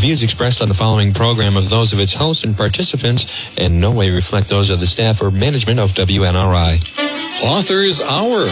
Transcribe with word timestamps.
views 0.00 0.22
expressed 0.22 0.62
on 0.62 0.68
the 0.68 0.74
following 0.74 1.12
program 1.12 1.58
of 1.58 1.68
those 1.68 1.92
of 1.92 2.00
its 2.00 2.14
hosts 2.14 2.44
and 2.44 2.56
participants 2.56 3.54
in 3.58 3.80
no 3.80 3.90
way 3.90 4.10
reflect 4.10 4.48
those 4.48 4.70
of 4.70 4.80
the 4.80 4.86
staff 4.86 5.20
or 5.20 5.30
management 5.30 5.78
of 5.78 5.90
WNRI. 5.92 6.80
Author's 7.44 8.00
Hour. 8.00 8.46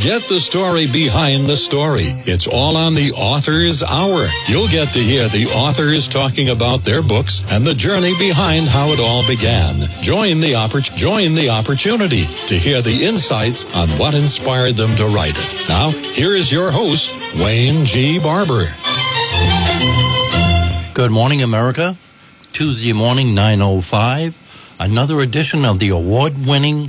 Get 0.00 0.22
the 0.24 0.40
story 0.40 0.86
behind 0.86 1.44
the 1.44 1.56
story. 1.56 2.06
It's 2.24 2.48
all 2.48 2.76
on 2.76 2.94
the 2.94 3.12
Author's 3.12 3.82
Hour. 3.82 4.26
You'll 4.48 4.68
get 4.68 4.92
to 4.94 4.98
hear 4.98 5.28
the 5.28 5.46
authors 5.54 6.08
talking 6.08 6.48
about 6.48 6.80
their 6.80 7.02
books 7.02 7.44
and 7.52 7.64
the 7.64 7.74
journey 7.74 8.12
behind 8.18 8.66
how 8.66 8.88
it 8.88 8.98
all 8.98 9.26
began. 9.28 9.76
Join 10.00 10.40
the 10.40 10.56
oppor- 10.56 10.94
join 10.96 11.34
the 11.34 11.50
opportunity 11.50 12.24
to 12.48 12.54
hear 12.54 12.80
the 12.80 13.04
insights 13.04 13.64
on 13.76 13.88
what 13.98 14.14
inspired 14.14 14.76
them 14.76 14.96
to 14.96 15.06
write 15.06 15.36
it. 15.36 15.68
Now, 15.68 15.90
here 15.90 16.32
is 16.32 16.50
your 16.50 16.70
host, 16.70 17.14
Wayne 17.36 17.84
G. 17.84 18.18
Barber. 18.18 18.64
Good 20.94 21.10
morning, 21.10 21.42
America. 21.42 21.96
Tuesday 22.52 22.92
morning, 22.92 23.34
9.05. 23.34 24.78
Another 24.78 25.18
edition 25.18 25.64
of 25.64 25.80
the 25.80 25.88
award-winning 25.88 26.88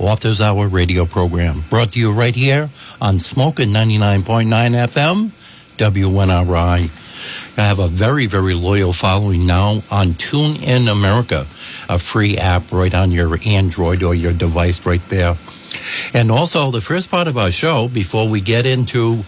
Authors 0.00 0.40
Hour 0.40 0.66
radio 0.66 1.06
program. 1.06 1.62
Brought 1.70 1.92
to 1.92 2.00
you 2.00 2.12
right 2.12 2.34
here 2.34 2.68
on 3.00 3.20
Smoke 3.20 3.60
at 3.60 3.68
99.9 3.68 4.48
FM, 4.48 5.30
WNRI. 5.76 7.58
I 7.58 7.62
have 7.62 7.78
a 7.78 7.86
very, 7.86 8.26
very 8.26 8.54
loyal 8.54 8.92
following 8.92 9.46
now 9.46 9.82
on 9.88 10.14
Tune 10.14 10.56
In 10.56 10.88
America, 10.88 11.46
a 11.88 11.98
free 12.00 12.38
app 12.38 12.72
right 12.72 12.92
on 12.92 13.12
your 13.12 13.38
Android 13.46 14.02
or 14.02 14.16
your 14.16 14.32
device 14.32 14.84
right 14.84 15.02
there. 15.10 15.36
And 16.12 16.32
also, 16.32 16.72
the 16.72 16.80
first 16.80 17.08
part 17.08 17.28
of 17.28 17.38
our 17.38 17.52
show, 17.52 17.86
before 17.86 18.28
we 18.28 18.40
get 18.40 18.66
into 18.66 19.20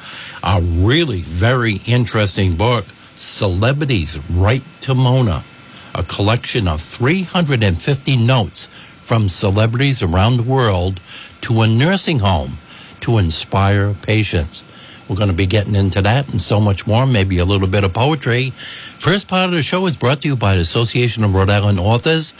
a 0.42 0.60
really 0.60 1.20
very 1.20 1.79
interesting 1.87 2.56
book, 2.56 2.85
Celebrities 3.21 4.18
Write 4.30 4.65
to 4.80 4.95
Mona, 4.95 5.45
a 5.95 6.02
collection 6.04 6.66
of 6.66 6.80
350 6.80 8.16
notes 8.16 8.66
from 8.66 9.29
celebrities 9.29 10.02
around 10.02 10.38
the 10.38 10.43
world 10.43 10.99
to 11.43 11.60
a 11.60 11.66
nursing 11.66 12.21
home 12.21 12.52
to 13.01 13.18
inspire 13.18 13.93
patients. 13.93 14.65
We're 15.07 15.16
going 15.16 15.29
to 15.29 15.37
be 15.37 15.45
getting 15.45 15.74
into 15.74 16.01
that 16.01 16.30
and 16.30 16.41
so 16.41 16.60
much 16.60 16.87
more, 16.87 17.07
maybe 17.07 17.37
a 17.37 17.45
little 17.45 17.68
bit 17.68 17.85
of 17.85 17.93
poetry. 17.93 18.51
First 18.51 19.29
part 19.29 19.51
of 19.51 19.51
the 19.51 19.63
show 19.63 19.85
is 19.85 19.98
brought 19.98 20.23
to 20.23 20.29
you 20.29 20.37
by 20.37 20.54
the 20.54 20.63
Association 20.63 21.23
of 21.23 21.35
Rhode 21.35 21.51
Island 21.51 21.79
Authors. 21.79 22.32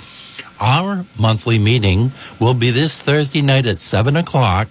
Our 0.63 1.05
monthly 1.19 1.59
meeting 1.59 2.11
will 2.41 2.55
be 2.55 2.71
this 2.71 3.03
Thursday 3.03 3.43
night 3.43 3.67
at 3.67 3.79
7 3.79 4.17
o'clock, 4.17 4.69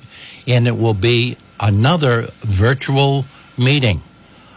and 0.48 0.66
it 0.66 0.76
will 0.76 0.96
be 0.96 1.38
another 1.60 2.30
virtual 2.42 3.26
meeting 3.60 4.02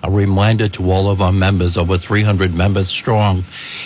a 0.03 0.11
reminder 0.11 0.69
to 0.69 0.91
all 0.91 1.11
of 1.11 1.23
our 1.23 1.33
members, 1.33 1.77
over 1.77 1.97
300 1.97 2.55
members 2.55 2.89
strong. 2.89 3.45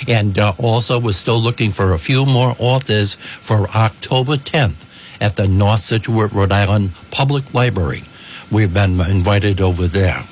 And 0.09 0.39
uh, 0.39 0.53
also, 0.59 0.99
we're 0.99 1.13
still 1.13 1.41
looking 1.41 1.71
for 1.71 1.93
a 1.93 1.99
few 1.99 2.25
more 2.25 2.55
authors 2.59 3.15
for 3.15 3.69
October 3.69 4.37
10th 4.37 5.21
at 5.21 5.37
the 5.37 5.49
North 5.49 5.81
Scituate, 5.81 6.33
Rhode 6.33 6.53
Island 6.53 6.91
Public 7.11 7.53
Library. 7.55 8.03
We've 8.51 8.73
been 8.73 9.01
invited 9.01 9.61
over 9.61 9.87
there. 9.87 10.23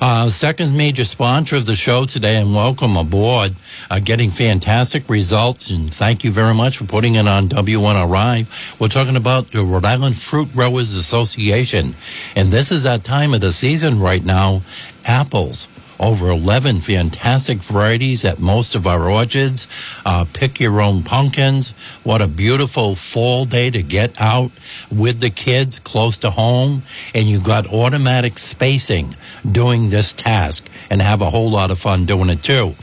Uh, 0.00 0.28
second 0.28 0.76
major 0.76 1.04
sponsor 1.04 1.54
of 1.54 1.66
the 1.66 1.76
show 1.76 2.06
today, 2.06 2.40
and 2.40 2.56
welcome 2.56 2.96
aboard. 2.96 3.52
Uh, 3.88 4.00
getting 4.00 4.30
fantastic 4.30 5.08
results, 5.08 5.70
and 5.70 5.94
thank 5.94 6.24
you 6.24 6.32
very 6.32 6.54
much 6.54 6.78
for 6.78 6.84
putting 6.84 7.14
it 7.14 7.28
on 7.28 7.46
W 7.46 7.78
One 7.78 7.94
RI. 7.94 8.46
We're 8.80 8.88
talking 8.88 9.16
about 9.16 9.46
the 9.46 9.62
Rhode 9.62 9.84
Island 9.84 10.16
Fruit 10.16 10.52
Growers 10.54 10.92
Association, 10.94 11.94
and 12.34 12.50
this 12.50 12.72
is 12.72 12.82
that 12.82 13.04
time 13.04 13.32
of 13.32 13.42
the 13.42 13.52
season 13.52 14.00
right 14.00 14.24
now. 14.24 14.62
Apples 15.06 15.68
over 15.98 16.28
11 16.28 16.80
fantastic 16.80 17.58
varieties 17.58 18.24
at 18.24 18.38
most 18.38 18.74
of 18.74 18.86
our 18.86 19.10
orchards. 19.10 19.66
Uh, 20.04 20.24
pick 20.32 20.60
your 20.60 20.80
own 20.80 21.02
pumpkins. 21.02 21.72
What 22.04 22.22
a 22.22 22.26
beautiful 22.26 22.94
fall 22.94 23.44
day 23.44 23.70
to 23.70 23.82
get 23.82 24.20
out 24.20 24.50
with 24.90 25.20
the 25.20 25.30
kids 25.30 25.78
close 25.78 26.18
to 26.18 26.30
home. 26.30 26.82
And 27.14 27.26
you 27.26 27.40
got 27.40 27.72
automatic 27.72 28.38
spacing 28.38 29.14
doing 29.50 29.90
this 29.90 30.12
task 30.12 30.68
and 30.90 31.00
have 31.00 31.22
a 31.22 31.30
whole 31.30 31.50
lot 31.50 31.70
of 31.70 31.78
fun 31.78 32.06
doing 32.06 32.30
it 32.30 32.42
too. 32.42 32.74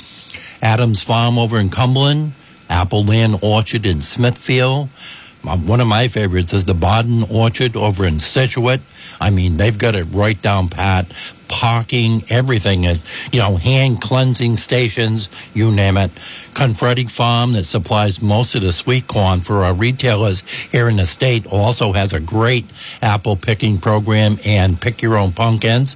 Adams 0.61 1.03
Farm 1.03 1.37
over 1.37 1.59
in 1.59 1.69
Cumberland, 1.69 2.31
Appleland 2.69 3.43
Orchard 3.43 3.85
in 3.85 4.01
Smithfield. 4.01 4.89
One 5.43 5.81
of 5.81 5.87
my 5.87 6.07
favorites 6.07 6.53
is 6.53 6.63
the 6.63 6.73
Barden 6.73 7.25
Orchard 7.29 7.75
over 7.75 8.05
in 8.05 8.17
Scituate. 8.17 8.79
I 9.19 9.29
mean, 9.29 9.57
they've 9.57 9.77
got 9.77 9.93
it 9.93 10.05
right 10.11 10.41
down 10.41 10.69
pat. 10.69 11.11
Parking, 11.63 12.21
everything, 12.29 12.85
and 12.85 13.01
you 13.31 13.39
know, 13.39 13.55
hand 13.55 14.01
cleansing 14.01 14.57
stations, 14.57 15.29
you 15.53 15.71
name 15.71 15.95
it. 15.95 16.11
Confreda 16.53 17.07
Farm 17.07 17.53
that 17.53 17.63
supplies 17.63 18.21
most 18.21 18.53
of 18.55 18.63
the 18.63 18.73
sweet 18.73 19.07
corn 19.07 19.39
for 19.39 19.63
our 19.63 19.73
retailers 19.73 20.41
here 20.45 20.89
in 20.89 20.97
the 20.97 21.05
state 21.05 21.47
also 21.47 21.93
has 21.93 22.11
a 22.11 22.19
great 22.19 22.65
apple 23.01 23.37
picking 23.37 23.77
program 23.77 24.35
and 24.45 24.81
pick 24.81 25.01
your 25.01 25.15
own 25.15 25.31
pumpkins. 25.31 25.95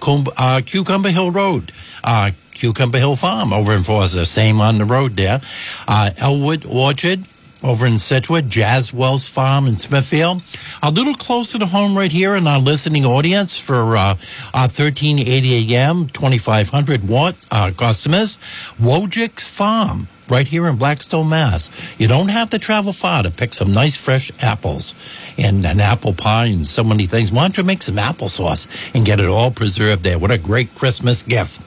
Cum- 0.00 0.26
uh, 0.36 0.60
Cucumber 0.66 1.10
Hill 1.10 1.30
Road. 1.30 1.70
Uh, 2.02 2.32
Cucumber 2.52 2.98
Hill 2.98 3.14
Farm 3.14 3.52
over 3.52 3.72
in 3.72 3.84
Foster, 3.84 4.24
same 4.24 4.60
on 4.60 4.78
the 4.78 4.84
road 4.84 5.12
there. 5.12 5.40
Uh, 5.86 6.10
Elwood 6.18 6.66
Orchard 6.66 7.20
over 7.64 7.86
in 7.86 7.98
Scituate, 7.98 8.48
Jaswell's 8.48 9.26
Farm 9.26 9.66
in 9.66 9.76
Smithfield. 9.76 10.42
A 10.82 10.90
little 10.90 11.14
closer 11.14 11.58
to 11.58 11.66
home 11.66 11.96
right 11.96 12.12
here 12.12 12.36
in 12.36 12.46
our 12.46 12.60
listening 12.60 13.04
audience 13.04 13.58
for 13.58 13.96
uh, 13.96 14.16
our 14.52 14.68
1380 14.68 15.74
AM, 15.74 16.06
2500 16.08 17.08
watt 17.08 17.46
uh, 17.50 17.72
customers, 17.76 18.36
Wojcik's 18.80 19.50
Farm. 19.50 20.06
Right 20.28 20.48
here 20.48 20.66
in 20.68 20.76
Blackstone, 20.76 21.28
Mass. 21.28 22.00
You 22.00 22.08
don't 22.08 22.28
have 22.28 22.48
to 22.50 22.58
travel 22.58 22.92
far 22.92 23.22
to 23.22 23.30
pick 23.30 23.52
some 23.52 23.72
nice 23.72 23.94
fresh 23.94 24.32
apples 24.42 24.94
and 25.36 25.64
an 25.66 25.80
apple 25.80 26.14
pie 26.14 26.46
and 26.46 26.66
so 26.66 26.82
many 26.82 27.04
things. 27.04 27.30
Why 27.30 27.42
don't 27.42 27.58
you 27.58 27.64
make 27.64 27.82
some 27.82 27.96
applesauce 27.96 28.94
and 28.94 29.04
get 29.04 29.20
it 29.20 29.28
all 29.28 29.50
preserved 29.50 30.02
there? 30.02 30.18
What 30.18 30.30
a 30.30 30.38
great 30.38 30.74
Christmas 30.74 31.22
gift. 31.22 31.60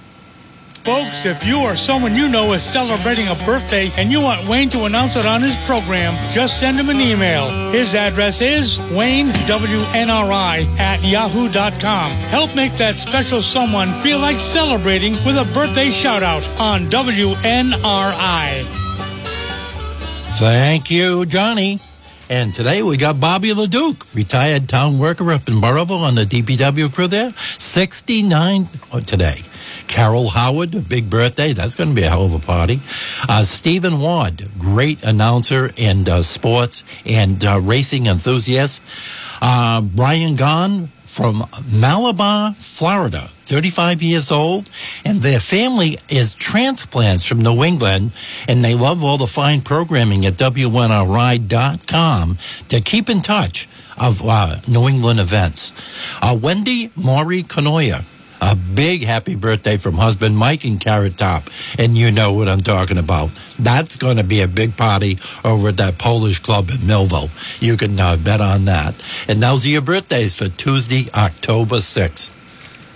Folks, 0.88 1.26
if 1.26 1.46
you 1.46 1.60
or 1.64 1.76
someone 1.76 2.16
you 2.16 2.30
know 2.30 2.54
is 2.54 2.64
celebrating 2.64 3.28
a 3.28 3.36
birthday 3.46 3.92
and 3.98 4.10
you 4.10 4.22
want 4.22 4.48
Wayne 4.48 4.70
to 4.70 4.86
announce 4.86 5.18
it 5.18 5.26
on 5.26 5.42
his 5.42 5.54
program, 5.66 6.14
just 6.32 6.62
send 6.62 6.80
him 6.80 6.88
an 6.88 7.02
email. 7.02 7.50
His 7.72 7.94
address 7.94 8.40
is 8.40 8.78
WayneWNRI 8.96 10.80
at 10.80 11.04
yahoo.com. 11.04 12.12
Help 12.30 12.56
make 12.56 12.72
that 12.78 12.96
special 12.96 13.42
someone 13.42 13.92
feel 14.02 14.20
like 14.20 14.40
celebrating 14.40 15.12
with 15.26 15.36
a 15.36 15.44
birthday 15.54 15.90
shout 15.90 16.24
out 16.24 16.48
on 16.58 16.84
WNRI. 16.84 18.64
Thank 20.40 20.90
you, 20.90 21.26
Johnny. 21.26 21.82
And 22.30 22.54
today 22.54 22.82
we 22.82 22.96
got 22.96 23.20
Bobby 23.20 23.50
LeDuc, 23.50 24.16
retired 24.16 24.70
town 24.70 25.00
worker 25.00 25.34
up 25.34 25.50
in 25.50 25.56
Burrillville 25.56 26.04
on 26.04 26.16
the 26.16 26.24
DPW 26.24 26.94
crew 26.94 27.08
there. 27.08 27.32
69 27.32 28.68
today. 29.06 29.42
Carol 29.88 30.30
Howard, 30.30 30.90
big 30.90 31.10
birthday. 31.10 31.54
That's 31.54 31.76
going 31.76 31.90
to 31.90 31.96
be 31.96 32.04
a 32.04 32.10
hell 32.10 32.26
of 32.26 32.34
a 32.34 32.40
party. 32.40 32.80
Uh, 33.28 33.44
Stephen 33.44 34.00
Ward, 34.00 34.48
great 34.60 35.04
announcer 35.04 35.72
in 35.78 36.08
uh, 36.10 36.22
sports 36.22 36.84
and 37.06 37.44
uh, 37.46 37.60
racing 37.62 38.08
enthusiast. 38.08 38.82
Uh, 39.42 39.82
Brian 39.82 40.36
Gahn 40.36 40.88
from 41.08 41.44
Malabar, 41.72 42.54
Florida, 42.54 43.20
35 43.20 44.04
years 44.04 44.32
old, 44.32 44.70
and 45.06 45.20
their 45.22 45.40
family 45.40 45.98
is 46.10 46.34
transplants 46.34 47.26
from 47.26 47.42
New 47.42 47.64
England, 47.64 48.12
and 48.48 48.64
they 48.64 48.76
love 48.76 49.04
all 49.04 49.18
the 49.18 49.26
fine 49.26 49.62
programming 49.62 50.26
at 50.26 50.34
WNRI.com 50.34 50.78
to 52.68 52.82
keep 52.82 53.10
in 53.10 53.22
touch 53.22 53.70
of 53.98 54.22
uh, 54.24 54.58
New 54.68 54.88
England 54.88 55.20
events. 55.20 55.74
Uh, 56.22 56.38
Wendy 56.40 56.92
Maury 56.96 57.44
Canoia, 57.44 58.04
a 58.42 58.56
big 58.56 59.04
happy 59.04 59.36
birthday 59.36 59.78
from 59.78 59.96
husband 59.96 60.38
Mike 60.38 60.64
and 60.64 60.80
Carrot 60.80 61.18
Top. 61.18 61.44
And 61.78 61.98
you 61.98 62.12
know 62.12 62.34
what 62.34 62.48
I'm 62.48 62.62
talking 62.62 62.98
about. 62.98 63.30
That's 63.60 63.98
going 63.98 64.18
to 64.18 64.24
be 64.24 64.42
a 64.42 64.48
big 64.48 64.78
party 64.78 65.18
over 65.44 65.70
at 65.70 65.78
that 65.78 65.98
Polish 65.98 66.40
club 66.40 66.70
in 66.70 66.86
Millville. 66.86 67.30
You 67.60 67.78
can 67.78 68.00
uh, 68.00 68.18
bet 68.18 68.42
on 68.42 68.66
that. 68.66 68.96
And 69.28 69.42
those 69.42 69.66
are 69.66 69.70
your 69.70 69.82
birthdays 69.82 70.38
for 70.38 70.50
Tuesday, 70.50 71.06
October 71.14 71.78
6th. 71.78 72.36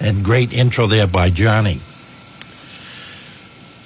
And 0.01 0.23
great 0.23 0.55
intro 0.57 0.87
there 0.87 1.07
by 1.07 1.29
Johnny. 1.29 1.79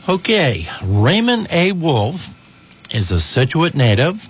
Okay, 0.07 0.65
Raymond 0.83 1.47
A. 1.51 1.71
Wolf 1.71 2.29
is 2.93 3.11
a 3.11 3.19
Scituate 3.19 3.75
native. 3.75 4.29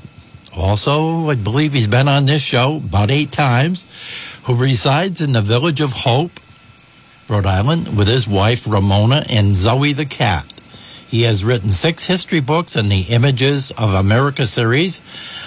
Also, 0.57 1.30
I 1.30 1.36
believe 1.36 1.74
he's 1.74 1.88
been 1.88 2.07
on 2.07 2.25
this 2.25 2.42
show 2.42 2.78
about 2.78 3.12
eight 3.12 3.31
times, 3.31 3.86
who 4.45 4.56
resides 4.56 5.21
in 5.21 5.33
the 5.33 5.42
village 5.42 5.81
of 5.81 5.92
Hope, 5.92 6.31
Rhode 7.27 7.45
Island, 7.45 7.98
with 7.98 8.07
his 8.07 8.27
wife 8.27 8.68
Ramona 8.68 9.24
and 9.30 9.56
Zoe 9.56 9.94
the 9.94 10.06
cat. 10.06 10.45
He 11.07 11.24
has 11.24 11.45
written 11.45 11.69
six 11.69 12.06
history 12.06 12.39
books 12.39 12.75
in 12.75 12.89
the 12.89 13.01
Images 13.01 13.72
of 13.72 13.94
America 13.94 14.45
series. 14.45 15.01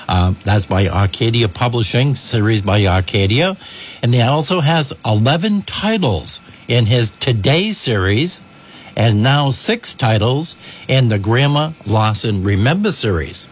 Uh, 0.08 0.32
that's 0.44 0.66
by 0.66 0.88
Arcadia 0.88 1.48
Publishing, 1.48 2.14
series 2.14 2.62
by 2.62 2.86
Arcadia. 2.86 3.56
And 4.02 4.14
he 4.14 4.20
also 4.22 4.60
has 4.60 4.92
11 5.04 5.62
titles 5.62 6.40
in 6.68 6.86
his 6.86 7.10
Today 7.10 7.72
series 7.72 8.42
and 8.96 9.22
now 9.22 9.50
six 9.50 9.94
titles 9.94 10.56
in 10.88 11.08
the 11.08 11.18
Grandma 11.18 11.70
Lawson 11.86 12.42
Remember 12.42 12.90
series. 12.90 13.46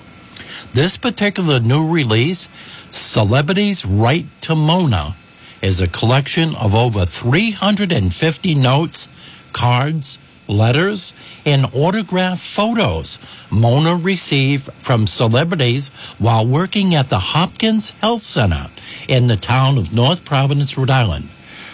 This 0.73 0.97
particular 0.97 1.61
new 1.61 1.89
release, 1.89 2.49
Celebrities 2.91 3.87
Write 3.87 4.27
to 4.43 4.57
Mona, 4.57 5.15
is 5.63 5.81
a 5.81 5.89
collection 5.89 6.55
of 6.57 6.75
over 6.75 7.05
350 7.05 8.55
notes, 8.55 9.09
cards, 9.53 10.19
letters, 10.49 11.13
and 11.45 11.67
autographed 11.75 12.41
photos 12.41 13.19
Mona 13.51 13.97
received 13.97 14.73
from 14.73 15.07
celebrities 15.07 15.89
while 16.19 16.47
working 16.47 16.95
at 16.95 17.09
the 17.09 17.19
Hopkins 17.19 17.91
Health 18.01 18.23
Center 18.23 18.67
in 19.09 19.27
the 19.27 19.37
town 19.37 19.79
of 19.79 19.95
North 19.95 20.25
Providence, 20.25 20.77
Rhode 20.77 20.91
Island. 20.91 21.25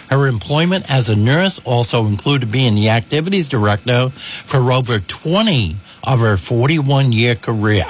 Her 0.09 0.27
employment 0.27 0.89
as 0.91 1.09
a 1.09 1.15
nurse 1.15 1.59
also 1.65 2.05
included 2.05 2.51
being 2.51 2.75
the 2.75 2.89
activities 2.89 3.49
director 3.49 4.09
for 4.09 4.71
over 4.71 4.99
20 4.99 5.75
of 6.03 6.19
her 6.19 6.37
41 6.37 7.11
year 7.11 7.35
career. 7.35 7.85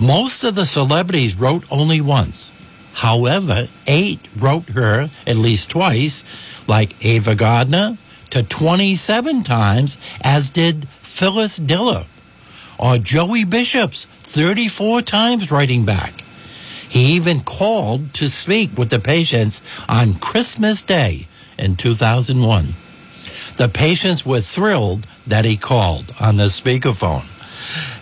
Most 0.00 0.44
of 0.44 0.54
the 0.54 0.66
celebrities 0.66 1.38
wrote 1.38 1.64
only 1.70 2.00
once. 2.00 2.52
However, 2.94 3.68
eight 3.86 4.20
wrote 4.38 4.68
her 4.70 5.08
at 5.26 5.36
least 5.36 5.70
twice, 5.70 6.24
like 6.68 7.04
Ava 7.04 7.34
Gardner, 7.34 7.96
to 8.30 8.42
27 8.42 9.42
times, 9.42 9.98
as 10.22 10.50
did 10.50 10.88
Phyllis 10.88 11.56
Diller, 11.56 12.04
or 12.78 12.98
Joey 12.98 13.44
Bishop's 13.44 14.04
34 14.04 15.02
times 15.02 15.50
writing 15.50 15.84
back. 15.84 16.12
He 16.88 17.12
even 17.12 17.40
called 17.40 18.14
to 18.14 18.28
speak 18.28 18.76
with 18.76 18.90
the 18.90 18.98
patients 18.98 19.62
on 19.88 20.14
Christmas 20.14 20.82
Day 20.82 21.26
in 21.58 21.76
2001. 21.76 22.64
The 23.56 23.70
patients 23.72 24.24
were 24.24 24.40
thrilled 24.40 25.06
that 25.26 25.44
he 25.44 25.56
called 25.56 26.12
on 26.20 26.36
the 26.36 26.44
speakerphone. 26.44 27.26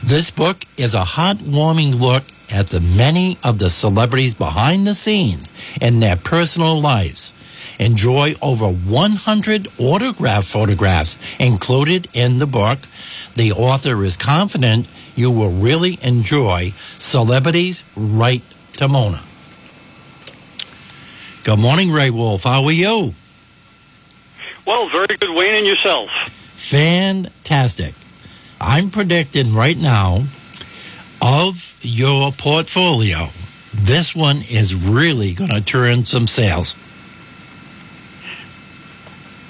This 0.02 0.30
book 0.30 0.64
is 0.76 0.94
a 0.94 1.02
heartwarming 1.02 2.00
look 2.00 2.24
at 2.50 2.68
the 2.68 2.80
many 2.80 3.38
of 3.44 3.58
the 3.58 3.70
celebrities 3.70 4.34
behind 4.34 4.86
the 4.86 4.94
scenes 4.94 5.52
in 5.80 6.00
their 6.00 6.16
personal 6.16 6.80
lives. 6.80 7.32
Enjoy 7.78 8.34
over 8.42 8.66
100 8.68 9.68
autograph 9.78 10.44
photographs 10.44 11.18
included 11.38 12.08
in 12.12 12.38
the 12.38 12.46
book. 12.46 12.78
The 13.36 13.52
author 13.52 14.02
is 14.02 14.16
confident 14.16 14.88
you 15.14 15.30
will 15.30 15.50
really 15.50 15.98
enjoy 16.02 16.70
Celebrities 16.98 17.84
Write 17.96 18.42
to 18.74 18.88
Mona. 18.88 19.20
Good 21.44 21.58
morning, 21.58 21.90
Ray 21.90 22.10
Wolf. 22.10 22.44
How 22.44 22.64
are 22.64 22.72
you? 22.72 23.14
Well, 24.66 24.88
very 24.88 25.06
good, 25.06 25.34
Wayne, 25.34 25.54
and 25.54 25.66
yourself. 25.66 26.10
Fantastic. 26.10 27.94
I'm 28.60 28.90
predicting 28.90 29.54
right 29.54 29.76
now 29.76 30.24
of 31.20 31.78
your 31.82 32.32
portfolio, 32.32 33.26
this 33.74 34.14
one 34.14 34.38
is 34.50 34.74
really 34.74 35.34
going 35.34 35.50
to 35.50 35.60
turn 35.60 36.04
some 36.04 36.26
sales. 36.26 36.74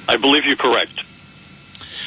I 0.08 0.16
believe 0.16 0.46
you're 0.46 0.56
correct. 0.56 1.04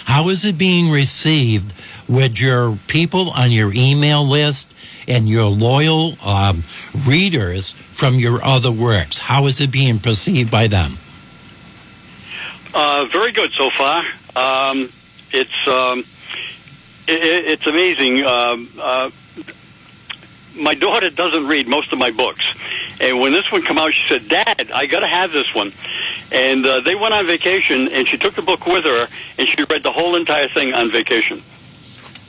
How 0.05 0.29
is 0.29 0.43
it 0.43 0.57
being 0.57 0.91
received 0.91 1.73
with 2.07 2.41
your 2.41 2.77
people 2.87 3.29
on 3.31 3.51
your 3.51 3.71
email 3.73 4.27
list 4.27 4.73
and 5.07 5.29
your 5.29 5.45
loyal 5.45 6.15
um, 6.25 6.63
readers 7.07 7.71
from 7.71 8.15
your 8.15 8.43
other 8.43 8.71
works? 8.71 9.19
How 9.19 9.45
is 9.45 9.61
it 9.61 9.71
being 9.71 9.99
perceived 9.99 10.51
by 10.51 10.67
them? 10.67 10.93
Uh, 12.73 13.05
very 13.11 13.31
good 13.31 13.51
so 13.51 13.69
far. 13.69 14.03
Um, 14.35 14.89
it's 15.31 15.67
um, 15.67 15.99
it, 17.07 17.45
it's 17.45 17.67
amazing. 17.67 18.23
Um, 18.25 18.67
uh, 18.79 19.09
my 20.55 20.73
daughter 20.75 21.09
doesn't 21.09 21.47
read 21.47 21.67
most 21.67 21.93
of 21.93 21.99
my 21.99 22.11
books, 22.11 22.43
and 22.99 23.19
when 23.19 23.31
this 23.31 23.51
one 23.51 23.61
came 23.61 23.77
out, 23.77 23.93
she 23.93 24.07
said, 24.07 24.27
"Dad, 24.27 24.71
I 24.73 24.85
got 24.85 25.01
to 25.01 25.07
have 25.07 25.31
this 25.31 25.53
one." 25.53 25.71
And 26.31 26.65
uh, 26.65 26.79
they 26.81 26.95
went 26.95 27.13
on 27.13 27.25
vacation, 27.25 27.89
and 27.89 28.07
she 28.07 28.17
took 28.17 28.35
the 28.35 28.41
book 28.41 28.65
with 28.65 28.85
her, 28.85 29.07
and 29.37 29.47
she 29.47 29.63
read 29.63 29.83
the 29.83 29.91
whole 29.91 30.15
entire 30.15 30.47
thing 30.47 30.73
on 30.73 30.89
vacation. 30.89 31.41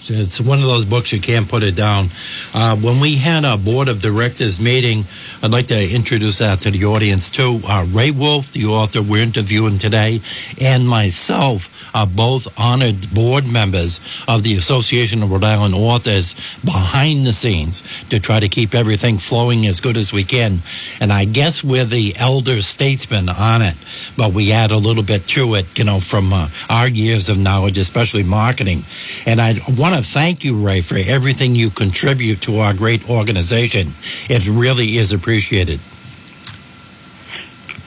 So 0.03 0.15
it's 0.15 0.41
one 0.41 0.59
of 0.59 0.65
those 0.65 0.85
books 0.85 1.13
you 1.13 1.21
can't 1.21 1.49
put 1.49 1.63
it 1.63 1.77
down. 1.77 2.09
Uh, 2.53 2.75
when 2.75 2.99
we 2.99 3.15
had 3.15 3.45
our 3.45 3.57
board 3.57 3.87
of 3.87 4.03
directors 4.03 4.61
meeting, 4.61 5.05
I'd 5.45 5.51
like 5.51 5.67
to 5.69 5.93
introduce 5.93 6.39
that 6.39 6.61
to 6.61 6.71
the 6.71 6.85
audience 6.85 7.29
too. 7.29 7.61
Uh, 7.67 7.85
Ray 7.89 8.13
Wolf, 8.13 8.53
the 8.53 8.67
author 8.67 9.03
we're 9.03 9.25
interviewing 9.25 9.77
today, 9.77 10.21
and 10.61 10.87
myself 10.87 11.91
are 11.97 12.07
both 12.07 12.47
honored 12.61 13.13
board 13.13 13.45
members 13.45 13.99
of 14.29 14.45
the 14.45 14.55
Association 14.55 15.21
of 15.21 15.33
Rhode 15.33 15.43
Island 15.43 15.75
Authors 15.75 16.37
behind 16.65 17.27
the 17.27 17.33
scenes 17.33 17.83
to 18.05 18.21
try 18.21 18.39
to 18.39 18.49
keep 18.49 18.73
everything 18.73 19.19
flowing 19.19 19.67
as 19.67 19.81
good 19.81 19.97
as 19.97 20.13
we 20.13 20.23
can. 20.23 20.61
And 21.01 21.13
I 21.13 21.25
guess 21.25 21.65
we're 21.65 21.87
the 21.87 22.15
elder 22.17 22.63
statesmen 22.63 23.29
on 23.29 23.63
it, 23.63 23.75
but 24.17 24.33
we 24.33 24.53
add 24.53 24.71
a 24.71 24.77
little 24.77 25.03
bit 25.03 25.27
to 25.29 25.57
it, 25.57 25.77
you 25.77 25.83
know, 25.85 25.99
from 25.99 26.33
uh, 26.33 26.51
our 26.71 26.87
years 26.87 27.29
of 27.29 27.37
knowledge, 27.37 27.79
especially 27.79 28.23
marketing. 28.23 28.83
And 29.27 29.41
I 29.41 29.59
want 29.77 29.97
to 29.97 30.09
thank 30.09 30.45
you, 30.45 30.65
Ray, 30.65 30.83
for 30.83 30.99
everything 31.05 31.57
you 31.57 31.71
contribute 31.71 32.43
to 32.43 32.61
our 32.61 32.75
great 32.75 33.11
organization. 33.11 33.89
It 34.29 34.47
really 34.47 34.99
is 34.99 35.13
appreciated. 35.13 35.32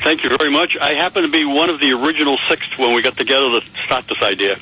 Thank 0.06 0.24
you 0.24 0.38
very 0.38 0.52
much. 0.52 0.78
I 0.78 0.92
happen 0.92 1.24
to 1.24 1.30
be 1.30 1.46
one 1.46 1.70
of 1.72 1.80
the 1.80 1.94
original 1.94 2.38
six 2.38 2.78
when 2.78 2.94
we 2.94 3.02
got 3.02 3.18
together 3.18 3.60
to 3.60 3.68
start 3.86 4.08
this 4.08 4.22
idea. 4.22 4.56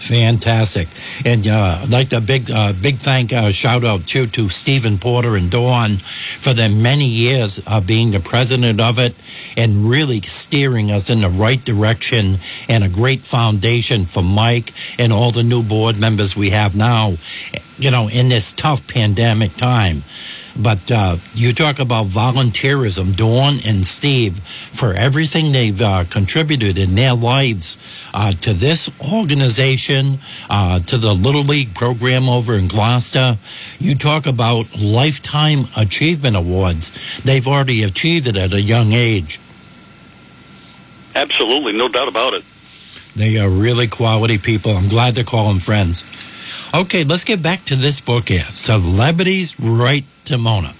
Fantastic, 0.00 0.88
and 1.26 1.46
uh, 1.46 1.80
I'd 1.82 1.90
like 1.90 2.08
to 2.08 2.22
big 2.22 2.50
uh, 2.50 2.72
big 2.72 2.96
thank 2.96 3.34
uh, 3.34 3.52
shout 3.52 3.84
out 3.84 4.06
too 4.06 4.26
to 4.28 4.48
Stephen 4.48 4.96
Porter 4.96 5.36
and 5.36 5.50
Dawn 5.50 5.98
for 5.98 6.54
their 6.54 6.70
many 6.70 7.06
years 7.06 7.58
of 7.66 7.86
being 7.86 8.10
the 8.10 8.20
president 8.20 8.80
of 8.80 8.98
it 8.98 9.14
and 9.58 9.90
really 9.90 10.22
steering 10.22 10.90
us 10.90 11.10
in 11.10 11.20
the 11.20 11.28
right 11.28 11.62
direction 11.62 12.38
and 12.66 12.82
a 12.82 12.88
great 12.88 13.20
foundation 13.20 14.06
for 14.06 14.22
Mike 14.22 14.72
and 14.98 15.12
all 15.12 15.30
the 15.30 15.42
new 15.42 15.62
board 15.62 16.00
members 16.00 16.34
we 16.34 16.48
have 16.48 16.74
now. 16.74 17.16
You 17.76 17.90
know, 17.90 18.08
in 18.08 18.30
this 18.30 18.54
tough 18.54 18.88
pandemic 18.88 19.54
time 19.56 20.02
But 20.62 20.90
uh, 20.90 21.16
you 21.34 21.52
talk 21.52 21.78
about 21.78 22.06
volunteerism, 22.06 23.16
Dawn 23.16 23.58
and 23.66 23.84
Steve, 23.84 24.38
for 24.38 24.92
everything 24.92 25.52
they've 25.52 25.80
uh, 25.80 26.04
contributed 26.10 26.78
in 26.78 26.94
their 26.94 27.14
lives 27.14 27.78
uh, 28.12 28.32
to 28.32 28.52
this 28.52 28.90
organization, 29.12 30.18
uh, 30.50 30.80
to 30.80 30.98
the 30.98 31.14
Little 31.14 31.44
League 31.44 31.74
program 31.74 32.28
over 32.28 32.54
in 32.54 32.68
Gloucester. 32.68 33.38
You 33.78 33.94
talk 33.94 34.26
about 34.26 34.78
lifetime 34.78 35.64
achievement 35.76 36.36
awards. 36.36 37.22
They've 37.22 37.46
already 37.46 37.82
achieved 37.82 38.26
it 38.26 38.36
at 38.36 38.52
a 38.52 38.60
young 38.60 38.92
age. 38.92 39.40
Absolutely, 41.14 41.72
no 41.72 41.88
doubt 41.88 42.08
about 42.08 42.34
it. 42.34 42.44
They 43.16 43.38
are 43.38 43.48
really 43.48 43.88
quality 43.88 44.38
people. 44.38 44.72
I'm 44.72 44.88
glad 44.88 45.16
to 45.16 45.24
call 45.24 45.48
them 45.48 45.58
friends. 45.58 46.04
Okay, 46.72 47.02
let's 47.02 47.24
get 47.24 47.42
back 47.42 47.64
to 47.64 47.74
this 47.74 48.00
book 48.00 48.28
here 48.28 48.42
Celebrities 48.42 49.58
Write 49.58 50.04
Mona. 50.38 50.72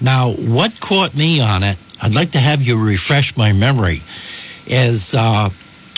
Now, 0.00 0.32
what 0.32 0.80
caught 0.80 1.14
me 1.14 1.40
on 1.40 1.62
it, 1.62 1.78
I'd 2.02 2.14
like 2.14 2.32
to 2.32 2.38
have 2.38 2.62
you 2.62 2.82
refresh 2.82 3.36
my 3.36 3.52
memory, 3.52 4.02
is 4.66 5.14
uh, 5.14 5.50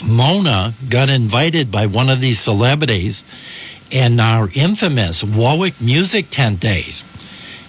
Mona 0.06 0.74
got 0.88 1.08
invited 1.08 1.70
by 1.70 1.86
one 1.86 2.10
of 2.10 2.20
these 2.20 2.38
celebrities 2.38 3.24
in 3.90 4.20
our 4.20 4.48
infamous 4.54 5.24
Warwick 5.24 5.80
Music 5.80 6.26
Tent 6.30 6.60
days. 6.60 7.04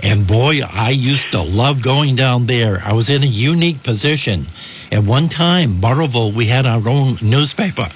And 0.04 0.28
boy, 0.28 0.62
I 0.72 0.92
used 0.92 1.32
to 1.32 1.42
love 1.42 1.82
going 1.82 2.16
down 2.16 2.46
there. 2.46 2.82
I 2.84 2.94
was 2.94 3.10
in 3.10 3.24
a 3.24 3.28
unique 3.28 3.84
position. 3.84 4.46
At 4.92 5.04
one 5.04 5.28
time, 5.30 5.82
Burrillville, 5.82 6.34
we 6.34 6.46
had 6.46 6.66
our 6.66 6.88
own 6.88 7.18
newspaper. 7.22 7.88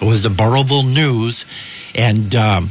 It 0.00 0.04
was 0.04 0.22
the 0.22 0.28
Burrillville 0.30 0.94
News, 0.94 1.46
and 1.94 2.34
um, 2.34 2.70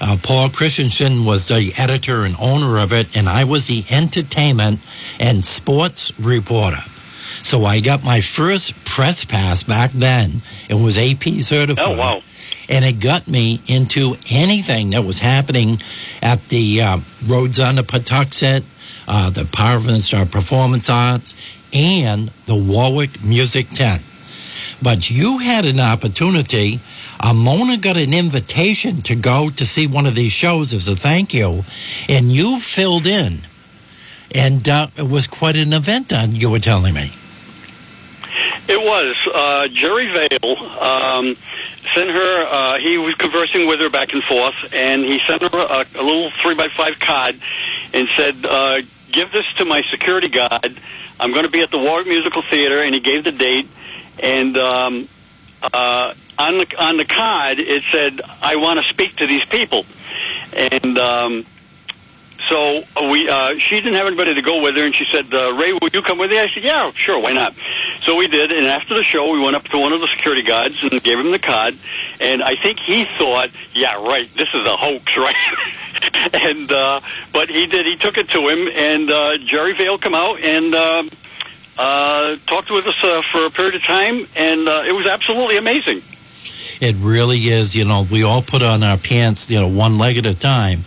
uh, 0.00 0.16
Paul 0.22 0.50
Christensen 0.50 1.24
was 1.24 1.48
the 1.48 1.72
editor 1.78 2.24
and 2.24 2.34
owner 2.40 2.78
of 2.78 2.92
it, 2.92 3.16
and 3.16 3.28
I 3.28 3.44
was 3.44 3.66
the 3.68 3.84
entertainment 3.90 4.80
and 5.18 5.44
sports 5.44 6.18
reporter. 6.18 6.82
So 7.42 7.64
I 7.64 7.80
got 7.80 8.02
my 8.04 8.20
first 8.20 8.84
press 8.84 9.24
pass 9.24 9.62
back 9.62 9.92
then. 9.92 10.42
It 10.68 10.74
was 10.74 10.98
AP 10.98 11.24
certified. 11.40 11.84
Oh, 11.86 11.98
wow. 11.98 12.22
And 12.68 12.84
it 12.84 13.00
got 13.00 13.28
me 13.28 13.60
into 13.66 14.14
anything 14.30 14.90
that 14.90 15.04
was 15.04 15.18
happening 15.18 15.78
at 16.22 16.42
the 16.48 16.80
uh, 16.80 16.98
Rhodes 17.26 17.60
on 17.60 17.74
the 17.74 17.82
Pawtuxet, 17.82 18.64
uh, 19.06 19.30
the 19.30 19.44
Providence 19.44 20.10
Performance 20.10 20.88
Arts, 20.88 21.34
and 21.74 22.28
the 22.46 22.54
Warwick 22.54 23.22
Music 23.22 23.68
Tent. 23.70 24.02
But 24.82 25.10
you 25.10 25.38
had 25.38 25.66
an 25.66 25.80
opportunity. 25.80 26.80
Uh, 27.20 27.32
Mona 27.34 27.76
got 27.76 27.96
an 27.96 28.12
invitation 28.12 29.02
to 29.02 29.14
go 29.14 29.50
to 29.50 29.64
see 29.64 29.86
one 29.86 30.06
of 30.06 30.14
these 30.14 30.32
shows 30.32 30.74
as 30.74 30.88
a 30.88 30.96
thank 30.96 31.32
you, 31.32 31.64
and 32.08 32.32
you 32.32 32.58
filled 32.60 33.06
in. 33.06 33.40
And 34.34 34.68
uh, 34.68 34.88
it 34.96 35.08
was 35.08 35.26
quite 35.26 35.56
an 35.56 35.72
event, 35.72 36.12
uh, 36.12 36.26
you 36.28 36.50
were 36.50 36.58
telling 36.58 36.94
me. 36.94 37.12
It 38.66 38.80
was. 38.80 39.16
Uh, 39.32 39.68
Jerry 39.68 40.06
Vale 40.06 40.56
um, 40.80 41.36
sent 41.94 42.10
her, 42.10 42.46
uh, 42.50 42.78
he 42.78 42.98
was 42.98 43.14
conversing 43.14 43.66
with 43.66 43.80
her 43.80 43.90
back 43.90 44.12
and 44.12 44.22
forth, 44.22 44.72
and 44.74 45.04
he 45.04 45.18
sent 45.20 45.42
her 45.42 45.48
a, 45.52 45.86
a 45.98 46.02
little 46.02 46.30
3 46.30 46.54
by 46.54 46.68
5 46.68 46.98
card 46.98 47.36
and 47.92 48.08
said, 48.08 48.34
uh, 48.44 48.80
Give 49.12 49.30
this 49.30 49.46
to 49.54 49.64
my 49.64 49.82
security 49.82 50.28
guard. 50.28 50.76
I'm 51.20 51.30
going 51.30 51.44
to 51.44 51.50
be 51.50 51.60
at 51.60 51.70
the 51.70 51.78
Warwick 51.78 52.08
Musical 52.08 52.42
Theater, 52.42 52.80
and 52.80 52.92
he 52.92 53.00
gave 53.00 53.22
the 53.22 53.30
date. 53.30 53.68
And 54.20 54.56
um, 54.56 55.08
uh, 55.72 56.14
on 56.38 56.58
the 56.58 56.74
on 56.78 56.96
the 56.96 57.04
card, 57.04 57.58
it 57.58 57.82
said, 57.90 58.20
"I 58.42 58.56
want 58.56 58.80
to 58.80 58.84
speak 58.86 59.16
to 59.16 59.26
these 59.26 59.44
people," 59.44 59.84
and 60.52 60.98
um, 60.98 61.46
so 62.48 62.82
we 63.10 63.28
uh, 63.28 63.58
she 63.58 63.76
didn't 63.76 63.94
have 63.94 64.06
anybody 64.06 64.34
to 64.34 64.42
go 64.42 64.62
with 64.62 64.76
her, 64.76 64.84
and 64.84 64.94
she 64.94 65.04
said, 65.04 65.32
uh, 65.32 65.54
"Ray, 65.54 65.72
will 65.72 65.88
you 65.92 66.02
come 66.02 66.18
with 66.18 66.30
me?" 66.30 66.38
I 66.38 66.48
said, 66.48 66.62
"Yeah, 66.62 66.90
sure, 66.92 67.18
why 67.18 67.32
not?" 67.32 67.54
So 68.02 68.16
we 68.16 68.26
did, 68.28 68.52
and 68.52 68.66
after 68.66 68.94
the 68.94 69.02
show, 69.02 69.30
we 69.32 69.40
went 69.40 69.56
up 69.56 69.64
to 69.68 69.78
one 69.78 69.92
of 69.92 70.00
the 70.00 70.08
security 70.08 70.42
guards 70.42 70.82
and 70.82 71.02
gave 71.02 71.18
him 71.18 71.30
the 71.30 71.38
card, 71.38 71.74
and 72.20 72.42
I 72.42 72.56
think 72.56 72.80
he 72.80 73.04
thought, 73.04 73.50
"Yeah, 73.72 73.94
right, 74.06 74.28
this 74.34 74.52
is 74.54 74.66
a 74.66 74.76
hoax, 74.76 75.16
right?" 75.16 75.36
and 76.34 76.70
uh, 76.70 77.00
but 77.32 77.48
he 77.48 77.66
did. 77.66 77.86
He 77.86 77.96
took 77.96 78.18
it 78.18 78.28
to 78.30 78.48
him, 78.48 78.68
and 78.74 79.10
uh, 79.10 79.38
Jerry 79.38 79.72
Vale 79.72 79.98
come 79.98 80.14
out 80.14 80.40
and. 80.40 80.74
Uh, 80.74 81.04
uh, 81.76 82.36
talked 82.46 82.70
with 82.70 82.86
us 82.86 83.02
uh, 83.02 83.20
for 83.32 83.46
a 83.46 83.50
period 83.50 83.74
of 83.74 83.82
time, 83.82 84.24
and 84.36 84.68
uh, 84.68 84.84
it 84.86 84.92
was 84.92 85.06
absolutely 85.06 85.56
amazing. 85.56 86.00
It 86.84 86.96
really 87.00 87.38
is. 87.48 87.74
You 87.74 87.86
know, 87.86 88.06
we 88.12 88.24
all 88.24 88.42
put 88.42 88.60
on 88.62 88.82
our 88.82 88.98
pants, 88.98 89.50
you 89.50 89.58
know, 89.58 89.68
one 89.68 89.96
leg 89.96 90.18
at 90.18 90.26
a 90.26 90.34
time, 90.38 90.80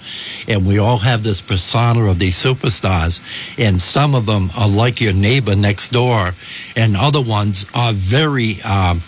and 0.48 0.63
we 0.68 0.77
all 0.77 1.00
have 1.00 1.24
this 1.24 1.42
persona 1.42 2.06
of 2.06 2.20
these 2.20 2.36
superstars. 2.36 3.20
And 3.58 3.82
some 3.82 4.13
of 4.13 4.27
them 4.27 4.50
are 4.56 4.68
like 4.68 5.01
your 5.01 5.13
neighbor 5.13 5.56
next 5.56 5.89
door, 5.89 6.32
and 6.75 6.96
other 6.96 7.22
ones 7.22 7.66
are 7.74 7.94
very, 7.94 8.62
um, 8.62 9.01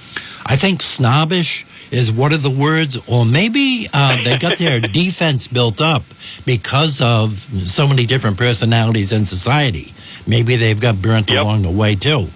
I 0.47 0.55
think, 0.55 0.81
snobbish 0.81 1.63
is 1.91 2.11
one 2.11 2.33
of 2.33 2.41
the 2.41 2.49
words, 2.51 2.97
or 3.07 3.23
maybe 3.23 3.87
uh, 3.93 4.23
they 4.23 4.37
got 4.39 4.57
their 4.57 4.79
defense 5.03 5.47
built 5.47 5.81
up 5.81 6.01
because 6.45 7.01
of 7.01 7.37
so 7.67 7.87
many 7.87 8.07
different 8.07 8.37
personalities 8.37 9.11
in 9.11 9.25
society. 9.25 9.93
Maybe 10.25 10.55
they've 10.55 10.79
got 10.79 10.99
burnt 11.01 11.29
Yep. 11.29 11.43
along 11.43 11.61
the 11.61 11.69
way 11.71 11.93
too. 11.93 12.29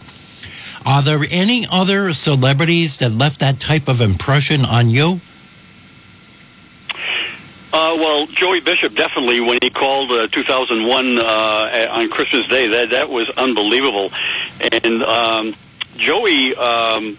Are 0.86 1.02
there 1.02 1.20
any 1.30 1.66
other 1.72 2.14
celebrities 2.14 3.00
that 3.00 3.12
left 3.12 3.40
that 3.40 3.60
type 3.60 3.88
of 3.88 4.02
impression 4.02 4.66
on 4.66 4.90
you? 4.90 5.20
Uh, 7.76 7.96
well, 7.98 8.28
Joey 8.28 8.60
Bishop 8.60 8.94
definitely 8.94 9.40
when 9.40 9.58
he 9.62 9.72
called 9.72 10.12
uh, 10.12 10.28
2001 10.28 11.18
uh, 11.18 11.88
on 11.92 12.10
Christmas 12.10 12.48
Day, 12.48 12.68
that 12.68 12.92
that 12.92 13.10
was 13.10 13.30
unbelievable. 13.32 14.12
And 14.72 15.02
um, 15.02 15.56
Joey, 15.96 16.56
um, 16.56 17.18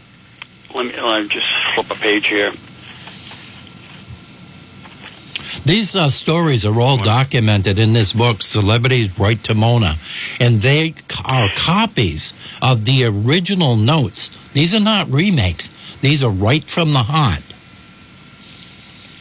let 0.74 0.86
me 0.86 1.22
me 1.22 1.28
just 1.28 1.46
flip 1.74 1.90
a 1.90 1.94
page 1.94 2.26
here. 2.28 2.52
These 5.62 5.96
uh, 5.96 6.10
stories 6.10 6.66
are 6.66 6.80
all 6.80 6.96
documented 6.96 7.78
in 7.78 7.92
this 7.92 8.12
book, 8.12 8.42
Celebrities 8.42 9.18
Write 9.18 9.42
to 9.44 9.54
Mona, 9.54 9.94
and 10.40 10.60
they 10.60 10.94
are 11.24 11.48
copies 11.56 12.34
of 12.60 12.84
the 12.84 13.04
original 13.04 13.76
notes. 13.76 14.30
These 14.52 14.74
are 14.74 14.80
not 14.80 15.10
remakes. 15.10 15.70
These 16.00 16.22
are 16.22 16.30
right 16.30 16.64
from 16.64 16.92
the 16.92 17.04
heart. 17.04 17.42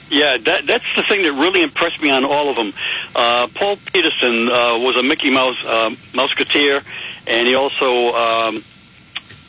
Yeah, 0.10 0.38
that, 0.38 0.68
that's 0.68 0.96
the 0.96 1.04
thing 1.04 1.24
that 1.24 1.32
really 1.32 1.64
impressed 1.64 2.02
me 2.02 2.12
on 2.12 2.24
all 2.24 2.50
of 2.50 2.56
them. 2.56 2.74
Uh, 3.16 3.48
Paul 3.56 3.78
Petersen 3.78 4.48
uh, 4.48 4.78
was 4.80 4.96
a 4.96 5.04
Mickey 5.04 5.32
Mouse 5.32 5.64
uh, 5.66 5.90
Mouseketeer, 6.12 6.84
and 7.26 7.48
he 7.48 7.56
also 7.56 8.14
um, 8.14 8.64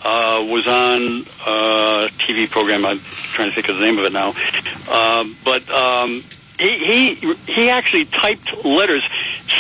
uh, 0.04 0.46
was 0.48 0.66
on 0.66 1.22
a 1.46 2.08
TV 2.16 2.50
program. 2.50 2.86
I'm 2.86 2.98
trying 2.98 3.48
to 3.48 3.54
think 3.54 3.68
of 3.68 3.76
the 3.76 3.82
name 3.82 3.98
of 3.98 4.04
it 4.04 4.12
now. 4.12 4.32
Uh, 4.88 5.24
but 5.44 5.68
um, 5.70 6.20
he, 6.58 7.14
he 7.14 7.34
he 7.34 7.70
actually 7.70 8.04
typed 8.04 8.64
letters. 8.64 9.02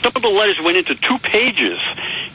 Some 0.02 0.12
of 0.14 0.22
the 0.22 0.28
letters 0.28 0.60
went 0.60 0.76
into 0.76 0.94
two 0.94 1.18
pages 1.18 1.78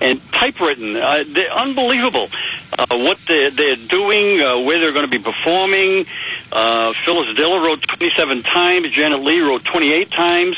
and 0.02 0.22
typewritten. 0.32 0.96
Uh, 0.96 1.24
they're 1.28 1.52
unbelievable. 1.52 2.30
Uh, 2.78 2.86
what 2.92 3.18
they're, 3.28 3.50
they're 3.52 3.76
doing, 3.76 4.42
uh, 4.42 4.60
where 4.60 4.80
they're 4.80 4.94
going 4.94 5.06
to 5.06 5.12
be 5.12 5.20
performing. 5.20 6.06
Uh, 6.52 6.94
Phyllis 7.06 7.36
Diller 7.36 7.60
wrote 7.60 7.82
27 7.82 8.44
times. 8.44 8.92
Janet 8.92 9.22
Leigh 9.22 9.42
wrote 9.42 9.66
28 9.66 10.12
times. 10.12 10.58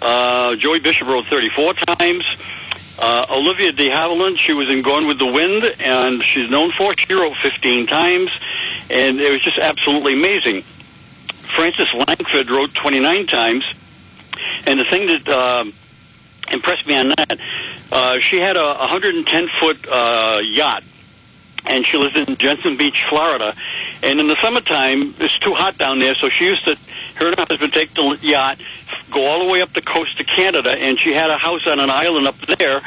Uh, 0.00 0.56
Joey 0.56 0.80
Bishop 0.80 1.08
wrote 1.08 1.26
34 1.26 1.74
times. 1.74 2.24
Uh, 2.98 3.26
Olivia 3.30 3.70
de 3.70 3.90
Havilland, 3.90 4.38
she 4.38 4.52
was 4.52 4.68
in 4.68 4.82
Gone 4.82 5.06
with 5.06 5.18
the 5.18 5.26
Wind, 5.26 5.62
and 5.78 6.22
she's 6.22 6.50
known 6.50 6.72
for. 6.72 6.96
She 6.96 7.12
wrote 7.12 7.34
15 7.34 7.86
times, 7.86 8.30
and 8.90 9.20
it 9.20 9.30
was 9.30 9.40
just 9.40 9.58
absolutely 9.58 10.14
amazing. 10.14 10.64
Frances 11.48 11.92
Langford 11.94 12.50
wrote 12.50 12.74
29 12.74 13.26
times, 13.26 13.64
and 14.66 14.78
the 14.78 14.84
thing 14.84 15.06
that 15.06 15.28
uh, 15.28 15.64
impressed 16.52 16.86
me 16.86 16.96
on 16.96 17.08
that, 17.08 17.38
uh, 17.90 18.18
she 18.18 18.38
had 18.38 18.56
a 18.56 18.74
110 18.74 19.48
foot 19.48 19.86
uh, 19.90 20.40
yacht, 20.42 20.82
and 21.66 21.84
she 21.84 21.96
lived 21.96 22.16
in 22.16 22.36
Jensen 22.36 22.76
Beach, 22.76 23.04
Florida. 23.08 23.54
And 24.02 24.20
in 24.20 24.26
the 24.26 24.36
summertime, 24.36 25.14
it's 25.18 25.38
too 25.38 25.54
hot 25.54 25.76
down 25.78 25.98
there, 25.98 26.14
so 26.14 26.28
she 26.28 26.46
used 26.46 26.64
to, 26.64 26.76
her 27.16 27.28
and 27.28 27.38
her 27.38 27.44
husband 27.48 27.72
take 27.72 27.92
the 27.94 28.18
yacht, 28.22 28.60
go 29.10 29.26
all 29.26 29.44
the 29.44 29.50
way 29.50 29.62
up 29.62 29.70
the 29.70 29.82
coast 29.82 30.18
to 30.18 30.24
Canada, 30.24 30.70
and 30.70 30.98
she 30.98 31.12
had 31.12 31.30
a 31.30 31.38
house 31.38 31.66
on 31.66 31.80
an 31.80 31.90
island 31.90 32.26
up 32.26 32.36
there, 32.36 32.80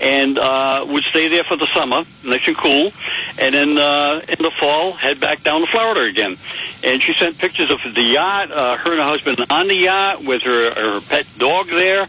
and 0.00 0.38
uh, 0.38 0.84
would 0.88 1.04
stay 1.04 1.28
there 1.28 1.44
for 1.44 1.56
the 1.56 1.66
summer, 1.66 2.04
nice 2.24 2.46
and 2.46 2.56
cool, 2.56 2.92
and 3.40 3.54
then 3.54 3.78
uh, 3.78 4.20
in 4.28 4.42
the 4.42 4.50
fall 4.50 4.92
head 4.92 5.20
back 5.20 5.42
down 5.42 5.60
to 5.60 5.66
Florida 5.66 6.02
again. 6.02 6.36
And 6.84 7.02
she 7.02 7.14
sent 7.14 7.38
pictures 7.38 7.70
of 7.70 7.80
the 7.82 8.02
yacht, 8.02 8.50
uh, 8.50 8.76
her 8.76 8.90
and 8.92 9.00
her 9.00 9.06
husband 9.06 9.44
on 9.50 9.68
the 9.68 9.74
yacht 9.74 10.24
with 10.24 10.42
her 10.42 10.74
her 10.74 11.00
pet 11.00 11.26
dog 11.38 11.68
there, 11.68 12.06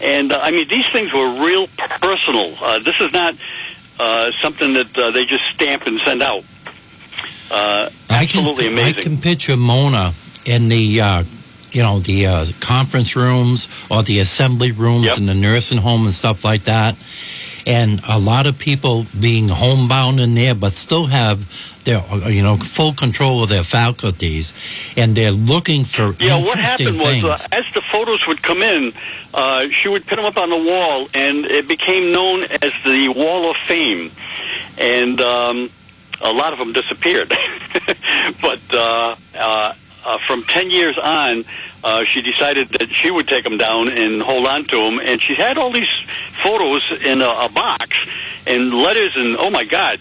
and 0.00 0.32
uh, 0.32 0.40
I 0.42 0.50
mean 0.50 0.68
these 0.68 0.88
things 0.90 1.12
were 1.12 1.44
real 1.44 1.66
personal. 1.68 2.54
Uh, 2.60 2.78
this 2.80 3.00
is 3.00 3.12
not 3.12 3.34
uh, 4.00 4.32
something 4.40 4.72
that 4.72 4.96
uh, 4.96 5.10
they 5.10 5.24
just 5.26 5.44
stamp 5.54 5.86
and 5.86 6.00
send 6.00 6.22
out. 6.22 6.42
Uh, 7.52 7.90
I 8.08 8.26
can, 8.26 8.46
absolutely 8.46 8.82
I 8.82 8.92
can 8.92 9.18
picture 9.18 9.56
Mona 9.56 10.12
in 10.46 10.68
the 10.68 11.00
uh, 11.00 11.24
you 11.72 11.82
know, 11.82 12.00
the 12.00 12.26
uh, 12.26 12.46
conference 12.60 13.14
rooms 13.14 13.68
or 13.90 14.02
the 14.02 14.18
assembly 14.18 14.72
rooms 14.72 15.06
Yep. 15.06 15.18
in 15.18 15.26
the 15.26 15.34
nursing 15.34 15.78
home 15.78 16.04
and 16.04 16.12
stuff 16.12 16.44
like 16.44 16.64
that. 16.64 16.96
And 17.66 18.00
a 18.08 18.18
lot 18.18 18.46
of 18.46 18.58
people 18.58 19.06
being 19.18 19.48
homebound 19.48 20.20
in 20.20 20.34
there, 20.34 20.54
but 20.54 20.72
still 20.72 21.06
have 21.06 21.38
their, 21.84 21.98
uh, 21.98 22.28
you 22.28 22.42
know, 22.42 22.56
full 22.56 22.92
control 22.92 23.42
of 23.42 23.48
their 23.48 23.62
faculties, 23.62 24.52
and 24.96 25.16
they're 25.16 25.30
looking 25.30 25.84
for 25.84 26.14
Yeah, 26.18 26.36
what 26.42 26.58
happened 26.58 26.98
was, 26.98 27.24
uh, 27.24 27.48
as 27.52 27.64
the 27.72 27.80
photos 27.80 28.26
would 28.26 28.42
come 28.42 28.62
in, 28.62 28.92
uh, 29.32 29.68
she 29.68 29.88
would 29.88 30.06
put 30.06 30.16
them 30.16 30.24
up 30.24 30.36
on 30.36 30.50
the 30.50 30.56
wall, 30.56 31.08
and 31.14 31.44
it 31.46 31.68
became 31.68 32.12
known 32.12 32.44
as 32.44 32.72
the 32.84 33.08
Wall 33.08 33.50
of 33.50 33.56
Fame. 33.56 34.10
And 34.78 35.20
um, 35.20 35.70
a 36.20 36.32
lot 36.32 36.52
of 36.52 36.58
them 36.58 36.72
disappeared. 36.72 37.28
but 38.42 38.60
uh, 38.72 39.16
uh, 40.04 40.18
from 40.18 40.42
10 40.44 40.70
years 40.70 40.98
on, 40.98 41.44
uh, 41.82 42.04
she 42.04 42.22
decided 42.22 42.68
that 42.68 42.90
she 42.90 43.10
would 43.10 43.28
take 43.28 43.44
them 43.44 43.58
down 43.58 43.88
and 43.88 44.22
hold 44.22 44.46
on 44.46 44.64
to 44.64 44.76
them. 44.76 45.00
And 45.00 45.20
she 45.20 45.34
had 45.34 45.58
all 45.58 45.70
these 45.70 45.90
photos 46.42 46.82
in 47.02 47.20
a, 47.20 47.28
a 47.28 47.48
box 47.48 48.06
and 48.46 48.72
letters, 48.74 49.16
and 49.16 49.36
oh 49.36 49.50
my 49.50 49.64
God. 49.64 49.98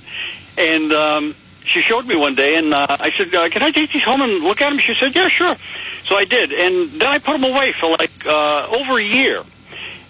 And 0.58 0.92
um, 0.92 1.36
she 1.64 1.82
showed 1.82 2.08
me 2.08 2.16
one 2.16 2.36
day, 2.36 2.58
and 2.58 2.74
uh, 2.74 2.98
I 3.00 3.12
said, 3.12 3.34
uh, 3.34 3.50
"Can 3.50 3.62
I 3.64 3.72
take 3.72 3.92
these 3.92 4.04
home 4.04 4.22
and 4.22 4.44
look 4.44 4.62
at 4.62 4.70
them?" 4.70 4.80
She 4.80 4.94
said, 4.94 5.16
"Yeah, 5.16 5.28
sure." 5.28 5.56
So 6.06 6.16
I 6.16 6.26
did, 6.26 6.52
and 6.52 6.90
then 7.00 7.08
I 7.08 7.20
put 7.20 7.40
them 7.40 7.44
away 7.44 7.72
for 7.72 7.92
like 7.92 8.26
uh, 8.26 8.68
over 8.70 8.98
a 8.98 9.04
year. 9.04 9.44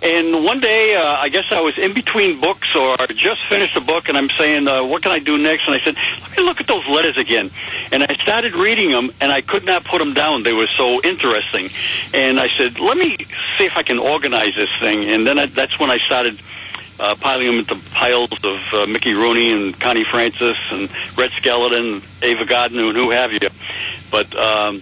And 0.02 0.46
one 0.46 0.62
day, 0.62 0.96
uh, 0.96 1.18
I 1.20 1.28
guess 1.28 1.52
I 1.52 1.60
was 1.60 1.78
in 1.78 1.94
between 1.94 2.40
books 2.40 2.74
or 2.74 2.96
just 3.08 3.42
finished 3.46 3.76
a 3.76 3.82
book, 3.82 4.08
and 4.08 4.18
I'm 4.18 4.30
saying, 4.30 4.68
uh, 4.68 4.84
"What 4.84 5.04
can 5.04 5.12
I 5.12 5.20
do 5.20 5.38
next?" 5.38 5.66
And 5.68 5.76
I 5.76 5.80
said, 5.80 5.96
"Let 6.22 6.38
me 6.38 6.44
look 6.44 6.62
at 6.62 6.68
those 6.68 6.88
letters 6.88 7.18
again." 7.18 7.52
And 7.92 8.04
I 8.04 8.14
started 8.16 8.54
reading 8.56 8.92
them, 8.92 9.12
and 9.20 9.30
I 9.32 9.42
could 9.42 9.66
not 9.66 9.84
put 9.84 10.00
them 10.00 10.14
down. 10.14 10.44
They 10.44 10.54
were 10.54 10.68
so 10.68 11.02
interesting. 11.02 11.70
And 12.14 12.40
I 12.40 12.48
said, 12.48 12.80
"Let 12.80 12.98
me 12.98 13.18
see 13.58 13.66
if 13.66 13.76
I 13.76 13.84
can 13.84 14.00
organize 14.00 14.56
this 14.56 14.74
thing." 14.80 15.10
And 15.10 15.28
then 15.28 15.38
I, 15.38 15.48
that's 15.48 15.78
when 15.80 15.92
I 15.92 15.98
started 15.98 16.40
uh, 17.00 17.16
piling 17.20 17.48
them 17.48 17.60
into 17.60 17.76
piles 17.94 18.32
of 18.44 18.74
uh, 18.74 18.86
Mickey 18.88 19.14
Rooney 19.14 19.52
and 19.52 19.78
Connie 19.80 20.04
Francis 20.04 20.58
and 20.72 20.90
Red 21.18 21.32
Skelton, 21.32 22.02
Ava 22.22 22.46
Gardner, 22.46 22.86
and 22.86 22.98
who 22.98 23.12
have 23.12 23.34
you. 23.34 23.50
But 24.12 24.34
um, 24.36 24.82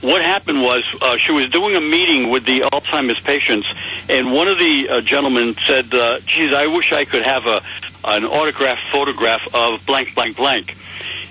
what 0.00 0.22
happened 0.22 0.62
was 0.62 0.84
uh, 1.00 1.16
she 1.16 1.32
was 1.32 1.50
doing 1.50 1.76
a 1.76 1.80
meeting 1.80 2.30
with 2.30 2.44
the 2.44 2.60
Alzheimer's 2.60 3.20
patients, 3.20 3.66
and 4.08 4.32
one 4.32 4.48
of 4.48 4.58
the 4.58 4.88
uh, 4.88 5.00
gentlemen 5.00 5.54
said, 5.54 5.92
uh, 5.94 6.20
"Geez, 6.20 6.52
I 6.52 6.66
wish 6.66 6.92
I 6.92 7.04
could 7.04 7.22
have 7.22 7.46
a 7.46 7.62
an 8.04 8.24
autograph 8.24 8.78
photograph 8.90 9.46
of 9.54 9.84
blank, 9.86 10.14
blank, 10.14 10.36
blank." 10.36 10.76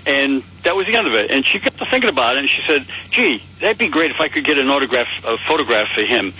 And 0.06 0.42
that 0.62 0.74
was 0.76 0.86
the 0.86 0.96
end 0.96 1.06
of 1.06 1.14
it. 1.14 1.30
And 1.30 1.44
she 1.44 1.58
got 1.58 1.74
to 1.74 1.84
thinking 1.84 2.08
about 2.08 2.36
it, 2.36 2.40
and 2.40 2.48
she 2.48 2.62
said, 2.62 2.86
"Gee, 3.10 3.42
that'd 3.60 3.78
be 3.78 3.88
great 3.88 4.10
if 4.10 4.20
I 4.20 4.28
could 4.28 4.44
get 4.44 4.58
an 4.58 4.68
autograph 4.68 5.08
a 5.24 5.36
photograph 5.36 5.88
for 5.88 6.02
him." 6.02 6.32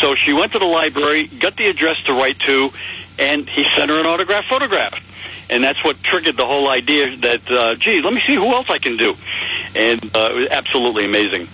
So 0.00 0.14
she 0.14 0.32
went 0.32 0.52
to 0.52 0.58
the 0.58 0.66
library, 0.66 1.26
got 1.26 1.56
the 1.56 1.66
address 1.66 2.02
to 2.04 2.12
write 2.12 2.38
to, 2.40 2.70
and 3.18 3.48
he 3.48 3.64
sent 3.64 3.90
her 3.90 3.98
an 3.98 4.06
autograph 4.06 4.46
photograph. 4.46 5.06
And 5.50 5.64
that's 5.64 5.82
what 5.82 6.00
triggered 6.02 6.36
the 6.36 6.46
whole 6.46 6.68
idea 6.68 7.16
that, 7.16 7.50
uh, 7.50 7.74
gee, 7.74 8.00
let 8.00 8.12
me 8.12 8.20
see 8.20 8.36
who 8.36 8.46
else 8.46 8.70
I 8.70 8.78
can 8.78 8.96
do. 8.96 9.16
And 9.76 10.02
uh, 10.14 10.28
it 10.32 10.34
was 10.34 10.48
absolutely 10.48 11.04
amazing. 11.04 11.46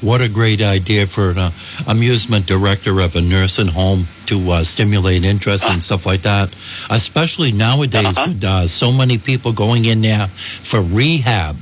What 0.00 0.20
a 0.20 0.28
great 0.28 0.60
idea 0.60 1.06
for 1.06 1.30
an 1.30 1.38
uh, 1.38 1.50
amusement 1.86 2.46
director 2.46 2.98
of 3.00 3.14
a 3.14 3.20
nursing 3.20 3.68
home 3.68 4.06
to 4.26 4.50
uh, 4.50 4.64
stimulate 4.64 5.24
interest 5.24 5.68
and 5.70 5.80
stuff 5.80 6.06
like 6.06 6.22
that. 6.22 6.48
Especially 6.90 7.52
nowadays 7.52 8.18
Uh-huh. 8.18 8.26
with 8.28 8.42
uh, 8.44 8.66
so 8.66 8.90
many 8.90 9.16
people 9.18 9.52
going 9.52 9.84
in 9.84 10.00
there 10.00 10.26
for 10.26 10.82
rehab, 10.82 11.56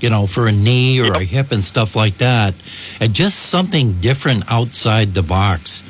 you 0.00 0.08
know, 0.08 0.26
for 0.28 0.46
a 0.46 0.52
knee 0.52 1.00
or 1.00 1.12
a 1.14 1.24
hip 1.24 1.50
and 1.50 1.64
stuff 1.64 1.96
like 1.96 2.18
that. 2.18 2.54
And 3.00 3.12
just 3.12 3.50
something 3.50 3.94
different 4.00 4.44
outside 4.52 5.14
the 5.14 5.22
box. 5.24 5.82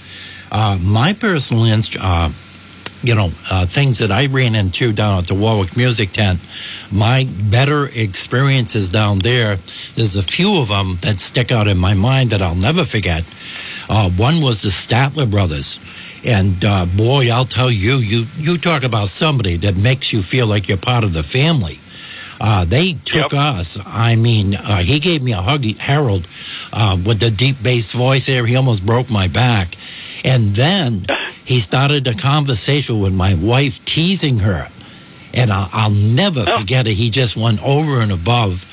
Uh, 0.50 0.78
my 0.82 1.12
personal 1.12 1.64
inst- 1.64 1.96
uh, 2.00 2.30
you 3.02 3.14
know, 3.14 3.30
uh, 3.50 3.66
things 3.66 3.98
that 3.98 4.10
I 4.10 4.26
ran 4.26 4.54
into 4.54 4.92
down 4.92 5.18
at 5.18 5.26
the 5.26 5.34
Warwick 5.34 5.76
Music 5.76 6.12
Tent, 6.12 6.38
my 6.92 7.26
better 7.50 7.86
experiences 7.94 8.90
down 8.90 9.20
there, 9.20 9.56
there's 9.94 10.16
a 10.16 10.22
few 10.22 10.60
of 10.60 10.68
them 10.68 10.98
that 11.02 11.18
stick 11.20 11.50
out 11.50 11.66
in 11.68 11.78
my 11.78 11.94
mind 11.94 12.30
that 12.30 12.42
I'll 12.42 12.54
never 12.54 12.84
forget. 12.84 13.24
Uh, 13.88 14.10
one 14.10 14.40
was 14.42 14.62
the 14.62 14.68
Statler 14.70 15.30
Brothers. 15.30 15.78
And 16.24 16.62
uh, 16.64 16.84
boy, 16.84 17.30
I'll 17.30 17.46
tell 17.46 17.70
you, 17.70 17.94
you 17.96 18.26
you 18.36 18.58
talk 18.58 18.84
about 18.84 19.08
somebody 19.08 19.56
that 19.56 19.74
makes 19.76 20.12
you 20.12 20.20
feel 20.20 20.46
like 20.46 20.68
you're 20.68 20.76
part 20.76 21.02
of 21.02 21.14
the 21.14 21.22
family. 21.22 21.78
Uh, 22.38 22.64
they 22.66 22.92
took 23.04 23.32
Yep. 23.32 23.40
us. 23.40 23.78
I 23.86 24.16
mean, 24.16 24.54
uh, 24.54 24.78
he 24.78 24.98
gave 24.98 25.22
me 25.22 25.32
a 25.32 25.40
hug, 25.42 25.64
Harold, 25.78 26.26
uh, 26.74 26.96
with 27.06 27.20
the 27.20 27.30
deep 27.30 27.62
bass 27.62 27.92
voice 27.92 28.26
there. 28.26 28.44
He 28.46 28.54
almost 28.56 28.84
broke 28.84 29.10
my 29.10 29.28
back. 29.28 29.68
And 30.24 30.54
then 30.54 31.06
he 31.44 31.60
started 31.60 32.06
a 32.06 32.14
conversation 32.14 33.00
with 33.00 33.14
my 33.14 33.34
wife, 33.34 33.84
teasing 33.84 34.38
her. 34.40 34.68
And 35.32 35.50
I'll, 35.50 35.68
I'll 35.72 35.90
never 35.90 36.44
Oh. 36.46 36.58
forget 36.58 36.86
it. 36.86 36.94
He 36.94 37.10
just 37.10 37.36
went 37.36 37.62
over 37.64 38.00
and 38.00 38.12
above. 38.12 38.64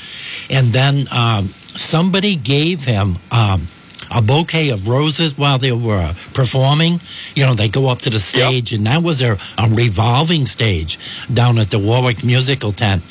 And 0.50 0.68
then 0.74 1.08
um, 1.12 1.48
somebody 1.48 2.36
gave 2.36 2.84
him 2.86 3.18
um, 3.32 3.68
a 4.10 4.22
bouquet 4.22 4.70
of 4.70 4.88
roses 4.88 5.38
while 5.38 5.58
they 5.60 5.72
were 5.72 6.14
performing. 6.34 7.00
You 7.36 7.46
know, 7.46 7.54
they 7.54 7.68
go 7.70 7.90
up 7.90 8.00
to 8.00 8.10
the 8.10 8.20
stage, 8.20 8.74
and 8.74 8.88
that 8.88 9.04
was 9.04 9.22
a, 9.22 9.38
a 9.58 9.70
revolving 9.70 10.46
stage 10.46 10.98
down 11.32 11.60
at 11.60 11.70
the 11.70 11.80
Warwick 11.80 12.24
Musical 12.24 12.72
Tent. 12.72 13.04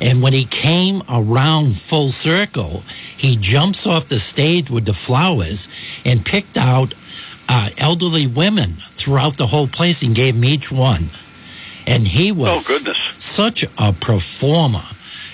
And 0.00 0.20
when 0.22 0.32
he 0.32 0.44
came 0.44 1.02
around 1.08 1.76
full 1.76 2.08
circle, 2.08 2.82
he 3.16 3.36
jumps 3.36 3.86
off 3.86 4.08
the 4.08 4.18
stage 4.18 4.70
with 4.70 4.84
the 4.86 4.92
flowers 4.94 5.68
and 6.04 6.24
picked 6.24 6.56
out 6.58 6.94
uh, 7.52 7.68
elderly 7.78 8.26
women 8.28 8.70
throughout 8.94 9.36
the 9.36 9.46
whole 9.48 9.66
place 9.66 10.02
and 10.04 10.14
gave 10.14 10.34
them 10.34 10.44
each 10.44 10.70
one. 10.70 11.04
And 11.86 12.06
he 12.06 12.30
was 12.30 12.70
Oh, 12.70 12.74
goodness. 12.78 12.96
such 13.18 13.64
a 13.76 13.92
performer. 13.92 14.84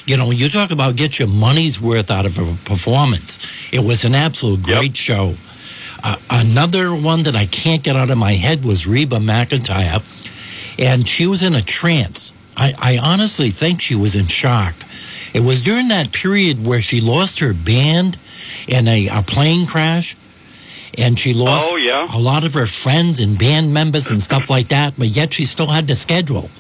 You 0.07 0.17
know, 0.17 0.31
you 0.31 0.49
talk 0.49 0.71
about 0.71 0.97
get 0.97 1.19
your 1.19 1.29
money's 1.29 1.79
worth 1.81 2.11
out 2.11 2.25
of 2.25 2.39
a 2.39 2.45
performance. 2.65 3.39
It 3.71 3.81
was 3.85 4.05
an 4.05 4.15
absolute 4.15 4.61
Yep. 4.67 4.79
great 4.79 4.97
show. 4.97 5.35
Uh, 6.03 6.17
another 6.31 6.95
one 6.95 7.25
that 7.25 7.37
I 7.37 7.47
can't 7.47 7.83
get 7.83 7.97
out 7.97 8.11
of 8.11 8.17
my 8.17 8.33
head 8.33 8.65
was 8.65 8.87
Reba 8.87 9.17
McEntire, 9.19 10.01
and 10.79 11.07
she 11.07 11.27
was 11.27 11.43
in 11.43 11.55
a 11.55 11.63
trance. 11.63 12.33
I, 12.57 12.73
I 12.79 12.99
honestly 12.99 13.51
think 13.51 13.83
she 13.83 13.95
was 13.95 14.15
in 14.15 14.27
shock. 14.29 14.75
It 15.35 15.41
was 15.41 15.61
during 15.61 15.89
that 15.89 16.13
period 16.13 16.65
where 16.65 16.81
she 16.81 17.01
lost 17.03 17.41
her 17.41 17.53
band 17.53 18.17
in 18.69 18.89
a, 18.89 19.09
a 19.09 19.23
plane 19.23 19.67
crash, 19.67 20.17
and 20.99 21.19
she 21.19 21.35
lost 21.35 21.69
Oh, 21.71 21.77
yeah. 21.77 22.09
a 22.15 22.19
lot 22.19 22.45
of 22.45 22.55
her 22.55 22.67
friends 22.67 23.21
and 23.21 23.39
band 23.39 23.73
members 23.73 24.11
and 24.11 24.21
stuff 24.21 24.49
like 24.51 24.69
that, 24.69 24.95
but 24.99 25.09
yet 25.09 25.35
she 25.35 25.45
still 25.45 25.67
had 25.67 25.87
the 25.87 25.95
schedule. 25.95 26.51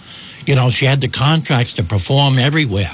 You 0.46 0.55
know, 0.55 0.70
she 0.70 0.87
had 0.87 1.01
the 1.01 1.09
contracts 1.09 1.72
to 1.75 1.83
perform 1.83 2.38
everywhere. 2.38 2.90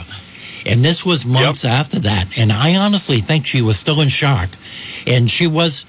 And 0.64 0.84
this 0.84 1.04
was 1.04 1.26
months 1.26 1.64
after 1.64 1.98
that. 2.00 2.38
And 2.38 2.52
I 2.52 2.76
honestly 2.76 3.18
think 3.18 3.46
she 3.46 3.60
was 3.62 3.76
still 3.78 4.00
in 4.00 4.08
shock. 4.08 4.48
And 5.06 5.30
she 5.30 5.46
was 5.48 5.84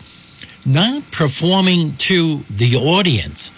not 0.65 1.03
performing 1.11 1.93
to 1.99 2.37
the 2.49 2.75
audience. 2.77 3.51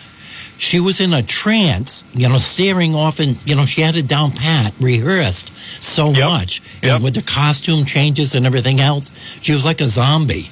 She 0.58 0.80
was 0.80 1.00
in 1.02 1.14
a 1.14 1.22
trance, 1.24 2.04
you 2.14 2.28
know, 2.30 2.38
staring 2.38 2.96
off 2.96 3.20
and, 3.20 3.38
you 3.46 3.56
know, 3.56 3.66
she 3.66 3.82
had 3.82 3.96
it 3.96 4.08
down 4.08 4.32
pat, 4.32 4.74
rehearsed 4.80 5.52
so 5.84 6.12
Yep. 6.12 6.30
much. 6.30 6.62
Yep. 6.82 6.96
And 6.96 7.04
with 7.04 7.16
the 7.16 7.22
costume 7.22 7.86
changes 7.86 8.36
and 8.36 8.46
everything 8.46 8.80
else, 8.80 9.12
she 9.42 9.54
was 9.54 9.66
like 9.66 9.82
a 9.82 9.90
zombie. 9.90 10.50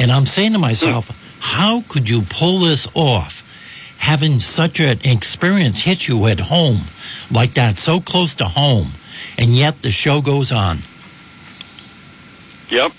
And 0.00 0.10
I'm 0.10 0.24
saying 0.26 0.52
to 0.54 0.58
myself, 0.58 1.38
how 1.40 1.82
could 1.88 2.08
you 2.08 2.22
pull 2.22 2.60
this 2.60 2.88
off? 2.94 3.46
Having 3.98 4.40
such 4.40 4.80
an 4.80 4.98
experience 5.04 5.80
hit 5.82 6.08
you 6.08 6.26
at 6.26 6.40
home 6.40 6.78
like 7.30 7.52
that, 7.54 7.76
so 7.76 8.00
close 8.00 8.34
to 8.36 8.46
home, 8.46 8.88
and 9.36 9.50
yet 9.50 9.82
the 9.82 9.90
show 9.90 10.22
goes 10.22 10.50
on. 10.52 10.78
Yep. 12.70 12.92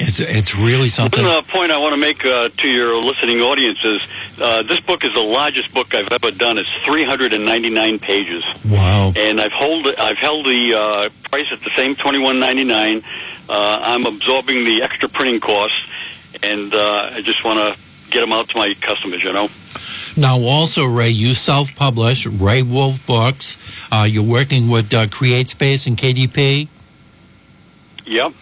It's 0.00 0.20
it's 0.20 0.54
really 0.54 0.88
something. 0.88 1.24
One 1.24 1.38
uh, 1.38 1.42
point 1.42 1.72
I 1.72 1.78
want 1.78 1.92
to 1.94 1.96
make 2.00 2.24
uh, 2.24 2.50
to 2.56 2.68
your 2.68 3.02
listening 3.02 3.40
audience 3.40 3.84
is 3.84 4.00
uh, 4.40 4.62
this 4.62 4.78
book 4.78 5.02
is 5.04 5.12
the 5.12 5.20
largest 5.20 5.74
book 5.74 5.92
I've 5.92 6.12
ever 6.12 6.30
done. 6.30 6.56
It's 6.58 6.72
399 6.84 7.98
pages, 7.98 8.44
Wow. 8.64 9.12
and 9.16 9.40
I've 9.40 9.50
hold 9.50 9.88
I've 9.98 10.16
held 10.18 10.46
the 10.46 10.74
uh, 10.74 11.08
price 11.28 11.50
at 11.50 11.60
the 11.62 11.70
same 11.70 11.96
21.99. 11.96 13.02
Uh, 13.48 13.80
I'm 13.82 14.06
absorbing 14.06 14.64
the 14.64 14.82
extra 14.82 15.08
printing 15.08 15.40
costs, 15.40 15.88
and 16.42 16.74
uh, 16.74 17.10
I 17.14 17.22
just 17.22 17.44
want 17.44 17.58
to 17.58 18.10
get 18.10 18.20
them 18.20 18.32
out 18.32 18.48
to 18.50 18.58
my 18.58 18.74
customers. 18.74 19.24
You 19.24 19.32
know. 19.32 19.48
Now, 20.16 20.40
also, 20.40 20.84
Ray, 20.84 21.10
you 21.10 21.32
self-publish 21.32 22.26
Ray 22.26 22.62
Wolf 22.62 23.06
books. 23.06 23.56
Uh, 23.92 24.04
you're 24.08 24.24
working 24.24 24.68
with 24.68 24.92
uh, 24.92 25.06
CreateSpace 25.06 25.86
and 25.86 25.96
KDP. 25.96 26.66
Yep. 28.04 28.32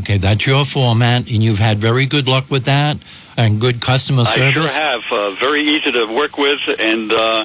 Okay, 0.00 0.18
that's 0.18 0.46
your 0.46 0.64
format, 0.64 1.30
and 1.30 1.42
you've 1.42 1.58
had 1.58 1.78
very 1.78 2.06
good 2.06 2.28
luck 2.28 2.50
with 2.50 2.64
that 2.64 2.98
and 3.36 3.60
good 3.60 3.80
customer 3.80 4.24
service. 4.24 4.48
I 4.48 4.50
sure 4.50 4.68
have. 4.68 5.12
Uh, 5.12 5.30
very 5.32 5.62
easy 5.62 5.92
to 5.92 6.06
work 6.14 6.36
with, 6.38 6.60
and 6.78 7.10
uh, 7.12 7.44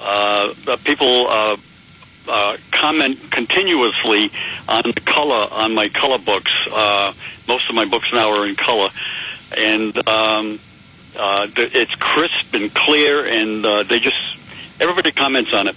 uh, 0.00 0.76
people 0.84 1.28
uh, 2.28 2.56
comment 2.70 3.18
continuously 3.30 4.30
on 4.68 4.82
the 4.82 5.02
color 5.04 5.48
on 5.50 5.74
my 5.74 5.88
color 5.88 6.18
books. 6.18 6.52
Uh, 6.70 7.12
most 7.48 7.68
of 7.68 7.74
my 7.74 7.84
books 7.84 8.12
now 8.12 8.30
are 8.30 8.46
in 8.46 8.54
color, 8.54 8.88
and 9.56 9.96
um, 10.08 10.58
uh, 11.18 11.46
it's 11.56 11.94
crisp 11.96 12.54
and 12.54 12.72
clear, 12.74 13.24
and 13.26 13.64
uh, 13.64 13.82
they 13.82 13.98
just 13.98 14.80
everybody 14.80 15.12
comments 15.12 15.52
on 15.52 15.68
it. 15.68 15.76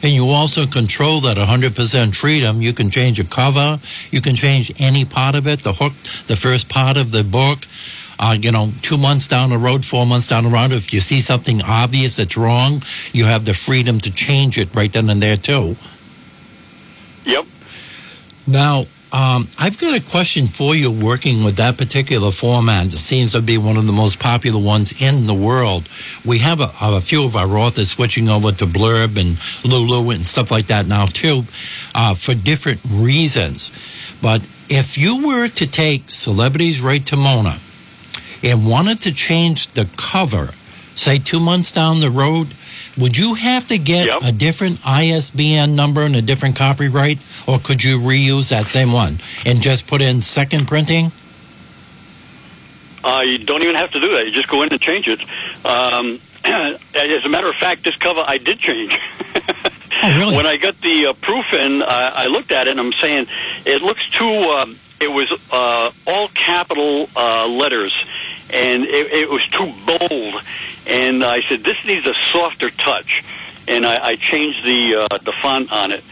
And 0.00 0.12
you 0.12 0.28
also 0.28 0.66
control 0.66 1.20
that 1.22 1.36
100% 1.36 2.14
freedom. 2.14 2.62
You 2.62 2.72
can 2.72 2.88
change 2.88 3.18
a 3.18 3.24
cover. 3.24 3.80
You 4.12 4.20
can 4.20 4.36
change 4.36 4.72
any 4.80 5.04
part 5.04 5.34
of 5.34 5.48
it, 5.48 5.60
the 5.60 5.72
hook, 5.72 5.92
the 6.28 6.36
first 6.36 6.68
part 6.68 6.96
of 6.96 7.10
the 7.10 7.24
book. 7.24 7.58
Uh, 8.20 8.36
you 8.38 8.50
know, 8.50 8.70
two 8.82 8.98
months 8.98 9.28
down 9.28 9.50
the 9.50 9.58
road, 9.58 9.84
four 9.84 10.04
months 10.04 10.26
down 10.26 10.42
the 10.42 10.50
road, 10.50 10.72
if 10.72 10.92
you 10.92 11.00
see 11.00 11.20
something 11.20 11.62
obvious 11.62 12.16
that's 12.16 12.36
wrong, 12.36 12.82
you 13.12 13.24
have 13.24 13.44
the 13.44 13.54
freedom 13.54 14.00
to 14.00 14.12
change 14.12 14.58
it 14.58 14.74
right 14.74 14.92
then 14.92 15.08
and 15.08 15.22
there, 15.22 15.36
too. 15.36 15.76
Yep. 17.24 17.46
Now, 18.46 18.86
um, 19.10 19.48
I've 19.58 19.78
got 19.78 19.96
a 19.96 20.10
question 20.10 20.46
for 20.46 20.74
you 20.74 20.90
working 20.90 21.42
with 21.44 21.56
that 21.56 21.78
particular 21.78 22.30
format. 22.30 22.86
It 22.86 22.92
seems 22.92 23.32
to 23.32 23.40
be 23.40 23.56
one 23.56 23.76
of 23.76 23.86
the 23.86 23.92
most 23.92 24.18
popular 24.18 24.62
ones 24.62 25.00
in 25.00 25.26
the 25.26 25.34
world. 25.34 25.88
We 26.26 26.38
have 26.38 26.60
a, 26.60 26.70
a 26.80 27.00
few 27.00 27.24
of 27.24 27.36
our 27.36 27.56
authors 27.56 27.90
switching 27.90 28.28
over 28.28 28.52
to 28.52 28.66
Blurb 28.66 29.16
and 29.16 29.38
Lulu 29.64 30.10
and 30.10 30.26
stuff 30.26 30.50
like 30.50 30.66
that 30.66 30.86
now, 30.86 31.06
too, 31.06 31.44
uh, 31.94 32.14
for 32.14 32.34
different 32.34 32.80
reasons. 32.90 33.70
But 34.20 34.42
if 34.68 34.98
you 34.98 35.26
were 35.26 35.48
to 35.48 35.66
take 35.66 36.10
Celebrities 36.10 36.80
Right 36.80 37.04
to 37.06 37.16
Mona 37.16 37.56
and 38.42 38.66
wanted 38.68 39.00
to 39.02 39.12
change 39.12 39.68
the 39.68 39.86
cover, 39.96 40.50
say 40.94 41.18
two 41.18 41.40
months 41.40 41.72
down 41.72 42.00
the 42.00 42.10
road, 42.10 42.48
would 42.96 43.16
you 43.16 43.34
have 43.34 43.66
to 43.68 43.78
get 43.78 44.06
Yep. 44.06 44.18
a 44.24 44.32
different 44.32 44.80
ISBN 44.84 45.76
number 45.76 46.02
and 46.02 46.16
a 46.16 46.22
different 46.22 46.56
copyright, 46.56 47.18
or 47.46 47.58
could 47.58 47.82
you 47.84 47.98
reuse 47.98 48.50
that 48.50 48.64
same 48.66 48.92
one 48.92 49.18
and 49.46 49.62
just 49.62 49.86
put 49.86 50.02
in 50.02 50.20
second 50.20 50.66
printing? 50.66 51.12
Uh, 53.04 53.20
you 53.24 53.38
don't 53.38 53.62
even 53.62 53.76
have 53.76 53.92
to 53.92 54.00
do 54.00 54.10
that. 54.16 54.26
You 54.26 54.32
just 54.32 54.48
go 54.48 54.62
in 54.62 54.70
and 54.70 54.80
change 54.80 55.06
it. 55.08 55.20
Um, 55.64 56.18
as 56.44 57.24
a 57.24 57.28
matter 57.28 57.48
of 57.48 57.54
fact, 57.54 57.84
this 57.84 57.96
cover 57.96 58.24
I 58.26 58.38
did 58.38 58.58
change. 58.58 58.98
Oh, 60.02 60.18
really? 60.18 60.36
When 60.36 60.46
I 60.46 60.56
got 60.56 60.76
the 60.80 61.06
uh, 61.06 61.12
proof 61.14 61.52
in, 61.54 61.82
uh, 61.82 61.86
I 62.14 62.26
looked 62.26 62.50
at 62.52 62.66
it 62.66 62.72
and 62.72 62.80
I'm 62.80 62.92
saying 62.92 63.26
it 63.64 63.82
looks 63.82 64.08
too. 64.10 64.24
Um, 64.26 64.76
it 65.00 65.10
was 65.10 65.30
uh, 65.52 65.90
all 66.06 66.28
capital 66.28 67.08
uh, 67.16 67.46
letters, 67.46 67.94
and 68.52 68.84
it, 68.84 69.12
it 69.12 69.30
was 69.30 69.46
too 69.48 69.72
bold. 69.86 70.42
And 70.86 71.22
I 71.24 71.40
said 71.42 71.60
this 71.60 71.84
needs 71.84 72.06
a 72.06 72.14
softer 72.32 72.70
touch, 72.70 73.22
and 73.68 73.84
I, 73.86 74.08
I 74.10 74.16
changed 74.16 74.64
the 74.64 75.06
uh, 75.10 75.18
the 75.18 75.32
font 75.32 75.70
on 75.72 75.92
it. 75.92 76.02